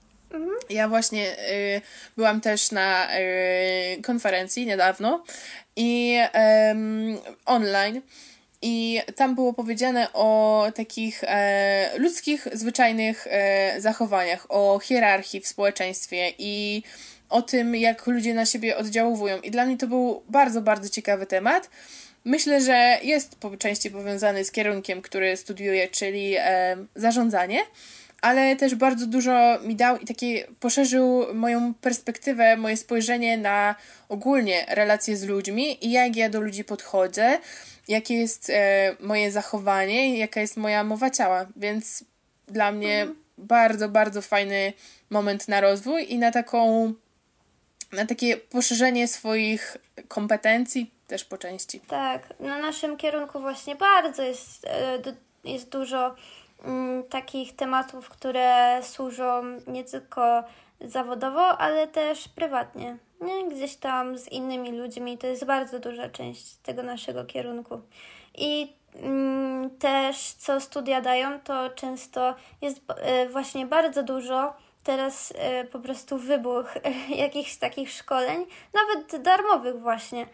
Ja 0.70 0.88
właśnie 0.88 1.32
y, 1.32 1.80
byłam 2.16 2.40
też 2.40 2.70
na 2.70 3.08
y, 3.18 4.02
konferencji 4.02 4.66
niedawno 4.66 5.24
i 5.76 6.18
y, 6.18 7.34
online. 7.46 8.02
I 8.66 9.00
tam 9.16 9.34
było 9.34 9.52
powiedziane 9.52 10.12
o 10.12 10.66
takich 10.74 11.24
e, 11.24 11.90
ludzkich, 11.98 12.48
zwyczajnych 12.52 13.26
e, 13.30 13.80
zachowaniach, 13.80 14.46
o 14.48 14.78
hierarchii 14.82 15.40
w 15.40 15.48
społeczeństwie 15.48 16.32
i 16.38 16.82
o 17.28 17.42
tym, 17.42 17.76
jak 17.76 18.06
ludzie 18.06 18.34
na 18.34 18.46
siebie 18.46 18.76
oddziałują. 18.76 19.40
I 19.40 19.50
dla 19.50 19.66
mnie 19.66 19.76
to 19.76 19.86
był 19.86 20.22
bardzo, 20.28 20.62
bardzo 20.62 20.88
ciekawy 20.88 21.26
temat. 21.26 21.70
Myślę, 22.24 22.60
że 22.60 22.98
jest 23.02 23.36
po 23.36 23.56
części 23.56 23.90
powiązany 23.90 24.44
z 24.44 24.50
kierunkiem, 24.50 25.02
który 25.02 25.36
studiuję, 25.36 25.88
czyli 25.88 26.34
e, 26.38 26.76
zarządzanie 26.94 27.60
ale 28.24 28.56
też 28.56 28.74
bardzo 28.74 29.06
dużo 29.06 29.58
mi 29.62 29.76
dał 29.76 29.98
i 29.98 30.06
takie 30.06 30.46
poszerzył 30.60 31.34
moją 31.34 31.74
perspektywę, 31.74 32.56
moje 32.56 32.76
spojrzenie 32.76 33.38
na 33.38 33.74
ogólnie 34.08 34.66
relacje 34.68 35.16
z 35.16 35.24
ludźmi 35.24 35.86
i 35.86 35.90
jak 35.90 36.16
ja 36.16 36.28
do 36.28 36.40
ludzi 36.40 36.64
podchodzę, 36.64 37.38
jakie 37.88 38.14
jest 38.14 38.50
e, 38.50 38.96
moje 39.00 39.32
zachowanie 39.32 40.18
jaka 40.18 40.40
jest 40.40 40.56
moja 40.56 40.84
mowa 40.84 41.10
ciała. 41.10 41.46
Więc 41.56 42.04
dla 42.46 42.72
mnie 42.72 43.00
mhm. 43.00 43.18
bardzo, 43.38 43.88
bardzo 43.88 44.22
fajny 44.22 44.72
moment 45.10 45.48
na 45.48 45.60
rozwój 45.60 46.12
i 46.12 46.18
na 46.18 46.30
taką, 46.30 46.92
na 47.92 48.06
takie 48.06 48.36
poszerzenie 48.36 49.08
swoich 49.08 49.76
kompetencji 50.08 50.90
też 51.06 51.24
po 51.24 51.38
części. 51.38 51.80
Tak, 51.80 52.40
na 52.40 52.58
naszym 52.58 52.96
kierunku 52.96 53.40
właśnie 53.40 53.76
bardzo 53.76 54.22
jest, 54.22 54.66
e, 54.66 54.98
jest 55.44 55.68
dużo 55.68 56.14
takich 57.10 57.56
tematów, 57.56 58.08
które 58.08 58.80
służą 58.82 59.42
nie 59.66 59.84
tylko 59.84 60.44
zawodowo, 60.80 61.58
ale 61.58 61.88
też 61.88 62.28
prywatnie. 62.28 62.96
Nie? 63.20 63.48
Gdzieś 63.48 63.76
tam 63.76 64.18
z 64.18 64.28
innymi 64.28 64.72
ludźmi. 64.72 65.18
To 65.18 65.26
jest 65.26 65.44
bardzo 65.44 65.78
duża 65.78 66.08
część 66.08 66.56
tego 66.56 66.82
naszego 66.82 67.24
kierunku. 67.24 67.80
I 68.34 68.72
mm, 68.96 69.70
też 69.78 70.32
co 70.32 70.60
studia 70.60 71.00
dają, 71.00 71.40
to 71.40 71.70
często 71.70 72.34
jest 72.62 72.78
y, 72.78 73.28
właśnie 73.28 73.66
bardzo 73.66 74.02
dużo 74.02 74.54
teraz 74.84 75.30
y, 75.30 75.64
po 75.64 75.78
prostu 75.78 76.18
wybuch 76.18 76.74
jakichś 77.24 77.56
takich 77.56 77.90
szkoleń, 77.90 78.46
nawet 78.74 79.22
darmowych 79.22 79.80
właśnie 79.80 80.26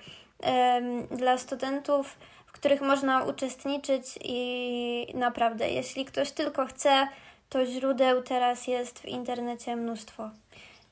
dla 1.11 1.39
studentów, 1.39 2.19
których 2.61 2.81
można 2.81 3.25
uczestniczyć 3.25 4.05
i 4.25 5.13
naprawdę, 5.15 5.71
jeśli 5.71 6.05
ktoś 6.05 6.31
tylko 6.31 6.67
chce, 6.67 7.09
to 7.49 7.67
źródeł 7.67 8.23
teraz 8.23 8.67
jest 8.67 8.99
w 8.99 9.05
internecie 9.05 9.77
mnóstwo. 9.77 10.31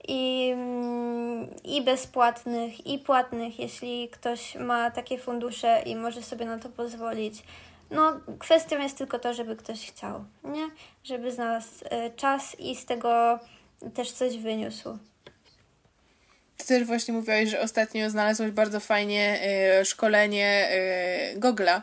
I, 0.09 0.51
mm, 0.53 1.49
i 1.65 1.83
bezpłatnych, 1.83 2.87
i 2.87 2.99
płatnych, 2.99 3.59
jeśli 3.59 4.09
ktoś 4.09 4.55
ma 4.55 4.91
takie 4.91 5.19
fundusze 5.19 5.83
i 5.87 5.97
może 5.97 6.23
sobie 6.23 6.47
na 6.47 6.59
to 6.59 6.69
pozwolić. 6.69 7.43
No, 7.91 8.13
kwestią 8.39 8.79
jest 8.79 8.99
tylko 8.99 9.19
to, 9.19 9.35
żeby 9.35 9.57
ktoś 9.57 9.87
chciał, 9.87 10.25
nie? 10.45 10.69
Żeby 11.05 11.33
znalazł 11.33 11.85
e, 11.85 12.11
czas 12.11 12.61
i 12.61 12.77
z 12.77 12.85
tego 12.85 13.39
też 13.95 14.13
coś 14.13 14.39
wyniósł. 14.39 14.99
Ty 16.59 16.67
też 16.67 16.85
właśnie 16.85 17.15
mówiłaś, 17.15 17.49
że 17.49 17.61
ostatnio 17.61 18.11
znalazłeś 18.11 18.51
bardzo 18.51 18.81
fajnie 18.81 19.41
y, 19.81 19.85
szkolenie 19.85 20.69
y, 21.35 21.41
Google'a, 21.41 21.81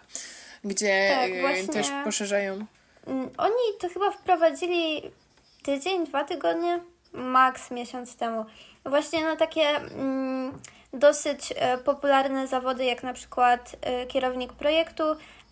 gdzie 0.63 1.09
tak, 1.11 1.29
y, 1.57 1.67
też 1.67 1.87
poszerzają. 2.03 2.65
Mm, 3.07 3.29
oni 3.37 3.79
to 3.79 3.89
chyba 3.89 4.11
wprowadzili 4.11 5.01
tydzień, 5.63 6.05
dwa 6.05 6.23
tygodnie, 6.23 6.79
maks 7.13 7.71
miesiąc 7.71 8.15
temu. 8.15 8.45
Właśnie 8.85 9.23
na 9.23 9.35
takie 9.35 9.69
mm, 9.69 10.59
dosyć 10.93 11.53
e, 11.55 11.77
popularne 11.77 12.47
zawody, 12.47 12.85
jak 12.85 13.03
na 13.03 13.13
przykład 13.13 13.75
e, 13.81 14.05
kierownik 14.05 14.53
projektu, 14.53 15.03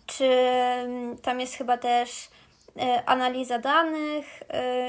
czy 0.06 0.24
mm, 0.24 1.18
tam 1.18 1.40
jest 1.40 1.54
chyba 1.54 1.78
też 1.78 2.28
analiza 3.06 3.58
danych 3.58 4.24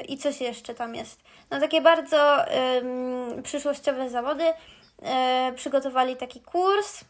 i 0.07 0.17
coś 0.17 0.41
jeszcze 0.41 0.75
tam 0.75 0.95
jest. 0.95 1.19
No 1.51 1.59
takie 1.59 1.81
bardzo 1.81 2.37
przyszłościowe 3.43 4.09
zawody. 4.09 4.43
E, 5.01 5.53
przygotowali 5.55 6.15
taki 6.15 6.41
kurs 6.41 7.03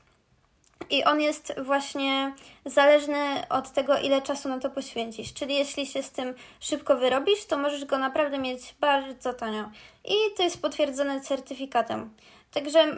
i 0.89 1.03
on 1.03 1.21
jest 1.21 1.53
właśnie 1.61 2.33
zależny 2.65 3.49
od 3.49 3.71
tego, 3.71 3.97
ile 3.97 4.21
czasu 4.21 4.49
na 4.49 4.59
to 4.59 4.69
poświęcisz. 4.69 5.33
Czyli 5.33 5.55
jeśli 5.55 5.85
się 5.85 6.03
z 6.03 6.11
tym 6.11 6.33
szybko 6.59 6.97
wyrobisz, 6.97 7.45
to 7.45 7.57
możesz 7.57 7.85
go 7.85 7.97
naprawdę 7.97 8.37
mieć 8.39 8.75
bardzo 8.79 9.33
tanio. 9.33 9.69
I 10.05 10.15
to 10.37 10.43
jest 10.43 10.61
potwierdzone 10.61 11.21
certyfikatem. 11.21 12.13
Także 12.51 12.97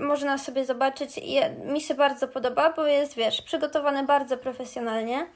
można 0.00 0.38
sobie 0.38 0.64
zobaczyć. 0.64 1.10
Ja, 1.18 1.48
mi 1.48 1.80
się 1.80 1.94
bardzo 1.94 2.28
podoba, 2.28 2.72
bo 2.72 2.86
jest, 2.86 3.14
wiesz, 3.14 3.42
przygotowane 3.42 4.04
bardzo 4.04 4.36
profesjonalnie 4.36 5.26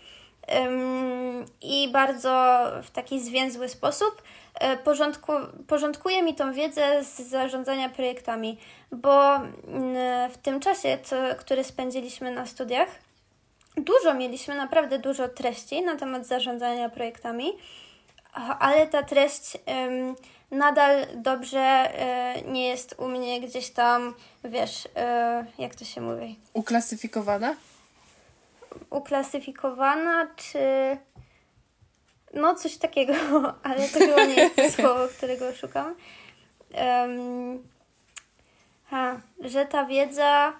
i 1.62 1.88
bardzo 1.92 2.64
w 2.83 2.90
taki 2.90 3.20
zwięzły 3.20 3.68
sposób. 3.68 4.22
Y, 4.64 4.77
porządku, 4.77 5.33
porządkuje 5.66 6.23
mi 6.23 6.35
tą 6.35 6.53
wiedzę 6.53 7.05
z 7.05 7.21
zarządzania 7.21 7.88
projektami, 7.88 8.59
bo 8.92 9.37
mm, 9.37 10.31
w 10.31 10.38
tym 10.38 10.61
czasie, 10.61 10.99
co, 11.03 11.16
który 11.38 11.64
spędziliśmy 11.64 12.31
na 12.31 12.47
studiach, 12.47 12.88
dużo 13.77 14.14
mieliśmy, 14.14 14.55
naprawdę 14.55 14.99
dużo 14.99 15.29
treści 15.29 15.83
na 15.83 15.97
temat 15.97 16.27
zarządzania 16.27 16.88
projektami, 16.88 17.53
ale 18.59 18.87
ta 18.87 19.03
treść 19.03 19.59
nadal 20.51 21.07
dobrze 21.14 21.90
y, 22.38 22.51
nie 22.51 22.68
jest 22.68 22.94
u 22.99 23.09
mnie 23.09 23.40
gdzieś 23.40 23.71
tam, 23.71 24.14
wiesz, 24.44 24.85
y, 24.85 24.88
jak 25.62 25.75
to 25.75 25.85
się 25.85 26.01
mówi? 26.01 26.38
Uklasyfikowana? 26.53 27.55
Uklasyfikowana, 28.90 30.27
czy. 30.37 30.59
No, 32.35 32.55
coś 32.55 32.77
takiego, 32.77 33.14
ale 33.62 33.88
to 33.88 33.99
chyba 33.99 34.25
nie 34.25 34.35
jest 34.35 34.57
to 34.57 34.71
słowo, 34.83 35.09
którego 35.17 35.55
szukam. 35.55 35.95
Um, 36.75 37.62
ha, 38.91 39.21
że 39.41 39.67
ta 39.67 39.85
wiedza. 39.85 40.53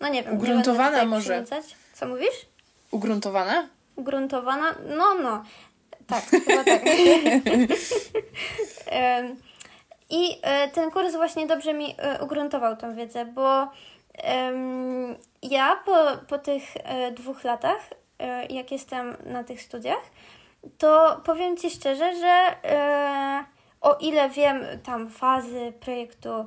No 0.00 0.08
nie 0.08 0.22
wiem. 0.22 0.34
Ugruntowana 0.34 1.00
nie 1.00 1.06
może. 1.06 1.44
Co 1.92 2.08
mówisz? 2.08 2.46
Ugruntowana? 2.90 3.68
Ugruntowana? 3.96 4.74
No, 4.96 5.14
no. 5.14 5.44
Tak, 6.06 6.24
chyba 6.46 6.64
tak. 6.64 6.82
I 10.10 10.38
e, 10.42 10.68
ten 10.68 10.90
kurs 10.90 11.14
właśnie 11.14 11.46
dobrze 11.46 11.74
mi 11.74 11.94
e, 11.98 12.24
ugruntował 12.24 12.76
tą 12.76 12.94
wiedzę, 12.94 13.24
bo 13.24 13.68
ja 15.42 15.76
po, 15.84 16.06
po 16.28 16.38
tych 16.38 16.62
e, 16.76 17.12
dwóch 17.12 17.44
latach, 17.44 17.90
jak 18.50 18.72
jestem 18.72 19.16
na 19.24 19.44
tych 19.44 19.62
studiach, 19.62 20.02
to 20.78 21.20
powiem 21.24 21.56
Ci 21.56 21.70
szczerze, 21.70 22.16
że 22.16 22.54
o 23.80 23.94
ile 23.94 24.28
wiem 24.28 24.64
tam 24.84 25.10
fazy 25.10 25.72
projektu, 25.80 26.46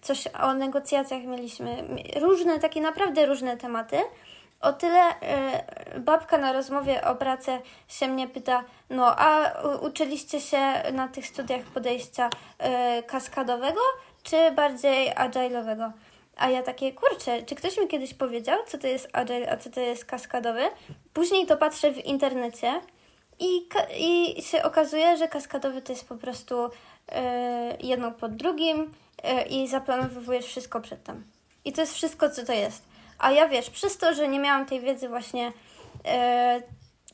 coś 0.00 0.26
o 0.26 0.54
negocjacjach 0.54 1.22
mieliśmy, 1.22 1.84
różne, 2.20 2.58
takie 2.58 2.80
naprawdę 2.80 3.26
różne 3.26 3.56
tematy, 3.56 3.96
o 4.60 4.72
tyle 4.72 5.10
y, 5.10 6.00
babka 6.00 6.38
na 6.38 6.52
rozmowie 6.52 7.04
o 7.04 7.14
pracę 7.14 7.58
się 7.88 8.08
mnie 8.08 8.28
pyta, 8.28 8.64
no 8.90 9.16
a 9.18 9.52
uczyliście 9.80 10.40
się 10.40 10.82
na 10.92 11.08
tych 11.08 11.26
studiach 11.26 11.62
podejścia 11.62 12.30
kaskadowego, 13.06 13.80
czy 14.22 14.50
bardziej 14.50 15.14
agile'owego? 15.14 15.90
A 16.36 16.48
ja 16.48 16.62
takie, 16.62 16.92
kurczę, 16.92 17.42
czy 17.42 17.54
ktoś 17.54 17.78
mi 17.78 17.88
kiedyś 17.88 18.14
powiedział, 18.14 18.58
co 18.66 18.78
to 18.78 18.86
jest 18.86 19.08
agile, 19.12 19.52
a 19.52 19.56
co 19.56 19.70
to 19.70 19.80
jest 19.80 20.04
kaskadowy? 20.04 20.62
Później 21.12 21.46
to 21.46 21.56
patrzę 21.56 21.92
w 21.92 22.04
internecie 22.04 22.80
i, 23.40 23.68
i 23.96 24.42
się 24.42 24.62
okazuje, 24.62 25.16
że 25.16 25.28
kaskadowy 25.28 25.82
to 25.82 25.92
jest 25.92 26.08
po 26.08 26.16
prostu 26.16 26.64
y, 26.64 26.70
jedno 27.80 28.10
pod 28.10 28.36
drugim 28.36 28.80
y, 28.80 29.48
i 29.48 29.68
zaplanowujesz 29.68 30.46
wszystko 30.46 30.80
przedtem. 30.80 31.24
I 31.64 31.72
to 31.72 31.80
jest 31.80 31.94
wszystko, 31.94 32.30
co 32.30 32.44
to 32.44 32.52
jest. 32.52 32.82
A 33.18 33.30
ja 33.32 33.48
wiesz, 33.48 33.70
przez 33.70 33.98
to, 33.98 34.14
że 34.14 34.28
nie 34.28 34.38
miałam 34.38 34.66
tej 34.66 34.80
wiedzy 34.80 35.08
właśnie 35.08 35.52
e, 36.04 36.62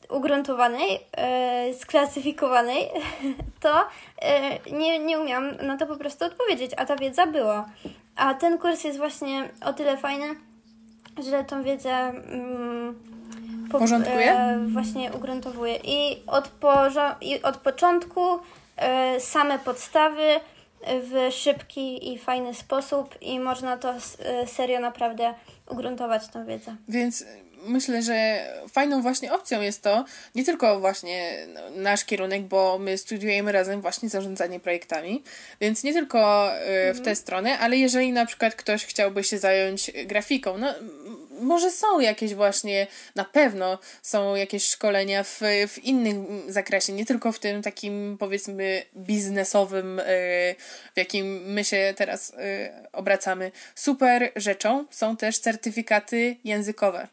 ugruntowanej, 0.09 1.01
e, 1.13 1.75
sklasyfikowanej, 1.75 2.89
to 3.61 3.85
e, 4.23 4.59
nie, 4.71 4.99
nie 4.99 5.19
umiałam 5.19 5.57
na 5.57 5.77
to 5.77 5.87
po 5.87 5.97
prostu 5.97 6.25
odpowiedzieć, 6.25 6.71
a 6.77 6.87
ta 6.87 6.97
wiedza 6.97 7.27
była. 7.27 7.69
A 8.17 8.35
ten 8.35 8.59
kurs 8.59 8.85
jest 8.85 8.99
właśnie 8.99 9.49
o 9.65 9.73
tyle 9.73 9.97
fajny, 9.97 10.35
że 11.31 11.45
tą 11.45 11.63
wiedzę 11.63 11.91
mm, 11.91 13.03
po, 13.73 13.79
porządkuje? 13.79 14.33
E, 14.33 14.67
właśnie 14.73 15.13
ugruntowuje. 15.13 15.77
I 15.85 16.23
od, 16.27 16.51
I 17.21 17.43
od 17.43 17.57
początku 17.57 18.39
e, 18.77 19.21
same 19.21 19.59
podstawy 19.59 20.41
w 20.87 21.35
szybki 21.35 22.13
i 22.13 22.19
fajny 22.19 22.55
sposób 22.55 23.15
i 23.21 23.41
można 23.41 23.77
to 23.77 23.95
e, 23.95 24.47
serio 24.47 24.81
naprawdę 24.81 25.35
ugruntować 25.71 26.29
tą 26.29 26.47
wiedzę. 26.47 26.77
Więc 26.89 27.25
myślę, 27.67 28.03
że 28.03 28.47
fajną 28.73 29.03
właśnie 29.03 29.33
opcją 29.33 29.61
jest 29.61 29.83
to, 29.83 30.05
nie 30.35 30.45
tylko 30.45 30.81
właśnie 30.81 31.47
nasz 31.77 32.05
kierunek, 32.05 32.43
bo 32.43 32.79
my 32.79 32.99
studiujemy 32.99 33.53
razem 33.53 33.81
właśnie 33.81 34.09
zarządzanie 34.09 34.61
projektami, 34.61 35.23
więc 35.61 35.85
nie 35.85 35.93
tylko 35.93 36.51
y, 36.57 36.95
w 36.95 36.97
tę 36.97 36.99
mhm. 36.99 37.17
stronę, 37.17 37.59
ale 37.59 37.77
jeżeli 37.77 38.13
na 38.13 38.27
przykład 38.27 38.55
ktoś 38.55 38.87
chciałby 38.87 39.25
się 39.25 39.39
zająć 39.39 39.91
grafiką, 40.07 40.59
no 40.59 40.75
może 41.41 41.71
są 41.71 42.01
jakieś 42.01 42.35
właśnie, 42.35 42.87
na 43.15 43.25
pewno 43.25 43.79
są 44.03 44.35
jakieś 44.35 44.65
szkolenia 44.69 45.23
w, 45.23 45.41
w 45.69 45.79
innym 45.79 46.43
zakresie, 46.49 46.93
nie 46.93 47.07
tylko 47.07 47.33
w 47.33 47.39
tym 47.39 47.63
takim 47.63 48.17
powiedzmy 48.19 48.83
biznesowym, 48.97 49.99
y, 49.99 50.03
w 50.95 50.97
jakim 50.97 51.27
my 51.53 51.65
się 51.65 51.95
teraz 51.97 52.31
y, 52.31 52.35
obracamy. 52.93 53.53
Super 53.75 54.33
rzeczą 54.37 54.87
są 54.91 55.17
też 55.17 55.39
certyfikaty 55.39 56.37
językowe. 56.45 57.09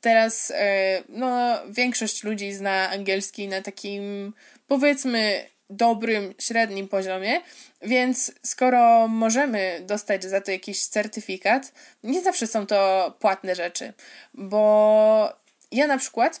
Teraz 0.00 0.52
e, 0.54 1.02
no, 1.08 1.58
większość 1.70 2.24
ludzi 2.24 2.52
zna 2.52 2.90
angielski 2.90 3.48
na 3.48 3.62
takim 3.62 4.32
powiedzmy 4.66 5.44
dobrym, 5.70 6.34
średnim 6.38 6.88
poziomie, 6.88 7.40
więc 7.82 8.32
skoro 8.42 9.08
możemy 9.08 9.80
dostać 9.86 10.24
za 10.24 10.40
to 10.40 10.50
jakiś 10.50 10.86
certyfikat, 10.86 11.72
nie 12.02 12.22
zawsze 12.22 12.46
są 12.46 12.66
to 12.66 13.14
płatne 13.20 13.54
rzeczy, 13.54 13.92
bo 14.34 15.32
ja 15.72 15.86
na 15.86 15.98
przykład 15.98 16.40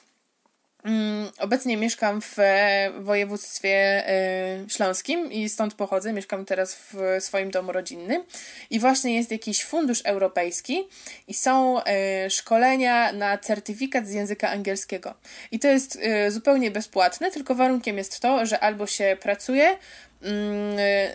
obecnie 1.38 1.76
mieszkam 1.76 2.20
w 2.20 2.38
e, 2.38 2.90
województwie 3.00 4.08
e, 4.08 4.64
śląskim 4.68 5.32
i 5.32 5.48
stąd 5.48 5.74
pochodzę. 5.74 6.12
Mieszkam 6.12 6.44
teraz 6.44 6.74
w 6.74 6.96
swoim 7.20 7.50
domu 7.50 7.72
rodzinnym. 7.72 8.24
I 8.70 8.80
właśnie 8.80 9.16
jest 9.16 9.30
jakiś 9.30 9.64
fundusz 9.64 10.00
europejski 10.04 10.88
i 11.28 11.34
są 11.34 11.84
e, 11.84 12.30
szkolenia 12.30 13.12
na 13.12 13.38
certyfikat 13.38 14.06
z 14.06 14.12
języka 14.12 14.50
angielskiego. 14.50 15.14
I 15.50 15.58
to 15.58 15.68
jest 15.68 15.98
zupełnie 16.28 16.70
bezpłatne, 16.70 17.30
tylko 17.30 17.54
warunkiem 17.54 17.98
jest 17.98 18.20
to, 18.20 18.46
że 18.46 18.60
albo 18.60 18.86
się 18.86 19.16
pracuje 19.20 19.58
Mm, 19.68 19.78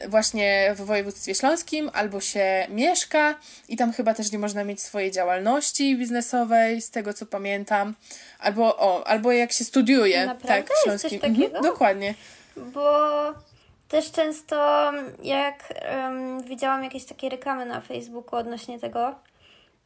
właśnie 0.08 0.76
w 0.76 0.82
województwie 0.86 1.36
śląskim, 1.36 1.90
albo 1.94 2.22
się 2.22 2.68
mieszka 2.70 3.36
i 3.68 3.78
tam 3.78 3.94
chyba 3.94 4.14
też 4.14 4.32
nie 4.32 4.40
można 4.40 4.64
mieć 4.64 4.82
swojej 4.82 5.12
działalności 5.12 5.98
biznesowej, 5.98 6.82
z 6.82 6.90
tego 6.90 7.14
co 7.14 7.26
pamiętam, 7.26 7.96
albo, 8.40 8.78
o, 8.78 9.08
albo 9.08 9.32
jak 9.32 9.52
się 9.52 9.64
studiuje, 9.64 10.26
Naprawdę? 10.26 10.48
tak, 10.48 10.78
w 10.78 10.84
śląskim. 10.84 11.20
Mhm, 11.24 11.64
dokładnie. 11.64 12.14
Bo 12.58 12.94
też 13.88 14.12
często 14.12 14.92
jak 15.24 15.74
um, 15.92 16.44
widziałam 16.44 16.84
jakieś 16.84 17.06
takie 17.06 17.30
reklamy 17.30 17.66
na 17.66 17.82
Facebooku 17.82 18.40
odnośnie 18.40 18.80
tego, 18.80 19.16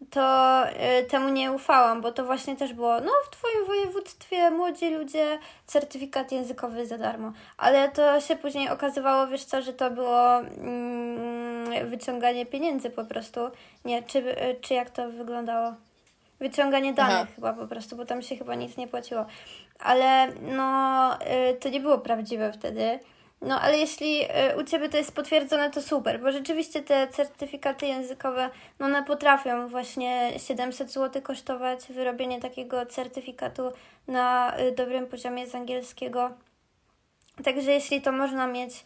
to 0.10 0.64
y, 1.00 1.04
temu 1.04 1.30
nie 1.30 1.52
ufałam, 1.52 2.02
bo 2.02 2.12
to 2.12 2.26
właśnie 2.26 2.56
też 2.56 2.74
było, 2.74 3.02
no 3.02 3.12
w 3.26 3.30
Twoim 3.30 3.66
województwie 3.68 4.52
młodzi 4.52 4.90
ludzie, 4.90 5.40
certyfikat 5.66 6.32
językowy 6.32 6.86
za 6.86 6.98
darmo. 6.98 7.32
Ale 7.58 7.90
to 7.90 8.22
się 8.22 8.36
później 8.36 8.70
okazywało, 8.70 9.28
wiesz 9.28 9.44
co, 9.44 9.62
że 9.62 9.74
to 9.74 9.92
było 9.92 10.38
mm, 10.38 11.90
wyciąganie 11.90 12.46
pieniędzy 12.46 12.90
po 12.90 13.06
prostu. 13.06 13.40
Nie, 13.86 14.04
czy, 14.04 14.20
y, 14.20 14.56
czy 14.62 14.74
jak 14.74 14.90
to 14.90 15.10
wyglądało? 15.10 15.74
Wyciąganie 16.40 16.94
danych 16.94 17.18
Aha. 17.22 17.32
chyba 17.36 17.54
po 17.54 17.68
prostu, 17.68 17.96
bo 17.96 18.06
tam 18.06 18.22
się 18.22 18.36
chyba 18.36 18.56
nic 18.56 18.78
nie 18.78 18.88
płaciło. 18.88 19.26
Ale 19.80 20.28
no, 20.28 21.14
y, 21.52 21.56
to 21.60 21.70
nie 21.70 21.80
było 21.80 21.98
prawdziwe 21.98 22.54
wtedy. 22.54 23.00
No 23.42 23.62
ale 23.62 23.78
jeśli 23.78 24.24
y, 24.24 24.58
u 24.58 24.64
Ciebie 24.64 24.90
to 24.90 24.98
jest 24.98 25.16
potwierdzone, 25.16 25.70
to 25.70 25.82
super, 25.82 26.22
bo 26.22 26.32
rzeczywiście 26.32 26.82
te 26.82 27.08
certyfikaty 27.08 27.88
językowe, 27.88 28.50
no 28.80 28.86
one 28.86 29.04
potrafią 29.04 29.68
właśnie 29.68 30.32
700 30.40 30.92
zł 30.92 31.22
kosztować 31.22 31.88
wyrobienie 31.90 32.42
takiego 32.42 32.86
certyfikatu 32.86 33.72
na 34.08 34.58
y, 34.60 34.72
dobrym 34.72 35.08
poziomie 35.08 35.48
z 35.48 35.56
angielskiego. 35.56 36.32
Także 37.44 37.72
jeśli 37.72 38.02
to 38.02 38.12
można 38.12 38.48
mieć 38.48 38.84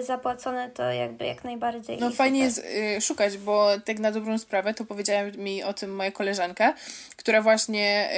zapłacone, 0.00 0.70
to 0.70 0.82
jakby 0.92 1.26
jak 1.26 1.44
najbardziej. 1.44 1.98
No 1.98 2.10
fajnie 2.10 2.40
jest 2.40 2.58
y, 2.58 3.00
szukać, 3.00 3.38
bo 3.38 3.68
tak 3.84 3.98
na 3.98 4.12
dobrą 4.12 4.38
sprawę 4.38 4.74
to 4.74 4.84
powiedziała 4.84 5.22
mi 5.24 5.62
o 5.62 5.72
tym 5.72 5.94
moja 5.96 6.10
koleżanka, 6.10 6.74
która 7.16 7.42
właśnie 7.42 8.10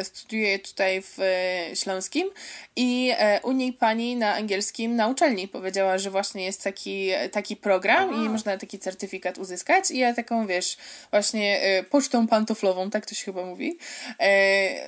y, 0.00 0.04
studiuje 0.04 0.58
tutaj 0.58 1.02
w 1.02 1.18
y, 1.20 1.76
Śląskim 1.76 2.30
i 2.76 3.12
y, 3.36 3.46
u 3.46 3.52
niej 3.52 3.72
pani 3.72 4.16
na 4.16 4.34
angielskim 4.34 4.96
na 4.96 5.08
uczelni 5.08 5.48
powiedziała, 5.48 5.98
że 5.98 6.10
właśnie 6.10 6.44
jest 6.44 6.64
taki, 6.64 7.10
taki 7.32 7.56
program 7.56 8.10
Aha. 8.12 8.22
i 8.24 8.28
można 8.28 8.58
taki 8.58 8.78
certyfikat 8.78 9.38
uzyskać 9.38 9.90
i 9.90 9.98
ja 9.98 10.14
taką, 10.14 10.46
wiesz, 10.46 10.76
właśnie 11.10 11.78
y, 11.80 11.84
pocztą 11.84 12.26
pantoflową, 12.26 12.90
tak 12.90 13.06
to 13.06 13.14
się 13.14 13.24
chyba 13.24 13.44
mówi, 13.44 13.78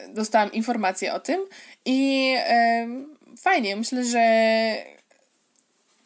dostałam 0.08 0.52
informację 0.52 1.14
o 1.14 1.20
tym 1.20 1.40
i 1.84 2.34
fajnie, 3.36 3.76
myślę, 3.76 4.04
że 4.04 4.18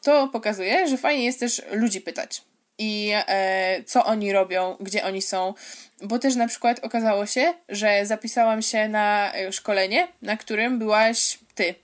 to 0.02 0.28
pokazuje, 0.28 0.88
że 0.88 0.96
fajnie 0.96 1.24
jest 1.24 1.40
też 1.40 1.62
ludzi 1.72 2.00
pytać. 2.00 2.42
I 2.78 3.12
e, 3.14 3.82
co 3.86 4.04
oni 4.04 4.32
robią, 4.32 4.76
gdzie 4.80 5.04
oni 5.04 5.22
są. 5.22 5.54
Bo 6.02 6.18
też 6.18 6.34
na 6.36 6.48
przykład 6.48 6.84
okazało 6.84 7.26
się, 7.26 7.54
że 7.68 8.06
zapisałam 8.06 8.62
się 8.62 8.88
na 8.88 9.34
e, 9.34 9.52
szkolenie, 9.52 10.08
na 10.22 10.36
którym 10.36 10.78
byłaś 10.78 11.38
ty. 11.54 11.74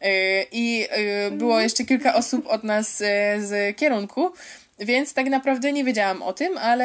E, 0.00 0.42
I 0.52 0.86
e, 0.90 1.30
było 1.30 1.60
jeszcze 1.60 1.84
kilka 1.84 2.14
osób 2.14 2.46
od 2.46 2.64
nas 2.64 2.96
z 3.38 3.76
kierunku. 3.76 4.32
Więc 4.78 5.14
tak 5.14 5.26
naprawdę 5.26 5.72
nie 5.72 5.84
wiedziałam 5.84 6.22
o 6.22 6.32
tym, 6.32 6.58
ale 6.58 6.84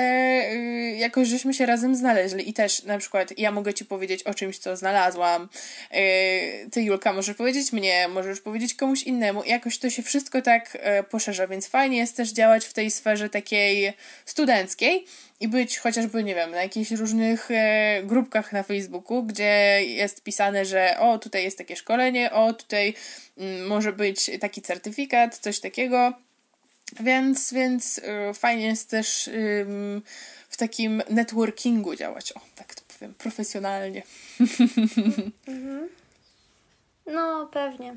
yy, 0.54 0.97
jakoś 0.97 1.27
żeśmy 1.27 1.54
się 1.54 1.65
razem 1.65 1.95
znaleźli 1.95 2.49
i 2.49 2.54
też 2.54 2.84
na 2.84 2.97
przykład 2.97 3.39
ja 3.39 3.51
mogę 3.51 3.73
ci 3.73 3.86
powiedzieć 3.86 4.23
o 4.23 4.34
czymś, 4.34 4.58
co 4.58 4.77
znalazłam. 4.77 5.49
Yy, 5.91 5.99
ty, 6.71 6.82
Julka, 6.82 7.13
możesz 7.13 7.36
powiedzieć 7.36 7.73
mnie, 7.73 8.08
możesz 8.08 8.41
powiedzieć 8.41 8.73
komuś 8.73 9.04
innemu. 9.04 9.43
I 9.43 9.49
jakoś 9.49 9.77
to 9.77 9.89
się 9.89 10.04
wszystko 10.04 10.41
tak 10.41 10.77
yy, 10.95 11.04
poszerza, 11.04 11.47
więc 11.47 11.67
fajnie 11.67 11.97
jest 11.97 12.17
też 12.17 12.30
działać 12.30 12.65
w 12.65 12.73
tej 12.73 12.91
sferze 12.91 13.30
takiej 13.30 13.93
studenckiej 14.25 15.06
i 15.39 15.47
być 15.47 15.77
chociażby, 15.77 16.23
nie 16.23 16.36
wiem, 16.36 16.51
na 16.51 16.62
jakichś 16.63 16.91
różnych 16.91 17.49
grupkach 18.04 18.54
na 18.54 18.63
Facebooku, 18.63 19.23
gdzie 19.23 19.80
jest 19.86 20.23
pisane, 20.23 20.65
że 20.65 20.95
o, 20.99 21.17
tutaj 21.17 21.43
jest 21.43 21.58
takie 21.58 21.75
szkolenie, 21.75 22.32
o, 22.32 22.54
tutaj 22.54 22.93
mm, 23.38 23.67
może 23.67 23.93
być 23.93 24.32
taki 24.39 24.62
certyfikat, 24.62 25.38
coś 25.38 25.60
takiego 25.60 26.13
więc, 26.99 27.54
więc 27.54 27.97
y, 27.97 28.34
fajnie 28.34 28.65
jest 28.65 28.89
też 28.89 29.30
w 30.49 30.58
takim 30.58 31.04
networkingu 31.10 31.95
działać, 31.95 32.32
o 32.32 32.39
tak 32.56 32.75
to 32.75 32.82
powiem, 32.93 33.13
profesjonalnie. 33.13 34.04
Mhm. 35.47 35.89
No, 37.06 37.49
pewnie. 37.51 37.95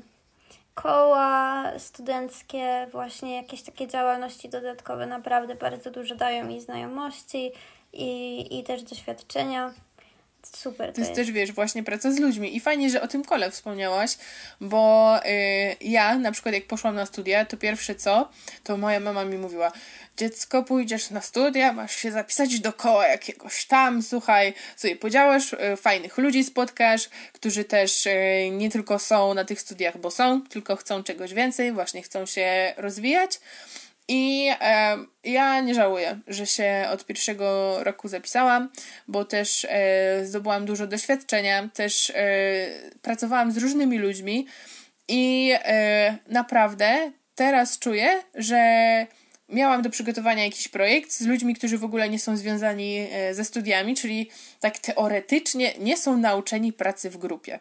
Koła 0.73 1.71
studenckie, 1.77 2.87
właśnie 2.91 3.35
jakieś 3.35 3.61
takie 3.61 3.87
działalności 3.87 4.49
dodatkowe 4.49 5.05
naprawdę 5.07 5.55
bardzo 5.55 5.91
dużo 5.91 6.15
dają 6.15 6.49
i 6.49 6.61
znajomości, 6.61 7.51
i, 7.93 8.59
i 8.59 8.63
też 8.63 8.83
doświadczenia. 8.83 9.73
Super. 10.53 10.89
To, 10.89 10.95
to 10.95 11.01
jest, 11.01 11.09
jest 11.09 11.15
też, 11.15 11.31
wiesz, 11.31 11.51
właśnie 11.51 11.83
praca 11.83 12.11
z 12.11 12.19
ludźmi. 12.19 12.55
I 12.55 12.59
fajnie, 12.59 12.89
że 12.89 13.01
o 13.01 13.07
tym 13.07 13.23
kole 13.23 13.51
wspomniałaś, 13.51 14.17
bo 14.61 15.15
y, 15.25 15.75
ja 15.81 16.17
na 16.17 16.31
przykład 16.31 16.55
jak 16.55 16.67
poszłam 16.67 16.95
na 16.95 17.05
studia, 17.05 17.45
to 17.45 17.57
pierwsze 17.57 17.95
co, 17.95 18.29
to 18.63 18.77
moja 18.77 18.99
mama 18.99 19.25
mi 19.25 19.37
mówiła, 19.37 19.71
dziecko, 20.17 20.63
pójdziesz 20.63 21.09
na 21.09 21.21
studia, 21.21 21.73
masz 21.73 21.95
się 21.95 22.11
zapisać 22.11 22.59
do 22.59 22.73
koła 22.73 23.07
jakiegoś 23.07 23.65
tam, 23.65 24.03
słuchaj, 24.03 24.53
sobie 24.75 24.95
podziałasz, 24.95 25.53
y, 25.53 25.77
fajnych 25.77 26.17
ludzi 26.17 26.43
spotkasz, 26.43 27.09
którzy 27.33 27.63
też 27.63 28.05
y, 28.05 28.11
nie 28.51 28.69
tylko 28.69 28.99
są 28.99 29.33
na 29.33 29.45
tych 29.45 29.61
studiach, 29.61 29.97
bo 29.97 30.11
są, 30.11 30.41
tylko 30.41 30.75
chcą 30.75 31.03
czegoś 31.03 31.33
więcej, 31.33 31.71
właśnie 31.71 32.01
chcą 32.01 32.25
się 32.25 32.73
rozwijać. 32.77 33.39
I 34.07 34.49
e, 34.61 34.97
ja 35.23 35.61
nie 35.61 35.75
żałuję, 35.75 36.19
że 36.27 36.45
się 36.45 36.87
od 36.91 37.05
pierwszego 37.05 37.77
roku 37.83 38.07
zapisałam, 38.07 38.69
bo 39.07 39.25
też 39.25 39.67
e, 39.69 40.25
zdobyłam 40.25 40.65
dużo 40.65 40.87
doświadczenia, 40.87 41.69
też 41.73 42.09
e, 42.09 42.13
pracowałam 43.01 43.51
z 43.51 43.57
różnymi 43.57 43.97
ludźmi 43.97 44.47
i 45.07 45.51
e, 45.53 46.17
naprawdę 46.27 47.11
teraz 47.35 47.79
czuję, 47.79 48.23
że 48.35 48.57
miałam 49.49 49.81
do 49.81 49.89
przygotowania 49.89 50.43
jakiś 50.43 50.67
projekt 50.67 51.11
z 51.11 51.21
ludźmi, 51.21 51.55
którzy 51.55 51.77
w 51.77 51.83
ogóle 51.83 52.09
nie 52.09 52.19
są 52.19 52.37
związani 52.37 53.07
e, 53.11 53.33
ze 53.33 53.45
studiami, 53.45 53.95
czyli 53.95 54.29
tak 54.59 54.79
teoretycznie 54.79 55.73
nie 55.79 55.97
są 55.97 56.17
nauczeni 56.17 56.73
pracy 56.73 57.09
w 57.09 57.17
grupie. 57.17 57.59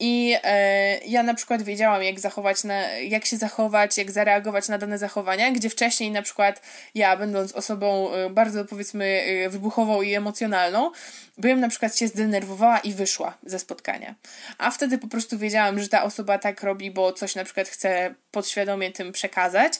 I 0.00 0.36
e, 0.42 0.98
ja 0.98 1.22
na 1.22 1.34
przykład 1.34 1.62
wiedziałam, 1.62 2.02
jak 2.02 2.20
zachować, 2.20 2.64
na, 2.64 2.88
jak 2.88 3.24
się 3.24 3.36
zachować, 3.36 3.98
jak 3.98 4.10
zareagować 4.10 4.68
na 4.68 4.78
dane 4.78 4.98
zachowania, 4.98 5.50
gdzie 5.50 5.70
wcześniej 5.70 6.10
na 6.10 6.22
przykład 6.22 6.62
ja, 6.94 7.16
będąc 7.16 7.52
osobą 7.52 8.12
e, 8.12 8.30
bardzo 8.30 8.64
powiedzmy 8.64 9.04
e, 9.04 9.48
wybuchową 9.48 10.02
i 10.02 10.14
emocjonalną, 10.14 10.90
bym 11.38 11.60
na 11.60 11.68
przykład 11.68 11.96
się 11.96 12.08
zdenerwowała 12.08 12.78
i 12.78 12.92
wyszła 12.92 13.38
ze 13.42 13.58
spotkania. 13.58 14.14
A 14.58 14.70
wtedy 14.70 14.98
po 14.98 15.08
prostu 15.08 15.38
wiedziałam, 15.38 15.80
że 15.80 15.88
ta 15.88 16.02
osoba 16.02 16.38
tak 16.38 16.62
robi, 16.62 16.90
bo 16.90 17.12
coś 17.12 17.34
na 17.34 17.44
przykład 17.44 17.68
chce 17.68 18.14
podświadomie 18.30 18.92
tym 18.92 19.12
przekazać 19.12 19.72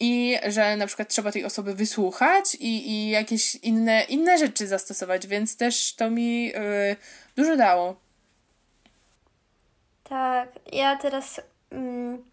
i 0.00 0.36
że 0.46 0.76
na 0.76 0.86
przykład 0.86 1.08
trzeba 1.08 1.32
tej 1.32 1.44
osoby 1.44 1.74
wysłuchać 1.74 2.54
i, 2.54 2.90
i 2.90 3.10
jakieś 3.10 3.54
inne, 3.54 4.02
inne 4.02 4.38
rzeczy 4.38 4.66
zastosować, 4.66 5.26
więc 5.26 5.56
też 5.56 5.94
to 5.94 6.10
mi 6.10 6.46
yy, 6.46 6.96
dużo 7.36 7.56
dało. 7.56 8.07
Tak, 10.08 10.48
ja 10.72 10.96
teraz 10.96 11.40
mm, 11.70 12.24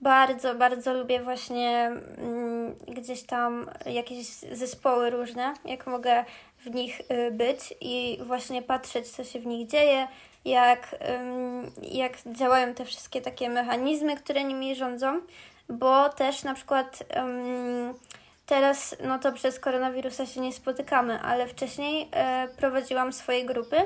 bardzo, 0.00 0.54
bardzo 0.54 0.94
lubię 0.94 1.22
właśnie 1.22 1.86
mm, 2.18 2.74
gdzieś 2.88 3.22
tam 3.22 3.70
jakieś 3.86 4.26
zespoły 4.52 5.10
różne, 5.10 5.54
jak 5.64 5.86
mogę 5.86 6.24
w 6.58 6.70
nich 6.70 7.00
y, 7.00 7.30
być 7.30 7.74
i 7.80 8.18
właśnie 8.22 8.62
patrzeć, 8.62 9.08
co 9.08 9.24
się 9.24 9.40
w 9.40 9.46
nich 9.46 9.68
dzieje, 9.68 10.08
jak, 10.44 10.96
jak 11.82 12.12
działają 12.26 12.74
te 12.74 12.84
wszystkie 12.84 13.20
takie 13.20 13.48
mechanizmy, 13.48 14.16
które 14.16 14.44
nimi 14.44 14.74
rządzą, 14.74 15.20
bo 15.68 16.08
też 16.08 16.42
na 16.42 16.54
przykład 16.54 17.04
teraz, 18.46 18.96
no 19.04 19.18
to 19.18 19.32
przez 19.32 19.60
koronawirusa 19.60 20.26
się 20.26 20.40
nie 20.40 20.52
spotykamy, 20.52 21.20
ale 21.20 21.46
wcześniej 21.46 22.08
e, 22.12 22.48
prowadziłam 22.56 23.12
swoje 23.12 23.44
grupy 23.44 23.76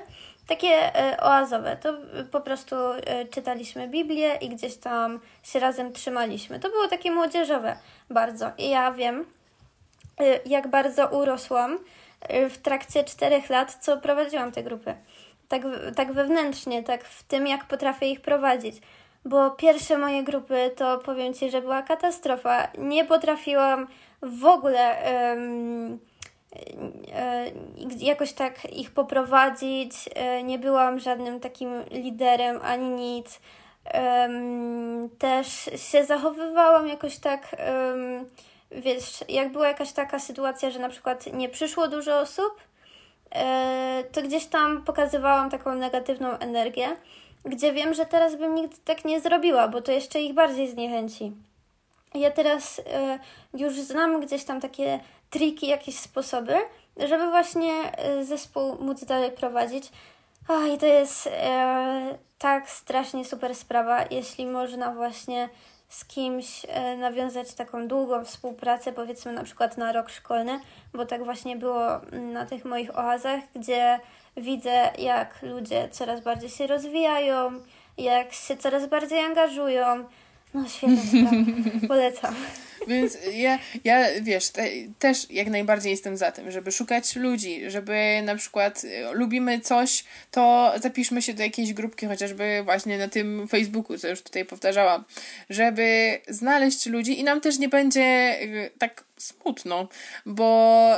takie 0.46 0.96
e, 0.96 1.20
oazowe. 1.20 1.76
To 1.76 1.94
po 2.30 2.40
prostu 2.40 2.76
e, 2.76 3.24
czytaliśmy 3.24 3.88
Biblię 3.88 4.34
i 4.40 4.48
gdzieś 4.48 4.76
tam 4.76 5.20
się 5.42 5.60
razem 5.60 5.92
trzymaliśmy. 5.92 6.60
To 6.60 6.70
było 6.70 6.88
takie 6.88 7.10
młodzieżowe 7.10 7.76
bardzo. 8.10 8.50
I 8.58 8.68
ja 8.68 8.92
wiem, 8.92 9.24
e, 10.20 10.40
jak 10.46 10.68
bardzo 10.68 11.08
urosłam 11.08 11.78
w 12.50 12.58
trakcie 12.58 13.04
czterech 13.04 13.50
lat, 13.50 13.78
co 13.80 13.96
prowadziłam 13.96 14.52
te 14.52 14.62
grupy. 14.62 14.94
tak, 15.48 15.62
tak 15.96 16.12
wewnętrznie, 16.12 16.82
tak 16.82 17.04
w 17.04 17.22
tym, 17.22 17.46
jak 17.46 17.64
potrafię 17.64 18.10
ich 18.10 18.20
prowadzić. 18.20 18.76
Bo 19.24 19.50
pierwsze 19.50 19.98
moje 19.98 20.22
grupy 20.22 20.70
to 20.76 20.98
powiem 20.98 21.34
Ci, 21.34 21.50
że 21.50 21.60
była 21.60 21.82
katastrofa. 21.82 22.68
Nie 22.78 23.04
potrafiłam 23.04 23.86
w 24.22 24.44
ogóle 24.44 24.96
jakoś 27.98 28.32
tak 28.32 28.72
ich 28.72 28.90
poprowadzić. 28.90 29.92
E, 30.14 30.42
nie 30.42 30.58
byłam 30.58 30.98
żadnym 30.98 31.40
takim 31.40 31.84
liderem 31.90 32.60
ani 32.62 32.90
nic. 32.90 33.40
Też 35.18 35.70
się 35.76 36.04
zachowywałam 36.04 36.88
jakoś 36.88 37.18
tak. 37.18 37.56
Wiesz, 38.70 39.24
jak 39.28 39.52
była 39.52 39.68
jakaś 39.68 39.92
taka 39.92 40.18
sytuacja, 40.18 40.70
że 40.70 40.78
na 40.78 40.88
przykład 40.88 41.32
nie 41.32 41.48
przyszło 41.48 41.88
dużo 41.88 42.18
osób, 42.18 42.60
e, 43.30 44.04
to 44.12 44.22
gdzieś 44.22 44.46
tam 44.46 44.84
pokazywałam 44.84 45.50
taką 45.50 45.74
negatywną 45.74 46.30
energię, 46.30 46.96
gdzie 47.44 47.72
wiem, 47.72 47.94
że 47.94 48.06
teraz 48.06 48.36
bym 48.36 48.54
nigdy 48.54 48.76
tak 48.84 49.04
nie 49.04 49.20
zrobiła, 49.20 49.68
bo 49.68 49.82
to 49.82 49.92
jeszcze 49.92 50.20
ich 50.20 50.34
bardziej 50.34 50.68
zniechęci. 50.68 51.32
Ja 52.14 52.30
teraz 52.30 52.80
e, 52.92 53.18
już 53.54 53.80
znam 53.80 54.20
gdzieś 54.20 54.44
tam 54.44 54.60
takie 54.60 55.00
triki, 55.30 55.66
jakieś 55.66 55.98
sposoby, 55.98 56.54
żeby 56.96 57.26
właśnie 57.30 57.72
e, 57.98 58.24
zespół 58.24 58.76
móc 58.82 59.04
dalej 59.04 59.32
prowadzić. 59.32 59.92
Oh, 60.48 60.68
I 60.68 60.78
to 60.78 60.86
jest 60.86 61.26
e, 61.26 62.18
tak 62.38 62.70
strasznie 62.70 63.24
super 63.24 63.54
sprawa, 63.54 64.04
jeśli 64.10 64.46
można 64.46 64.92
właśnie 64.92 65.48
z 65.88 66.04
kimś 66.04 66.66
e, 66.68 66.96
nawiązać 66.96 67.54
taką 67.54 67.88
długą 67.88 68.24
współpracę, 68.24 68.92
powiedzmy 68.92 69.32
na 69.32 69.44
przykład 69.44 69.78
na 69.78 69.92
rok 69.92 70.10
szkolny, 70.10 70.60
bo 70.94 71.06
tak 71.06 71.24
właśnie 71.24 71.56
było 71.56 71.86
na 72.12 72.46
tych 72.46 72.64
moich 72.64 72.98
oazach, 72.98 73.40
gdzie 73.54 74.00
widzę, 74.36 74.90
jak 74.98 75.42
ludzie 75.42 75.88
coraz 75.88 76.20
bardziej 76.20 76.50
się 76.50 76.66
rozwijają, 76.66 77.60
jak 77.98 78.32
się 78.32 78.56
coraz 78.56 78.86
bardziej 78.86 79.24
angażują. 79.24 80.04
No 80.56 80.68
świetna 80.68 81.02
sprawa, 81.02 81.30
polecam. 81.88 82.34
Więc 82.88 83.18
ja, 83.32 83.58
ja 83.84 84.06
wiesz, 84.22 84.48
te, 84.48 84.68
też 84.98 85.30
jak 85.30 85.48
najbardziej 85.48 85.90
jestem 85.90 86.16
za 86.16 86.32
tym, 86.32 86.50
żeby 86.50 86.72
szukać 86.72 87.16
ludzi, 87.16 87.70
żeby 87.70 88.22
na 88.24 88.36
przykład 88.36 88.82
e, 88.84 89.12
lubimy 89.12 89.60
coś, 89.60 90.04
to 90.30 90.72
zapiszmy 90.82 91.22
się 91.22 91.34
do 91.34 91.42
jakiejś 91.42 91.72
grupki, 91.72 92.06
chociażby 92.06 92.62
właśnie 92.64 92.98
na 92.98 93.08
tym 93.08 93.48
Facebooku, 93.48 93.98
co 93.98 94.08
już 94.08 94.22
tutaj 94.22 94.44
powtarzałam, 94.44 95.04
żeby 95.50 96.18
znaleźć 96.28 96.86
ludzi 96.86 97.20
i 97.20 97.24
nam 97.24 97.40
też 97.40 97.58
nie 97.58 97.68
będzie 97.68 98.02
e, 98.02 98.70
tak 98.78 99.05
smutno, 99.18 99.88
bo 100.26 100.90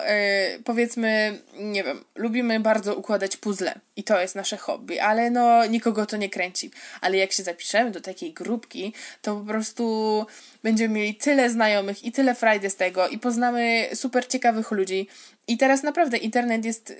yy, 0.52 0.62
powiedzmy, 0.62 1.38
nie 1.58 1.84
wiem, 1.84 2.04
lubimy 2.14 2.60
bardzo 2.60 2.96
układać 2.96 3.36
puzzle 3.36 3.74
i 3.96 4.04
to 4.04 4.20
jest 4.20 4.34
nasze 4.34 4.56
hobby, 4.56 5.00
ale 5.00 5.30
no 5.30 5.66
nikogo 5.66 6.06
to 6.06 6.16
nie 6.16 6.30
kręci. 6.30 6.70
Ale 7.00 7.16
jak 7.16 7.32
się 7.32 7.42
zapiszemy 7.42 7.90
do 7.90 8.00
takiej 8.00 8.32
grupki, 8.32 8.92
to 9.22 9.36
po 9.36 9.44
prostu 9.44 10.26
będziemy 10.62 10.94
mieli 10.94 11.14
tyle 11.14 11.50
znajomych 11.50 12.04
i 12.04 12.12
tyle 12.12 12.34
frajdy 12.34 12.70
z 12.70 12.76
tego 12.76 13.08
i 13.08 13.18
poznamy 13.18 13.88
super 13.94 14.28
ciekawych 14.28 14.70
ludzi. 14.70 15.08
I 15.48 15.56
teraz 15.56 15.82
naprawdę 15.82 16.16
internet 16.16 16.64
jest 16.64 16.94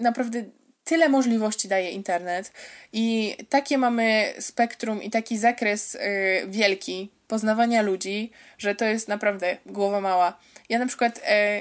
naprawdę 0.00 0.44
tyle 0.92 1.08
możliwości 1.08 1.68
daje 1.68 1.90
internet 1.90 2.52
i 2.92 3.36
takie 3.48 3.78
mamy 3.78 4.34
spektrum 4.38 5.02
i 5.02 5.10
taki 5.10 5.38
zakres 5.38 5.94
yy, 5.94 6.00
wielki 6.48 7.10
poznawania 7.28 7.82
ludzi, 7.82 8.30
że 8.58 8.74
to 8.74 8.84
jest 8.84 9.08
naprawdę 9.08 9.56
głowa 9.66 10.00
mała. 10.00 10.38
Ja 10.68 10.78
na 10.78 10.86
przykład. 10.86 11.20
E... 11.24 11.60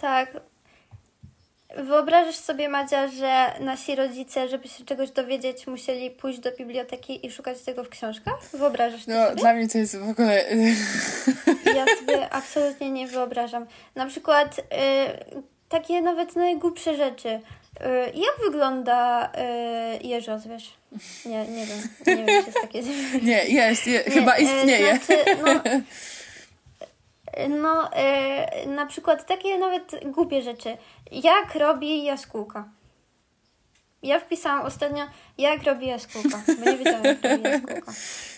Tak. 0.00 0.28
Wyobrażasz 1.76 2.36
sobie, 2.36 2.68
Madzia, 2.68 3.08
że 3.08 3.52
nasi 3.60 3.94
rodzice, 3.94 4.48
żeby 4.48 4.68
się 4.68 4.84
czegoś 4.84 5.10
dowiedzieć, 5.10 5.66
musieli 5.66 6.10
pójść 6.10 6.38
do 6.38 6.52
biblioteki 6.52 7.26
i 7.26 7.30
szukać 7.30 7.60
tego 7.62 7.84
w 7.84 7.88
książkach? 7.88 8.50
Wyobrażasz 8.52 9.04
to 9.04 9.10
no, 9.10 9.24
sobie? 9.24 9.36
dla 9.36 9.54
mnie 9.54 9.68
to 9.68 9.78
jest 9.78 9.96
w 9.98 10.08
ogóle... 10.08 10.44
Ja 11.74 11.84
sobie 11.98 12.30
absolutnie 12.30 12.90
nie 12.90 13.06
wyobrażam. 13.06 13.66
Na 13.94 14.06
przykład 14.06 14.58
y, 14.58 14.62
takie 15.68 16.02
nawet 16.02 16.36
najgłupsze 16.36 16.96
rzeczy. 16.96 17.40
Y, 17.80 18.12
jak 18.14 18.40
wygląda 18.44 19.26
y, 20.02 20.06
jeżos, 20.06 20.46
wiesz? 20.46 20.72
Nie, 21.26 21.48
nie 21.48 21.66
wiem. 21.66 21.78
Nie 22.06 22.16
wiem, 22.16 22.26
czy 22.26 22.32
jest 22.32 22.60
takie... 22.60 22.82
Nie, 23.22 23.44
jest. 23.44 23.86
Je, 23.86 23.92
nie, 23.92 24.10
chyba 24.10 24.36
istnieje. 24.38 24.98
Znaczy, 24.98 25.24
no, 25.44 25.60
no, 27.62 27.90
yy, 28.62 28.66
na 28.66 28.86
przykład 28.86 29.26
takie 29.26 29.58
nawet 29.58 29.90
głupie 30.04 30.42
rzeczy. 30.42 30.76
Jak 31.12 31.54
robi 31.54 32.04
jaskółka? 32.04 32.68
Ja 34.02 34.20
wpisałam 34.20 34.66
ostatnio, 34.66 35.06
jak 35.38 35.62
robi 35.62 35.86
jaskółka, 35.86 36.42
bo 36.58 36.70
nie 36.70 36.76
wiedziałam, 36.76 37.04
jak 37.04 37.22
robi 37.22 37.42
jaskółka. 37.42 37.92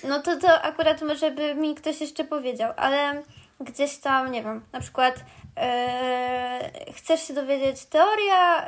No 0.05 0.22
to 0.22 0.37
to 0.37 0.62
akurat 0.62 1.03
może 1.03 1.30
by 1.30 1.55
mi 1.55 1.74
ktoś 1.74 2.01
jeszcze 2.01 2.24
powiedział, 2.24 2.72
ale 2.76 3.22
gdzieś 3.61 3.97
tam, 3.97 4.32
nie 4.32 4.43
wiem, 4.43 4.64
na 4.72 4.80
przykład 4.80 5.14
yy, 5.57 6.92
chcesz 6.92 7.28
się 7.28 7.34
dowiedzieć 7.34 7.84
teoria 7.84 8.66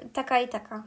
yy, 0.00 0.08
taka 0.12 0.40
i 0.40 0.48
taka 0.48 0.82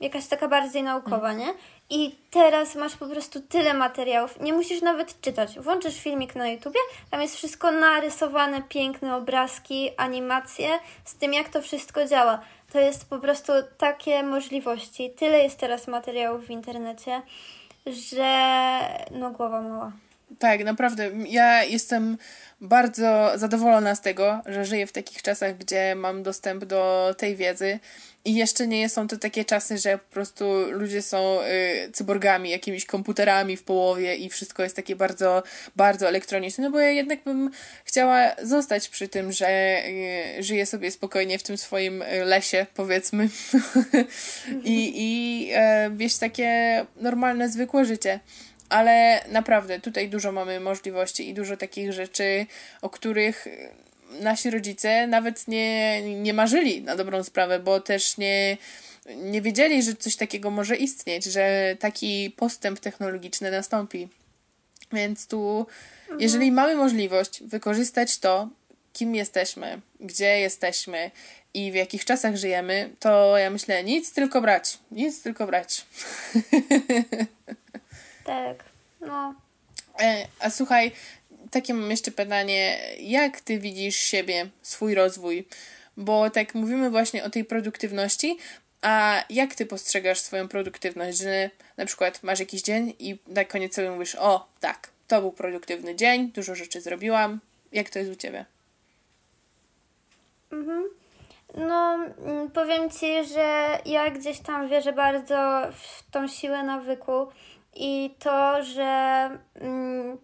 jakaś 0.00 0.26
taka 0.26 0.48
bardziej 0.48 0.82
naukowa, 0.82 1.32
nie? 1.32 1.54
I 1.90 2.16
teraz 2.30 2.74
masz 2.74 2.96
po 2.96 3.06
prostu 3.06 3.40
tyle 3.40 3.74
materiałów, 3.74 4.40
nie 4.40 4.52
musisz 4.52 4.82
nawet 4.82 5.20
czytać. 5.20 5.58
Włączysz 5.58 6.00
filmik 6.00 6.34
na 6.34 6.48
YouTubie, 6.48 6.80
tam 7.10 7.22
jest 7.22 7.36
wszystko 7.36 7.70
narysowane, 7.70 8.62
piękne 8.62 9.16
obrazki, 9.16 9.90
animacje, 9.96 10.68
z 11.04 11.14
tym 11.14 11.34
jak 11.34 11.48
to 11.48 11.62
wszystko 11.62 12.06
działa. 12.06 12.40
To 12.72 12.80
jest 12.80 13.10
po 13.10 13.18
prostu 13.18 13.52
takie 13.78 14.22
możliwości. 14.22 15.10
Tyle 15.10 15.38
jest 15.38 15.58
teraz 15.58 15.88
materiałów 15.88 16.46
w 16.46 16.50
internecie, 16.50 17.22
że 17.86 18.48
no 19.10 19.30
głowa 19.30 19.62
mała. 19.62 19.92
Tak, 20.38 20.64
naprawdę. 20.64 21.10
Ja 21.28 21.64
jestem 21.64 22.18
bardzo 22.60 23.32
zadowolona 23.34 23.94
z 23.94 24.00
tego, 24.00 24.40
że 24.46 24.64
żyję 24.64 24.86
w 24.86 24.92
takich 24.92 25.22
czasach, 25.22 25.56
gdzie 25.56 25.94
mam 25.94 26.22
dostęp 26.22 26.64
do 26.64 27.14
tej 27.18 27.36
wiedzy. 27.36 27.78
I 28.24 28.34
jeszcze 28.34 28.66
nie 28.66 28.88
są 28.88 29.08
to 29.08 29.16
takie 29.16 29.44
czasy, 29.44 29.78
że 29.78 29.98
po 29.98 30.14
prostu 30.14 30.44
ludzie 30.70 31.02
są 31.02 31.40
y, 31.40 31.92
cyborgami, 31.92 32.50
jakimiś 32.50 32.86
komputerami 32.86 33.56
w 33.56 33.62
połowie 33.62 34.16
i 34.16 34.28
wszystko 34.28 34.62
jest 34.62 34.76
takie 34.76 34.96
bardzo, 34.96 35.42
bardzo 35.76 36.08
elektroniczne. 36.08 36.64
No 36.64 36.70
bo 36.70 36.78
ja 36.78 36.90
jednak 36.90 37.24
bym 37.24 37.50
chciała 37.84 38.30
zostać 38.42 38.88
przy 38.88 39.08
tym, 39.08 39.32
że 39.32 39.82
y, 40.38 40.42
żyję 40.42 40.66
sobie 40.66 40.90
spokojnie 40.90 41.38
w 41.38 41.42
tym 41.42 41.58
swoim 41.58 42.02
y, 42.02 42.24
lesie, 42.24 42.66
powiedzmy. 42.74 43.28
I, 44.64 44.92
i 44.94 45.48
y, 45.52 45.96
wieść 45.96 46.18
takie 46.18 46.86
normalne, 46.96 47.48
zwykłe 47.48 47.84
życie 47.84 48.20
ale 48.70 49.24
naprawdę 49.28 49.80
tutaj 49.80 50.08
dużo 50.08 50.32
mamy 50.32 50.60
możliwości 50.60 51.28
i 51.28 51.34
dużo 51.34 51.56
takich 51.56 51.92
rzeczy, 51.92 52.46
o 52.82 52.90
których 52.90 53.46
nasi 54.20 54.50
rodzice 54.50 55.06
nawet 55.06 55.48
nie, 55.48 56.02
nie 56.02 56.34
marzyli 56.34 56.82
na 56.82 56.96
dobrą 56.96 57.24
sprawę, 57.24 57.58
bo 57.58 57.80
też 57.80 58.18
nie, 58.18 58.56
nie 59.16 59.42
wiedzieli, 59.42 59.82
że 59.82 59.94
coś 59.94 60.16
takiego 60.16 60.50
może 60.50 60.76
istnieć, 60.76 61.24
że 61.24 61.76
taki 61.80 62.30
postęp 62.36 62.80
technologiczny 62.80 63.50
nastąpi. 63.50 64.08
Więc 64.92 65.26
tu, 65.26 65.66
mhm. 66.02 66.20
jeżeli 66.20 66.52
mamy 66.52 66.76
możliwość 66.76 67.42
wykorzystać 67.42 68.18
to, 68.18 68.48
kim 68.92 69.14
jesteśmy, 69.14 69.80
gdzie 70.00 70.40
jesteśmy 70.40 71.10
i 71.54 71.72
w 71.72 71.74
jakich 71.74 72.04
czasach 72.04 72.36
żyjemy, 72.36 72.90
to 73.00 73.38
ja 73.38 73.50
myślę, 73.50 73.84
nic 73.84 74.12
tylko 74.12 74.40
brać. 74.40 74.78
Nic 74.90 75.22
tylko 75.22 75.46
brać. 75.46 75.84
Tak. 78.30 78.64
No. 79.00 79.34
E, 80.00 80.26
a 80.40 80.50
słuchaj, 80.50 80.92
takie 81.50 81.74
mam 81.74 81.90
jeszcze 81.90 82.10
pytanie. 82.10 82.78
Jak 83.00 83.40
ty 83.40 83.58
widzisz 83.58 83.96
siebie, 83.96 84.48
swój 84.62 84.94
rozwój? 84.94 85.48
Bo 85.96 86.30
tak 86.30 86.54
mówimy 86.54 86.90
właśnie 86.90 87.24
o 87.24 87.30
tej 87.30 87.44
produktywności, 87.44 88.38
a 88.82 89.24
jak 89.30 89.54
ty 89.54 89.66
postrzegasz 89.66 90.20
swoją 90.20 90.48
produktywność? 90.48 91.18
Że 91.18 91.50
na 91.76 91.86
przykład 91.86 92.22
masz 92.22 92.40
jakiś 92.40 92.62
dzień 92.62 92.94
i 92.98 93.18
na 93.26 93.44
koniec 93.44 93.74
sobie 93.74 93.90
mówisz, 93.90 94.14
o 94.14 94.48
tak, 94.60 94.88
to 95.08 95.20
był 95.20 95.32
produktywny 95.32 95.96
dzień, 95.96 96.32
dużo 96.32 96.54
rzeczy 96.54 96.80
zrobiłam. 96.80 97.40
Jak 97.72 97.90
to 97.90 97.98
jest 97.98 98.10
u 98.10 98.16
ciebie? 98.16 98.44
Mhm. 100.52 100.84
No, 101.54 101.94
mm, 101.94 102.50
powiem 102.50 102.90
ci, 102.90 103.24
że 103.24 103.78
ja 103.84 104.10
gdzieś 104.10 104.40
tam 104.40 104.68
wierzę 104.68 104.92
bardzo 104.92 105.62
w 105.72 106.10
tą 106.10 106.28
siłę 106.28 106.62
nawyku 106.62 107.26
i 107.74 108.14
to, 108.18 108.62
że 108.62 109.30
mm, 109.54 110.18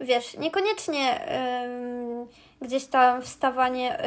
wiesz, 0.00 0.36
niekoniecznie 0.36 1.20
gdzieś 2.62 2.86
tam 2.86 3.22
wstawanie 3.22 3.98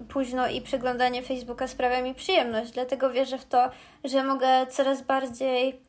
y, 0.00 0.04
późno 0.04 0.48
i 0.48 0.60
przeglądanie 0.60 1.22
Facebooka 1.22 1.68
sprawia 1.68 2.02
mi 2.02 2.14
przyjemność, 2.14 2.70
dlatego 2.70 3.10
wierzę 3.10 3.38
w 3.38 3.44
to, 3.44 3.70
że 4.04 4.24
mogę 4.24 4.66
coraz 4.66 5.02
bardziej 5.02 5.80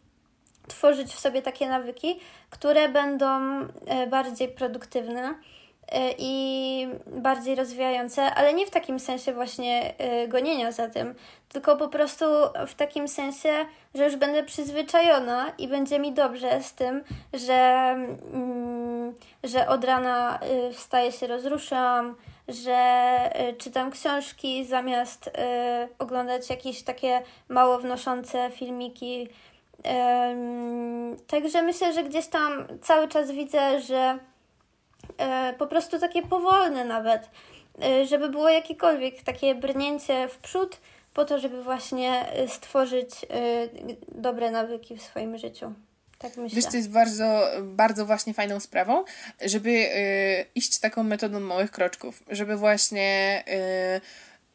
tworzyć 0.67 1.13
w 1.13 1.19
sobie 1.19 1.41
takie 1.41 1.69
nawyki, 1.69 2.19
które 2.49 2.89
będą 2.89 3.61
y, 3.61 3.67
bardziej 4.09 4.47
produktywne. 4.47 5.35
I 6.17 6.87
bardziej 7.07 7.55
rozwijające, 7.55 8.23
ale 8.23 8.53
nie 8.53 8.65
w 8.65 8.69
takim 8.69 8.99
sensie 8.99 9.33
właśnie 9.33 9.93
gonienia 10.27 10.71
za 10.71 10.89
tym, 10.89 11.15
tylko 11.49 11.77
po 11.77 11.87
prostu 11.87 12.25
w 12.67 12.75
takim 12.75 13.07
sensie, 13.07 13.65
że 13.95 14.03
już 14.05 14.15
będę 14.15 14.43
przyzwyczajona 14.43 15.51
i 15.57 15.67
będzie 15.67 15.99
mi 15.99 16.11
dobrze 16.11 16.63
z 16.63 16.73
tym, 16.73 17.03
że, 17.33 17.53
mm, 18.33 19.13
że 19.43 19.67
od 19.67 19.83
rana 19.83 20.39
wstaję 20.73 21.11
się, 21.11 21.27
rozruszam, 21.27 22.15
że 22.47 23.17
czytam 23.57 23.91
książki 23.91 24.65
zamiast 24.65 25.31
oglądać 25.99 26.49
jakieś 26.49 26.83
takie 26.83 27.21
mało 27.49 27.79
wnoszące 27.79 28.51
filmiki. 28.51 29.29
Także 31.27 31.61
myślę, 31.61 31.93
że 31.93 32.03
gdzieś 32.03 32.27
tam 32.27 32.67
cały 32.81 33.07
czas 33.07 33.31
widzę, 33.31 33.79
że 33.81 34.19
po 35.57 35.67
prostu 35.67 35.99
takie 35.99 36.21
powolne 36.21 36.85
nawet, 36.85 37.29
e, 37.83 38.05
żeby 38.05 38.29
było 38.29 38.49
jakiekolwiek 38.49 39.23
takie 39.23 39.55
brnięcie 39.55 40.27
w 40.27 40.37
przód, 40.37 40.77
po 41.13 41.25
to, 41.25 41.39
żeby 41.39 41.63
właśnie 41.63 42.29
e, 42.31 42.47
stworzyć 42.47 43.09
dobre 44.15 44.51
nawyki 44.51 44.97
w 44.97 45.01
swoim 45.01 45.37
życiu. 45.37 45.73
Tak 46.19 46.37
myślę. 46.37 46.55
Wiesz, 46.55 46.65
to 46.65 46.77
jest 46.77 46.91
bardzo, 46.91 47.41
bardzo 47.61 48.05
właśnie 48.05 48.33
fajną 48.33 48.59
sprawą, 48.59 49.03
żeby 49.41 49.87
iść 50.55 50.79
taką 50.79 51.03
metodą 51.03 51.39
małych 51.39 51.71
kroczków, 51.71 52.23
żeby 52.29 52.57
właśnie 52.57 53.43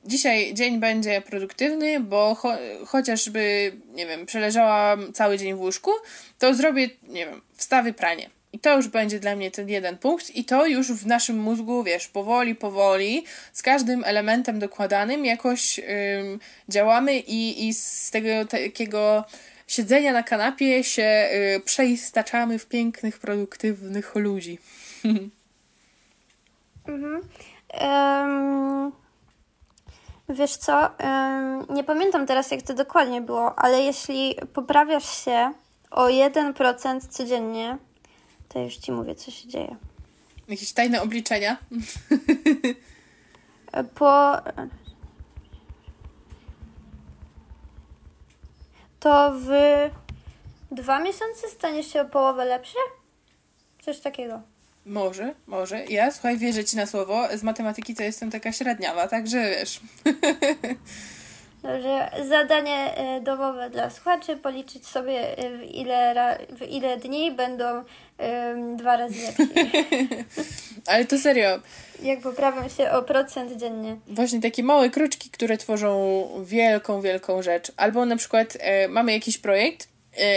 dzisiaj 0.05 0.55
dzień 0.55 0.81
będzie 0.81 1.21
produktywny, 1.21 2.01
bo 2.01 2.35
cho 2.35 2.53
chociażby, 2.87 3.73
nie 3.95 4.07
wiem, 4.07 4.27
przeleżałam 4.27 5.13
cały 5.13 5.39
dzień 5.39 5.55
w 5.55 5.61
łóżku, 5.61 5.91
to 6.39 6.55
zrobię, 6.55 6.89
nie 7.03 7.27
wiem, 7.27 7.43
wstawy 7.57 7.93
pranie. 7.93 8.31
I 8.53 8.59
to 8.59 8.77
już 8.77 8.89
będzie 8.89 9.21
dla 9.21 9.37
mnie 9.37 9.51
ten 9.51 9.69
jeden 9.69 9.99
punkt, 9.99 10.37
i 10.37 10.45
to 10.45 10.67
już 10.67 10.93
w 10.93 11.07
naszym 11.07 11.39
mózgu, 11.39 11.85
wiesz, 11.85 12.09
powoli, 12.09 12.55
powoli, 12.55 13.25
z 13.53 13.63
każdym 13.63 14.05
elementem 14.05 14.59
dokładanym 14.59 15.25
jakoś 15.25 15.79
ym, 15.79 15.85
działamy 16.69 17.19
i, 17.19 17.69
i 17.69 17.75
z 17.75 18.11
tego 18.11 18.29
takiego 18.51 19.25
siedzenia 19.67 20.13
na 20.13 20.23
kanapie 20.23 20.85
się 20.85 21.29
y, 21.57 21.61
przeistaczamy 21.65 22.59
w 22.59 22.67
pięknych, 22.67 23.19
produktywnych 23.19 24.15
ludzi. 24.15 24.59
mhm. 26.89 27.23
Um, 27.81 28.93
Wiesz 30.31 30.57
co, 30.57 30.91
nie 31.71 31.85
pamiętam 31.85 32.27
teraz 32.27 32.51
jak 32.51 32.63
to 32.63 32.75
dokładnie 32.75 33.21
było, 33.21 33.59
ale 33.59 33.81
jeśli 33.81 34.35
poprawiasz 34.53 35.25
się 35.25 35.53
o 35.91 36.07
1% 36.07 37.01
codziennie, 37.09 37.79
to 38.49 38.59
już 38.59 38.77
ci 38.77 38.93
mówię, 38.93 39.15
co 39.15 39.31
się 39.31 39.49
dzieje. 39.49 39.77
Jakieś 40.49 40.73
tajne 40.73 41.03
obliczenia? 41.03 41.57
Po. 43.95 44.37
To 49.01 49.33
w 49.35 49.51
dwa 50.71 50.99
miesiące 50.99 51.49
staniesz 51.49 51.93
się 51.93 52.01
o 52.01 52.05
połowę 52.05 52.45
lepszy? 52.45 52.79
Coś 53.83 54.01
takiego. 54.01 54.43
Może, 54.87 55.35
może. 55.47 55.85
Ja, 55.85 56.11
słuchaj, 56.11 56.39
wierzę 56.39 56.65
ci 56.65 56.77
na 56.77 56.87
słowo. 56.87 57.29
Z 57.37 57.43
matematyki 57.43 57.95
to 57.95 58.03
jestem 58.03 58.31
taka 58.31 58.53
średniawa, 58.53 59.09
także 59.09 59.51
wiesz. 59.51 59.81
Dobrze, 61.63 62.11
zadanie 62.29 62.97
e, 62.97 63.21
domowe 63.21 63.71
dla 63.71 63.91
słuchaczy, 63.91 64.37
policzyć 64.37 64.87
sobie 64.87 65.39
e, 65.39 65.59
w 65.59 65.63
ile, 65.63 66.39
w 66.51 66.63
ile 66.63 66.97
dni 66.97 67.33
będą 67.33 67.85
dwa 68.77 68.97
razy 68.97 69.15
lepsi. 69.23 69.43
Ale 70.91 71.05
to 71.05 71.19
serio. 71.19 71.61
Jak 72.03 72.21
poprawiam 72.21 72.71
się 72.71 72.91
o 72.91 73.03
procent 73.03 73.53
dziennie. 73.53 73.97
Właśnie 74.07 74.41
takie 74.41 74.63
małe 74.63 74.91
kroczki, 74.91 75.31
które 75.31 75.59
tworzą 75.59 76.29
wielką, 76.45 77.01
wielką 77.01 77.43
rzecz. 77.43 77.73
Albo 77.77 78.07
na 78.07 78.17
przykład 78.17 78.57
e, 78.61 78.89
mamy 78.89 79.13
jakiś 79.13 79.39
projekt, 79.39 79.89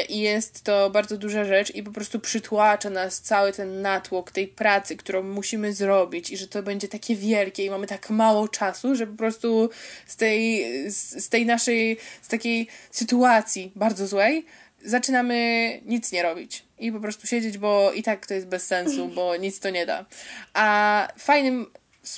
i 0.09 0.19
jest 0.19 0.63
to 0.63 0.89
bardzo 0.89 1.17
duża 1.17 1.45
rzecz 1.45 1.75
i 1.75 1.83
po 1.83 1.91
prostu 1.91 2.19
przytłacza 2.19 2.89
nas 2.89 3.21
cały 3.21 3.53
ten 3.53 3.81
natłok 3.81 4.31
tej 4.31 4.47
pracy, 4.47 4.95
którą 4.95 5.23
musimy 5.23 5.73
zrobić 5.73 6.29
i 6.29 6.37
że 6.37 6.47
to 6.47 6.63
będzie 6.63 6.87
takie 6.87 7.15
wielkie 7.15 7.65
i 7.65 7.69
mamy 7.69 7.87
tak 7.87 8.09
mało 8.09 8.47
czasu, 8.47 8.95
że 8.95 9.07
po 9.07 9.17
prostu 9.17 9.69
z 10.07 10.15
tej, 10.15 10.65
z, 10.91 11.25
z 11.25 11.29
tej 11.29 11.45
naszej, 11.45 11.97
z 12.21 12.27
takiej 12.27 12.67
sytuacji 12.91 13.71
bardzo 13.75 14.07
złej 14.07 14.45
zaczynamy 14.85 15.81
nic 15.85 16.11
nie 16.11 16.23
robić 16.23 16.63
i 16.79 16.91
po 16.91 16.99
prostu 16.99 17.27
siedzieć, 17.27 17.57
bo 17.57 17.91
i 17.91 18.03
tak 18.03 18.25
to 18.25 18.33
jest 18.33 18.47
bez 18.47 18.67
sensu, 18.67 19.07
bo 19.07 19.35
nic 19.35 19.59
to 19.59 19.69
nie 19.69 19.85
da. 19.85 20.05
A 20.53 21.07
fajnym 21.17 21.67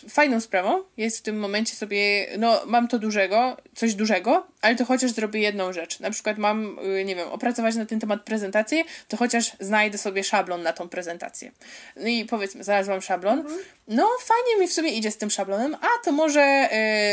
fajną 0.09 0.41
sprawą 0.41 0.83
jest 0.97 1.19
w 1.19 1.21
tym 1.21 1.39
momencie 1.39 1.75
sobie, 1.75 2.27
no 2.37 2.61
mam 2.65 2.87
to 2.87 2.99
dużego, 2.99 3.57
coś 3.75 3.95
dużego, 3.95 4.47
ale 4.61 4.75
to 4.75 4.85
chociaż 4.85 5.11
zrobię 5.11 5.39
jedną 5.39 5.73
rzecz. 5.73 5.99
Na 5.99 6.11
przykład 6.11 6.37
mam, 6.37 6.79
y, 6.79 7.05
nie 7.05 7.15
wiem, 7.15 7.27
opracować 7.27 7.75
na 7.75 7.85
ten 7.85 7.99
temat 7.99 8.21
prezentację, 8.21 8.83
to 9.07 9.17
chociaż 9.17 9.51
znajdę 9.59 9.97
sobie 9.97 10.23
szablon 10.23 10.63
na 10.63 10.73
tą 10.73 10.89
prezentację. 10.89 11.51
No 11.95 12.07
i 12.07 12.25
powiedzmy, 12.25 12.63
znalazłam 12.63 13.01
szablon, 13.01 13.39
mhm. 13.39 13.59
no 13.87 14.09
fajnie 14.21 14.61
mi 14.61 14.67
w 14.67 14.73
sumie 14.73 14.91
idzie 14.91 15.11
z 15.11 15.17
tym 15.17 15.29
szablonem, 15.29 15.75
a 15.75 16.03
to 16.03 16.11
może 16.11 16.69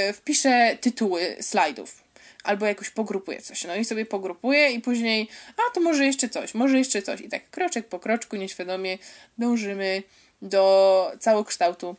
yy, 0.07 0.13
wpiszę 0.13 0.77
tytuły 0.81 1.37
slajdów 1.41 2.11
albo 2.45 2.67
jakoś 2.67 2.91
pogrupuję 2.91 3.43
coś. 3.43 3.65
No 3.65 3.77
i 3.77 3.85
sobie 3.85 4.07
pogrupuję 4.07 4.71
i 4.71 4.81
później, 4.81 5.29
a 5.57 5.75
to 5.75 5.81
może 5.81 6.07
jeszcze 6.07 6.29
coś, 6.29 6.55
może 6.55 6.79
jeszcze 6.79 7.03
coś. 7.03 7.21
I 7.21 7.29
tak 7.29 7.51
kroczek 7.51 7.89
po 7.89 7.99
kroczku 7.99 8.37
nieświadomie 8.37 8.99
dążymy 9.39 10.03
do 10.43 11.13
całokształtu 11.21 11.97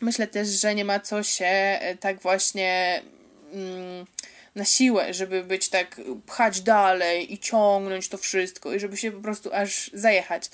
Myślę 0.00 0.26
też, 0.26 0.48
że 0.48 0.74
nie 0.74 0.84
ma 0.84 1.00
co 1.00 1.22
się 1.22 1.46
e, 1.46 1.96
tak 1.96 2.20
właśnie 2.20 3.02
mm, 3.52 4.06
na 4.54 4.64
siłę, 4.64 5.14
żeby 5.14 5.44
być 5.44 5.68
tak, 5.68 6.00
pchać 6.26 6.60
dalej 6.60 7.32
i 7.32 7.38
ciągnąć 7.38 8.08
to 8.08 8.18
wszystko 8.18 8.74
i 8.74 8.80
żeby 8.80 8.96
się 8.96 9.12
po 9.12 9.20
prostu 9.20 9.54
aż 9.54 9.90
zajechać. 9.94 10.50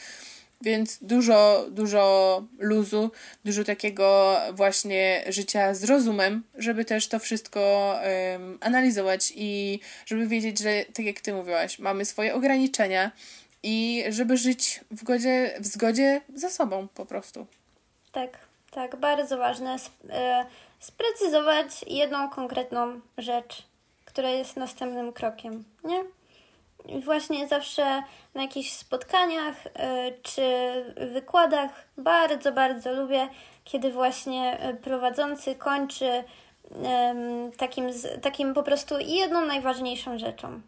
Więc 0.62 0.98
dużo, 1.02 1.66
dużo 1.70 2.44
luzu, 2.58 3.10
dużo 3.44 3.64
takiego 3.64 4.36
właśnie 4.52 5.24
życia 5.28 5.74
z 5.74 5.84
rozumem, 5.84 6.44
żeby 6.54 6.84
też 6.84 7.08
to 7.08 7.18
wszystko 7.18 7.94
um, 8.32 8.58
analizować 8.60 9.32
i 9.36 9.80
żeby 10.06 10.26
wiedzieć, 10.26 10.58
że 10.58 10.84
tak 10.94 11.06
jak 11.06 11.20
ty 11.20 11.34
mówiłaś, 11.34 11.78
mamy 11.78 12.04
swoje 12.04 12.34
ograniczenia 12.34 13.12
i 13.62 14.04
żeby 14.08 14.36
żyć 14.36 14.80
w, 14.90 15.04
godzie, 15.04 15.54
w 15.60 15.66
zgodzie 15.66 16.20
ze 16.34 16.50
sobą 16.50 16.88
po 16.94 17.06
prostu. 17.06 17.46
Tak. 18.12 18.49
Tak, 18.70 18.96
bardzo 18.96 19.38
ważne 19.38 19.76
e, 20.10 20.44
sprecyzować 20.78 21.84
jedną 21.86 22.30
konkretną 22.30 23.00
rzecz, 23.18 23.62
która 24.04 24.28
jest 24.28 24.56
następnym 24.56 25.12
krokiem, 25.12 25.64
nie? 25.84 26.04
Właśnie 27.00 27.48
zawsze 27.48 28.02
na 28.34 28.42
jakichś 28.42 28.72
spotkaniach 28.72 29.66
e, 29.66 30.12
czy 30.22 30.42
wykładach 31.12 31.70
bardzo, 31.98 32.52
bardzo 32.52 32.92
lubię, 32.92 33.28
kiedy 33.64 33.92
właśnie 33.92 34.58
e, 34.60 34.74
prowadzący 34.74 35.54
kończy 35.54 36.24
takim, 37.56 37.86
takim 38.22 38.54
po 38.54 38.62
prostu 38.62 38.94
jedną 38.98 39.46
najważniejszą 39.46 40.18
rzeczą. 40.18 40.60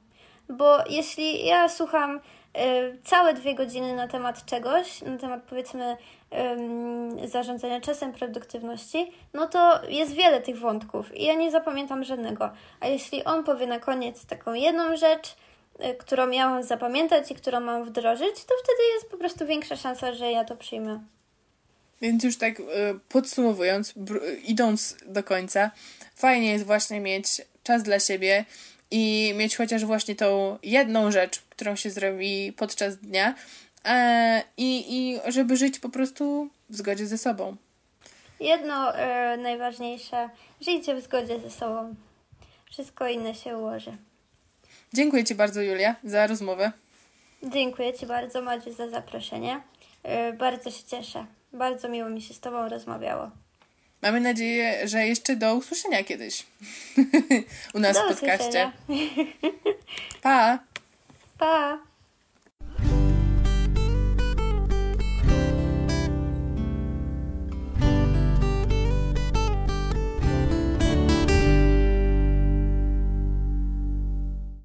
Bo 0.48 0.78
jeśli 0.88 1.46
ja 1.46 1.68
słucham 1.68 2.20
całe 3.04 3.34
dwie 3.34 3.54
godziny 3.54 3.94
na 3.94 4.08
temat 4.08 4.44
czegoś, 4.44 5.02
na 5.02 5.18
temat 5.18 5.42
powiedzmy 5.42 5.96
zarządzania 7.24 7.80
czasem, 7.80 8.12
produktywności, 8.12 9.12
no 9.34 9.46
to 9.46 9.80
jest 9.88 10.12
wiele 10.12 10.40
tych 10.40 10.58
wątków 10.58 11.16
i 11.16 11.24
ja 11.24 11.34
nie 11.34 11.50
zapamiętam 11.50 12.04
żadnego. 12.04 12.50
A 12.80 12.86
jeśli 12.86 13.24
on 13.24 13.44
powie 13.44 13.66
na 13.66 13.80
koniec 13.80 14.26
taką 14.26 14.54
jedną 14.54 14.96
rzecz, 14.96 15.36
y, 15.84 15.94
którą 15.94 16.26
miałam 16.26 16.62
zapamiętać 16.62 17.30
i 17.30 17.34
którą 17.34 17.60
mam 17.60 17.84
wdrożyć, 17.84 18.34
to 18.34 18.54
wtedy 18.64 18.82
jest 18.94 19.10
po 19.10 19.16
prostu 19.16 19.46
większa 19.46 19.76
szansa, 19.76 20.12
że 20.12 20.30
ja 20.30 20.44
to 20.44 20.56
przyjmę. 20.56 21.00
Więc 22.00 22.24
już 22.24 22.38
tak 22.38 22.60
y, 22.60 22.64
podsumowując, 23.08 23.94
idąc 24.44 24.96
do 25.06 25.22
końca, 25.22 25.70
fajnie 26.14 26.52
jest 26.52 26.66
właśnie 26.66 27.00
mieć 27.00 27.26
czas 27.62 27.82
dla 27.82 28.00
siebie 28.00 28.44
i 28.92 29.34
mieć 29.36 29.56
chociaż 29.56 29.84
właśnie 29.84 30.14
tą 30.14 30.58
jedną 30.62 31.10
rzecz, 31.10 31.40
którą 31.50 31.76
się 31.76 31.90
zrobi 31.90 32.52
podczas 32.56 32.96
dnia, 32.96 33.34
E, 33.84 34.42
i, 34.56 34.84
I 34.88 35.20
żeby 35.32 35.56
żyć 35.56 35.78
po 35.78 35.88
prostu 35.88 36.48
w 36.70 36.76
zgodzie 36.76 37.06
ze 37.06 37.18
sobą. 37.18 37.56
Jedno 38.40 38.94
e, 38.94 39.36
najważniejsze, 39.36 40.30
żyjcie 40.60 40.94
w 40.94 41.00
zgodzie 41.00 41.40
ze 41.40 41.50
sobą. 41.50 41.94
Wszystko 42.70 43.08
inne 43.08 43.34
się 43.34 43.58
ułoży. 43.58 43.96
Dziękuję 44.92 45.24
Ci 45.24 45.34
bardzo, 45.34 45.60
Julia, 45.62 45.96
za 46.04 46.26
rozmowę. 46.26 46.72
Dziękuję 47.42 47.94
Ci 47.94 48.06
bardzo, 48.06 48.42
Madziu, 48.42 48.72
za 48.72 48.88
zaproszenie. 48.88 49.60
E, 50.02 50.32
bardzo 50.32 50.70
się 50.70 50.84
cieszę. 50.84 51.26
Bardzo 51.52 51.88
miło 51.88 52.10
mi 52.10 52.22
się 52.22 52.34
z 52.34 52.40
Tobą 52.40 52.68
rozmawiało. 52.68 53.30
Mamy 54.02 54.20
nadzieję, 54.20 54.88
że 54.88 55.06
jeszcze 55.06 55.36
do 55.36 55.54
usłyszenia 55.54 56.04
kiedyś 56.04 56.46
u 57.74 57.78
nas 57.78 57.96
do 57.96 58.04
w 58.04 58.06
podcaście. 58.08 58.72
Pa! 60.22 60.58
Pa! 61.38 61.91